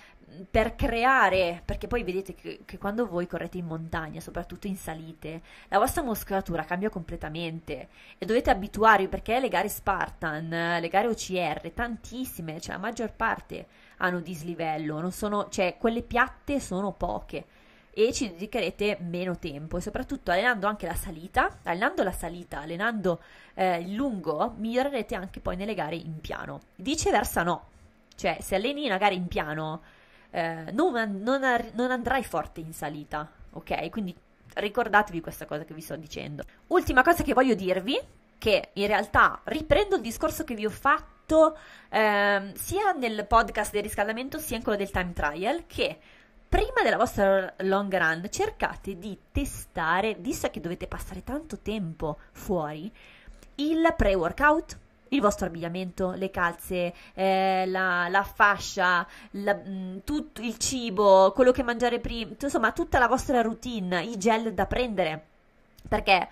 per 0.50 0.74
creare, 0.74 1.62
perché 1.64 1.86
poi 1.86 2.02
vedete 2.02 2.34
che, 2.34 2.60
che, 2.64 2.78
quando 2.78 3.06
voi 3.06 3.26
correte 3.26 3.58
in 3.58 3.66
montagna, 3.66 4.20
soprattutto 4.20 4.66
in 4.66 4.76
salite, 4.76 5.42
la 5.68 5.78
vostra 5.78 6.02
muscolatura 6.02 6.64
cambia 6.64 6.90
completamente. 6.90 7.88
E 8.18 8.26
dovete 8.26 8.50
abituarvi 8.50 9.08
perché 9.08 9.38
le 9.38 9.48
gare 9.48 9.68
Spartan, 9.68 10.78
le 10.80 10.88
gare 10.88 11.08
OCR, 11.08 11.70
tantissime, 11.72 12.60
cioè 12.60 12.74
la 12.74 12.80
maggior 12.80 13.12
parte 13.12 13.66
hanno 13.98 14.20
dislivello, 14.20 15.10
sono, 15.10 15.48
cioè 15.48 15.76
quelle 15.78 16.02
piatte 16.02 16.60
sono 16.60 16.92
poche 16.92 17.46
e 17.98 18.12
ci 18.12 18.30
dedicherete 18.30 18.98
meno 19.00 19.38
tempo 19.38 19.76
e 19.76 19.80
soprattutto 19.80 20.30
allenando 20.30 20.68
anche 20.68 20.86
la 20.86 20.94
salita, 20.94 21.58
allenando 21.64 22.04
la 22.04 22.12
salita, 22.12 22.60
allenando 22.60 23.20
eh, 23.54 23.80
il 23.80 23.94
lungo, 23.94 24.54
migliorerete 24.56 25.16
anche 25.16 25.40
poi 25.40 25.56
nelle 25.56 25.74
gare 25.74 25.96
in 25.96 26.20
piano. 26.20 26.60
Viceversa 26.76 27.42
no, 27.42 27.66
cioè 28.14 28.38
se 28.40 28.54
alleni 28.54 28.86
una 28.86 28.98
gara 28.98 29.14
in 29.14 29.26
piano 29.26 29.82
eh, 30.30 30.70
non, 30.70 30.92
non, 31.20 31.40
non 31.72 31.90
andrai 31.90 32.22
forte 32.22 32.60
in 32.60 32.72
salita, 32.72 33.28
ok? 33.50 33.88
Quindi 33.90 34.14
ricordatevi 34.54 35.20
questa 35.20 35.44
cosa 35.44 35.64
che 35.64 35.74
vi 35.74 35.80
sto 35.80 35.96
dicendo. 35.96 36.44
Ultima 36.68 37.02
cosa 37.02 37.24
che 37.24 37.34
voglio 37.34 37.54
dirvi, 37.54 37.98
che 38.38 38.68
in 38.74 38.86
realtà 38.86 39.40
riprendo 39.42 39.96
il 39.96 40.02
discorso 40.02 40.44
che 40.44 40.54
vi 40.54 40.64
ho 40.64 40.70
fatto 40.70 41.58
eh, 41.88 42.52
sia 42.54 42.92
nel 42.92 43.26
podcast 43.26 43.72
del 43.72 43.82
riscaldamento 43.82 44.38
sia 44.38 44.56
in 44.56 44.62
quello 44.62 44.78
del 44.78 44.90
time 44.92 45.12
trial, 45.12 45.64
che 45.66 45.98
prima 46.48 46.82
della 46.82 46.96
vostra 46.96 47.52
long 47.58 47.94
run 47.94 48.26
cercate 48.30 48.98
di 48.98 49.16
testare, 49.30 50.14
visto 50.14 50.48
che 50.50 50.60
dovete 50.60 50.86
passare 50.86 51.22
tanto 51.22 51.58
tempo 51.58 52.18
fuori, 52.32 52.90
il 53.56 53.92
pre-workout, 53.96 54.78
il 55.08 55.20
vostro 55.20 55.46
abbigliamento, 55.46 56.12
le 56.12 56.30
calze, 56.30 56.94
eh, 57.14 57.64
la, 57.66 58.08
la, 58.08 58.22
fascia, 58.22 59.06
la, 59.32 59.54
mh, 59.54 59.68
mm, 59.68 59.98
tutto 60.04 60.40
il 60.40 60.56
cibo, 60.58 61.32
quello 61.32 61.52
che 61.52 61.62
mangiare 61.62 61.98
prima, 61.98 62.32
insomma 62.40 62.72
tutta 62.72 62.98
la 62.98 63.08
vostra 63.08 63.40
routine, 63.40 64.02
i 64.04 64.16
gel 64.16 64.54
da 64.54 64.66
prendere. 64.66 65.26
Perché 65.88 66.28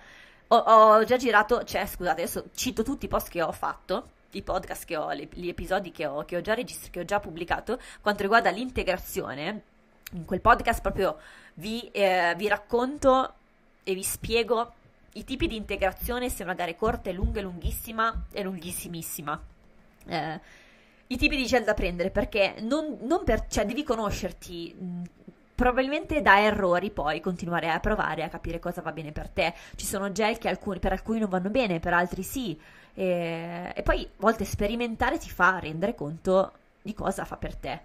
ho, 0.47 0.55
ho 0.55 1.03
già 1.03 1.17
girato, 1.17 1.63
cioè 1.63 1.85
scusate, 1.85 2.21
adesso 2.21 2.45
cito 2.53 2.83
tutti 2.83 3.05
i 3.05 3.07
post 3.09 3.29
che 3.29 3.41
ho 3.41 3.51
fatto 3.51 4.15
i 4.31 4.41
podcast 4.41 4.85
che 4.85 4.97
ho, 4.97 5.13
gli 5.13 5.47
episodi 5.47 5.91
che 5.91 6.05
ho, 6.05 6.23
che 6.25 6.37
ho 6.37 6.41
già 6.41 6.53
registrato, 6.53 6.91
che 6.91 6.99
ho 6.99 7.05
già 7.05 7.19
pubblicato, 7.19 7.79
quanto 8.01 8.21
riguarda 8.23 8.49
l'integrazione, 8.49 9.63
in 10.13 10.25
quel 10.25 10.41
podcast 10.41 10.81
proprio 10.81 11.17
vi, 11.55 11.89
eh, 11.91 12.33
vi 12.37 12.47
racconto 12.47 13.33
e 13.83 13.93
vi 13.93 14.03
spiego 14.03 14.73
i 15.13 15.23
tipi 15.23 15.47
di 15.47 15.55
integrazione, 15.55 16.29
sia 16.29 16.45
una 16.45 16.53
gara 16.53 16.73
corta, 16.75 17.09
e 17.09 17.13
lunga, 17.13 17.39
e 17.39 17.43
lunghissima 17.43 18.25
e 18.31 18.43
lunghissimissima. 18.43 19.41
Eh, 20.05 20.39
I 21.07 21.17
tipi 21.17 21.35
di 21.35 21.45
gel 21.45 21.63
da 21.63 21.73
prendere 21.73 22.11
perché 22.11 22.55
non, 22.59 22.97
non 23.01 23.23
per, 23.23 23.47
cioè, 23.47 23.65
devi 23.65 23.83
conoscerti. 23.83 24.75
Mh, 24.77 25.01
probabilmente 25.55 26.21
da 26.21 26.39
errori 26.39 26.91
poi 26.91 27.19
continuare 27.19 27.71
a 27.71 27.79
provare 27.79 28.21
a 28.21 28.29
capire 28.29 28.59
cosa 28.59 28.81
va 28.81 28.91
bene 28.91 29.11
per 29.11 29.29
te. 29.29 29.55
Ci 29.75 29.85
sono 29.85 30.11
gel 30.11 30.37
che 30.37 30.49
alcuni, 30.49 30.77
per 30.77 30.91
alcuni 30.91 31.19
non 31.19 31.29
vanno 31.29 31.49
bene, 31.49 31.79
per 31.79 31.93
altri 31.93 32.21
sì. 32.21 32.59
E, 32.93 33.71
e 33.75 33.81
poi 33.81 34.03
a 34.03 34.07
volte 34.17 34.45
sperimentare 34.45 35.17
ti 35.17 35.29
fa 35.29 35.57
rendere 35.57 35.95
conto 35.95 36.51
di 36.83 36.93
cosa 36.93 37.25
fa 37.25 37.37
per 37.37 37.55
te. 37.55 37.81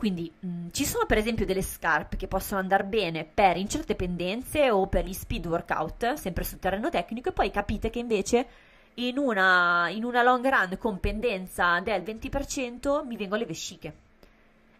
Quindi 0.00 0.32
mh, 0.40 0.48
mm, 0.48 0.68
ci 0.70 0.86
sono 0.86 1.04
per 1.04 1.18
esempio 1.18 1.44
delle 1.44 1.60
scarpe 1.60 2.16
che 2.16 2.26
possono 2.26 2.58
andare 2.58 2.84
bene 2.84 3.26
per 3.26 3.58
incerte 3.58 3.94
pendenze 3.94 4.70
o 4.70 4.86
per 4.86 5.04
gli 5.04 5.12
speed 5.12 5.44
workout, 5.44 6.14
sempre 6.14 6.42
sul 6.42 6.58
terreno 6.58 6.88
tecnico, 6.88 7.28
e 7.28 7.32
poi 7.32 7.50
capite 7.50 7.90
che 7.90 7.98
invece 7.98 8.46
in 8.94 9.18
una, 9.18 9.90
in 9.90 10.04
una 10.04 10.22
long 10.22 10.42
run 10.48 10.78
con 10.78 11.00
pendenza 11.00 11.80
del 11.80 12.00
20% 12.00 13.04
mi 13.04 13.18
vengono 13.18 13.42
le 13.42 13.46
vesciche. 13.46 13.94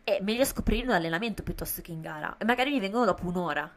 È 0.02 0.20
meglio 0.22 0.46
scoprire 0.46 0.86
un 0.86 0.94
allenamento 0.94 1.42
piuttosto 1.42 1.82
che 1.82 1.92
in 1.92 2.00
gara. 2.00 2.36
E 2.38 2.46
magari 2.46 2.70
mi 2.70 2.80
vengono 2.80 3.04
dopo 3.04 3.26
un'ora 3.26 3.70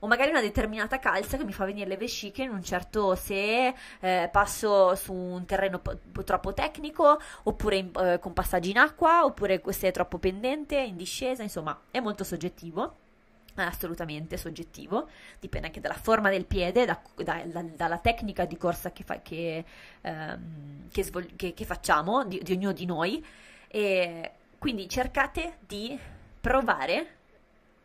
o 0.00 0.06
magari 0.06 0.30
una 0.30 0.40
determinata 0.40 0.98
calza 0.98 1.36
che 1.36 1.44
mi 1.44 1.52
fa 1.52 1.64
venire 1.64 1.88
le 1.88 1.96
vesciche 1.96 2.42
in 2.42 2.50
un 2.50 2.62
certo 2.62 3.14
se 3.14 3.74
eh, 4.00 4.28
passo 4.30 4.94
su 4.94 5.12
un 5.12 5.44
terreno 5.44 5.78
po- 5.78 5.98
troppo 6.24 6.52
tecnico 6.52 7.18
oppure 7.44 7.76
in, 7.76 7.90
eh, 7.98 8.18
con 8.18 8.32
passaggi 8.32 8.70
in 8.70 8.78
acqua 8.78 9.24
oppure 9.24 9.62
se 9.68 9.88
è 9.88 9.92
troppo 9.92 10.18
pendente 10.18 10.76
in 10.76 10.96
discesa 10.96 11.42
insomma 11.42 11.78
è 11.90 12.00
molto 12.00 12.24
soggettivo 12.24 13.04
assolutamente 13.64 14.36
soggettivo, 14.36 15.08
dipende 15.40 15.68
anche 15.68 15.80
dalla 15.80 15.94
forma 15.94 16.28
del 16.28 16.44
piede, 16.44 16.84
da, 16.84 17.00
da, 17.16 17.42
da, 17.44 17.62
dalla 17.62 17.98
tecnica 17.98 18.44
di 18.44 18.56
corsa 18.56 18.92
che, 18.92 19.02
fa, 19.02 19.20
che, 19.22 19.64
ehm, 20.02 20.88
che, 20.90 21.02
svol- 21.02 21.34
che 21.36 21.64
facciamo, 21.64 22.24
di, 22.24 22.40
di, 22.42 22.52
ognuno 22.52 22.72
di 22.72 22.84
noi. 22.84 23.24
E 23.68 24.30
quindi 24.58 24.88
cercate 24.88 25.56
di 25.60 25.98
provare 26.40 27.14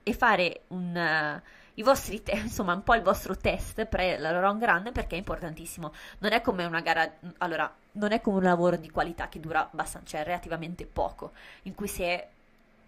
e 0.04 0.14
fare 0.14 0.62
un, 0.68 1.42
i 1.76 1.84
vostri 1.84 2.22
te- 2.24 2.34
insomma 2.40 2.74
un 2.74 2.84
po' 2.84 2.96
il 2.96 3.02
vostro 3.02 3.36
test 3.36 3.86
pre 3.86 4.18
la 4.18 4.32
long 4.40 4.64
run 4.64 4.92
perché 4.94 5.16
è 5.16 5.18
importantissimo. 5.18 5.94
Non 6.20 6.32
è 6.32 6.42
come 6.42 6.66
una 6.66 6.82
gara, 6.82 7.10
allora, 7.40 7.74
non 7.94 8.12
è 8.12 8.22
come 8.22 8.38
un 8.38 8.44
lavoro 8.44 8.76
di 8.76 8.90
qualità 8.90 9.30
che 9.30 9.40
dura 9.40 9.70
abbastanza, 9.72 10.18
cioè 10.18 10.26
relativamente 10.26 10.86
poco, 10.86 11.32
in 11.64 11.76
cui 11.76 11.88
se 11.88 12.28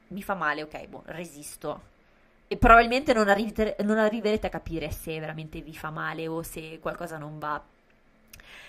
mi 0.08 0.22
fa 0.22 0.34
male, 0.36 0.64
ok, 0.64 0.88
boh, 0.88 1.04
resisto. 1.06 1.92
E 2.48 2.58
probabilmente 2.58 3.14
non, 3.14 3.30
arrivete, 3.30 3.78
non 3.84 3.98
arriverete 3.98 4.48
a 4.48 4.50
capire 4.50 4.92
se 4.92 5.20
veramente 5.20 5.62
vi 5.62 5.74
fa 5.74 5.90
male 5.90 6.28
o 6.28 6.44
se 6.44 6.80
qualcosa 6.80 7.18
non 7.18 7.40
va. 7.40 7.62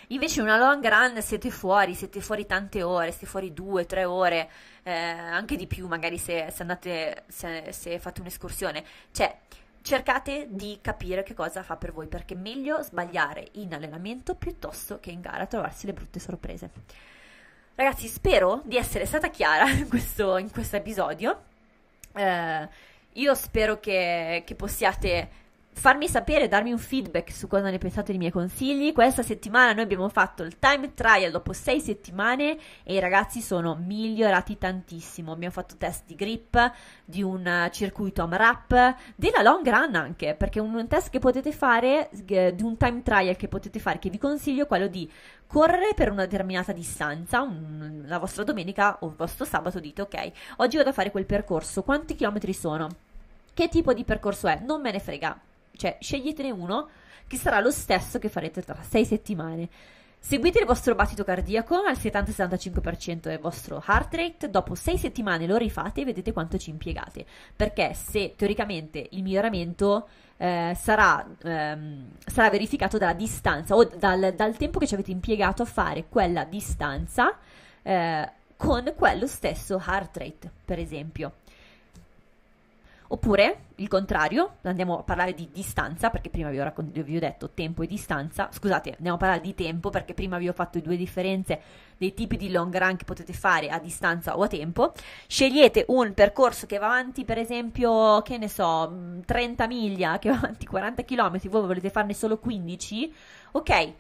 Invece 0.08 0.42
una 0.42 0.58
long 0.58 0.86
run 0.86 1.20
siete 1.22 1.50
fuori, 1.50 1.94
siete 1.94 2.20
fuori 2.20 2.46
tante 2.46 2.82
ore, 2.82 3.10
siete 3.10 3.26
fuori 3.26 3.52
due, 3.52 3.86
tre 3.86 4.04
ore, 4.04 4.50
eh, 4.82 4.92
anche 4.92 5.56
di 5.56 5.66
più 5.66 5.86
magari 5.86 6.18
se, 6.18 6.50
se 6.50 6.62
andate, 6.62 7.24
se, 7.26 7.72
se 7.72 7.98
fate 7.98 8.20
un'escursione. 8.20 8.84
Cioè, 9.10 9.38
cercate 9.85 10.47
di 10.49 10.78
capire 10.80 11.22
che 11.22 11.35
cosa 11.35 11.62
fa 11.62 11.76
per 11.76 11.93
voi, 11.93 12.07
perché 12.07 12.32
è 12.32 12.39
meglio 12.39 12.80
sbagliare 12.82 13.49
in 13.53 13.74
allenamento 13.74 14.35
piuttosto 14.35 14.99
che 14.99 15.11
in 15.11 15.20
gara 15.20 15.45
trovarsi 15.45 15.85
le 15.85 15.93
brutte 15.93 16.18
sorprese. 16.18 16.70
Ragazzi, 17.74 18.09
spero 18.09 18.62
di 18.64 18.78
essere 18.78 19.05
stata 19.05 19.28
chiara 19.28 19.68
in 19.68 19.87
questo, 19.87 20.39
in 20.39 20.51
questo 20.51 20.76
episodio. 20.76 21.43
Eh, 22.14 22.68
io 23.12 23.35
spero 23.35 23.78
che, 23.78 24.43
che 24.47 24.55
possiate 24.55 25.28
farmi 25.75 26.09
sapere, 26.09 26.49
darmi 26.49 26.72
un 26.72 26.79
feedback 26.79 27.31
su 27.31 27.47
cosa 27.47 27.68
ne 27.68 27.79
pensate 27.79 28.12
dei 28.12 28.18
miei 28.18 28.31
consigli. 28.31 28.93
Questa 28.93 29.22
settimana 29.22 29.72
noi 29.72 29.83
abbiamo 29.83 30.09
fatto 30.09 30.43
il 30.43 30.59
time 30.59 30.95
trial 30.95 31.31
dopo 31.31 31.53
sei 31.53 31.81
settimane 31.81 32.57
e 32.83 32.95
i 32.95 32.99
ragazzi 33.01 33.41
sono 33.41 33.75
migliorati 33.75 34.57
tantissimo. 34.57 35.33
Abbiamo 35.33 35.53
fatto 35.53 35.77
test 35.77 36.05
di 36.07 36.14
grip, 36.14 36.72
di 37.05 37.22
un 37.22 37.68
circuito 37.70 38.22
AMRAP, 38.22 38.97
della 39.16 39.43
long 39.43 39.68
run 39.68 39.95
anche, 39.95 40.35
perché 40.35 40.61
un 40.61 40.87
test 40.89 41.11
che 41.11 41.18
potete 41.18 41.53
fare, 41.53 42.09
di 42.12 42.62
un 42.62 42.77
time 42.77 43.03
trial 43.03 43.37
che 43.37 43.49
potete 43.49 43.79
fare, 43.79 43.99
che 43.99 44.11
vi 44.11 44.18
consiglio, 44.18 44.64
è 44.64 44.66
quello 44.66 44.87
di 44.87 45.11
correre 45.47 45.93
per 45.95 46.11
una 46.11 46.22
determinata 46.22 46.72
distanza, 46.72 47.43
un, 47.43 48.05
la 48.07 48.18
vostra 48.18 48.45
domenica 48.45 48.97
o 49.01 49.09
il 49.09 49.14
vostro 49.14 49.45
sabato 49.45 49.81
dite 49.81 50.03
ok, 50.03 50.33
oggi 50.57 50.77
vado 50.77 50.89
a 50.89 50.93
fare 50.93 51.11
quel 51.11 51.27
percorso, 51.27 51.83
quanti 51.83 52.14
chilometri 52.14 52.53
sono? 52.53 52.89
Che 53.53 53.68
tipo 53.68 53.93
di 53.93 54.03
percorso 54.03 54.49
è? 54.49 54.61
Non 54.64 54.81
me 54.81 54.91
ne 54.91 54.99
frega, 54.99 55.39
cioè 55.77 55.97
sceglietene 56.01 56.51
uno 56.51 56.89
che 57.27 57.37
sarà 57.37 57.61
lo 57.61 57.70
stesso 57.70 58.18
che 58.18 58.29
farete 58.29 58.62
tra 58.62 58.77
6 58.81 59.05
settimane. 59.05 59.68
Seguite 60.18 60.61
il 60.61 60.64
vostro 60.64 60.95
battito 60.95 61.22
cardiaco 61.22 61.83
al 61.83 61.97
70-75% 61.97 63.20
del 63.20 63.39
vostro 63.39 63.83
heart 63.87 64.14
rate, 64.14 64.51
dopo 64.51 64.75
6 64.75 64.97
settimane 64.97 65.47
lo 65.47 65.59
rifate 65.59 66.01
e 66.01 66.05
vedete 66.07 66.33
quanto 66.33 66.57
ci 66.57 66.70
impiegate, 66.70 67.27
perché 67.55 67.93
se 67.93 68.33
teoricamente 68.35 69.07
il 69.11 69.22
miglioramento 69.22 70.09
eh, 70.39 70.75
sarà, 70.81 71.27
ehm, 71.43 72.12
sarà, 72.25 72.49
verificato 72.49 72.97
dalla 72.97 73.12
distanza 73.12 73.77
o 73.77 73.85
dal, 73.85 74.33
dal, 74.35 74.57
tempo 74.57 74.79
che 74.79 74.87
ci 74.87 74.95
avete 74.95 75.11
impiegato 75.11 75.61
a 75.61 75.66
fare 75.66 76.07
quella 76.09 76.45
distanza 76.45 77.37
eh, 77.83 78.33
con 78.57 78.95
quello 78.97 79.27
stesso 79.27 79.79
heart 79.79 80.16
rate, 80.16 80.51
per 80.64 80.79
esempio. 80.79 81.33
Oppure, 83.14 83.66
il 83.76 83.86
contrario, 83.86 84.56
andiamo 84.62 84.98
a 84.98 85.02
parlare 85.04 85.34
di 85.34 85.48
distanza, 85.52 86.10
perché 86.10 86.30
prima 86.30 86.50
vi 86.50 86.58
ho, 86.58 86.64
raccont- 86.64 86.90
vi 87.00 87.16
ho, 87.16 87.20
detto 87.20 87.50
tempo 87.50 87.84
e 87.84 87.86
distanza. 87.86 88.48
Scusate, 88.50 88.94
andiamo 88.96 89.14
a 89.14 89.20
parlare 89.20 89.40
di 89.40 89.54
tempo, 89.54 89.88
perché 89.88 90.14
prima 90.14 90.36
vi 90.36 90.48
ho 90.48 90.52
fatto 90.52 90.80
due 90.80 90.96
differenze 90.96 91.60
dei 91.96 92.12
tipi 92.12 92.36
di 92.36 92.50
long 92.50 92.76
run 92.76 92.96
che 92.96 93.04
potete 93.04 93.32
fare 93.32 93.68
a 93.68 93.78
distanza 93.78 94.36
o 94.36 94.42
a 94.42 94.48
tempo. 94.48 94.92
Scegliete 95.28 95.84
un 95.90 96.12
percorso 96.12 96.66
che 96.66 96.78
va 96.78 96.86
avanti, 96.86 97.24
per 97.24 97.38
esempio, 97.38 98.20
che 98.22 98.36
ne 98.36 98.48
so, 98.48 98.92
30 99.24 99.66
miglia, 99.68 100.18
che 100.18 100.30
va 100.30 100.34
avanti 100.34 100.66
40 100.66 101.04
km, 101.04 101.48
voi 101.50 101.66
volete 101.66 101.90
farne 101.90 102.14
solo 102.14 102.38
15, 102.38 103.14
ok. 103.52 103.92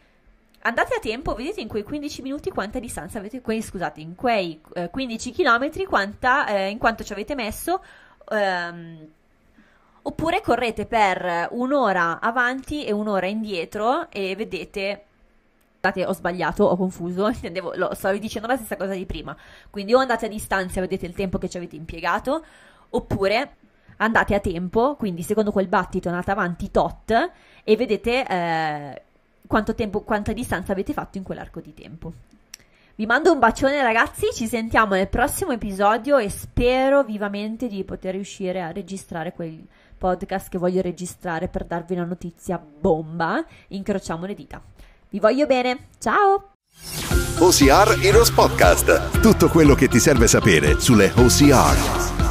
Andate 0.62 0.96
a 0.96 0.98
tempo, 0.98 1.34
vedete 1.34 1.60
in 1.60 1.68
quei 1.68 1.84
15 1.84 2.22
minuti 2.22 2.50
quanta 2.50 2.80
distanza 2.80 3.20
avete, 3.20 3.40
quei, 3.42 3.62
scusate, 3.62 4.00
in 4.00 4.16
quei 4.16 4.60
eh, 4.72 4.90
15 4.90 5.30
km 5.30 5.84
quanta, 5.84 6.46
eh, 6.48 6.70
in 6.70 6.78
quanto 6.78 7.04
ci 7.04 7.12
avete 7.12 7.36
messo 7.36 7.80
Um, 8.30 9.06
oppure 10.02 10.40
correte 10.40 10.86
per 10.86 11.48
un'ora 11.52 12.20
avanti 12.20 12.84
e 12.84 12.92
un'ora 12.92 13.26
indietro 13.26 14.10
e 14.10 14.34
vedete 14.36 15.04
ho 16.06 16.12
sbagliato, 16.12 16.64
ho 16.64 16.76
confuso, 16.76 17.28
intendevo, 17.28 17.74
lo, 17.76 17.94
stavo 17.94 18.16
dicendo 18.16 18.48
la 18.48 18.56
stessa 18.56 18.76
cosa 18.76 18.94
di 18.94 19.04
prima. 19.04 19.36
Quindi 19.70 19.92
o 19.92 19.98
andate 19.98 20.26
a 20.26 20.28
distanza 20.28 20.78
e 20.78 20.80
vedete 20.80 21.06
il 21.06 21.14
tempo 21.14 21.38
che 21.38 21.48
ci 21.48 21.58
avete 21.58 21.76
impiegato, 21.76 22.44
oppure 22.90 23.56
andate 23.98 24.34
a 24.34 24.40
tempo, 24.40 24.96
quindi 24.96 25.22
secondo 25.22 25.52
quel 25.52 25.68
battito 25.68 26.08
andate 26.08 26.30
avanti 26.30 26.70
tot 26.70 27.30
e 27.62 27.76
vedete 27.76 28.26
eh, 28.26 29.02
quanto 29.46 29.74
tempo, 29.74 30.00
quanta 30.00 30.32
distanza 30.32 30.72
avete 30.72 30.92
fatto 30.92 31.18
in 31.18 31.24
quell'arco 31.24 31.60
di 31.60 31.74
tempo. 31.74 32.12
Vi 32.96 33.06
mando 33.06 33.32
un 33.32 33.40
bacione 33.40 33.82
ragazzi, 33.82 34.28
ci 34.32 34.46
sentiamo 34.46 34.94
nel 34.94 35.08
prossimo 35.08 35.50
episodio 35.50 36.16
e 36.16 36.30
spero 36.30 37.02
vivamente 37.02 37.66
di 37.66 37.82
poter 37.82 38.14
riuscire 38.14 38.62
a 38.62 38.70
registrare 38.70 39.32
quel 39.32 39.66
podcast 39.98 40.48
che 40.48 40.58
voglio 40.58 40.80
registrare 40.80 41.48
per 41.48 41.64
darvi 41.64 41.94
una 41.94 42.04
notizia 42.04 42.56
bomba. 42.56 43.44
Incrociamo 43.68 44.26
le 44.26 44.34
dita. 44.34 44.62
Vi 45.08 45.18
voglio 45.18 45.46
bene, 45.46 45.88
ciao! 45.98 46.52
OCR 47.38 47.98
Heroes 48.00 48.30
Podcast, 48.30 49.20
tutto 49.20 49.48
quello 49.48 49.74
che 49.74 49.88
ti 49.88 49.98
serve 49.98 50.28
sapere 50.28 50.78
sulle 50.78 51.10
OCR. 51.16 52.23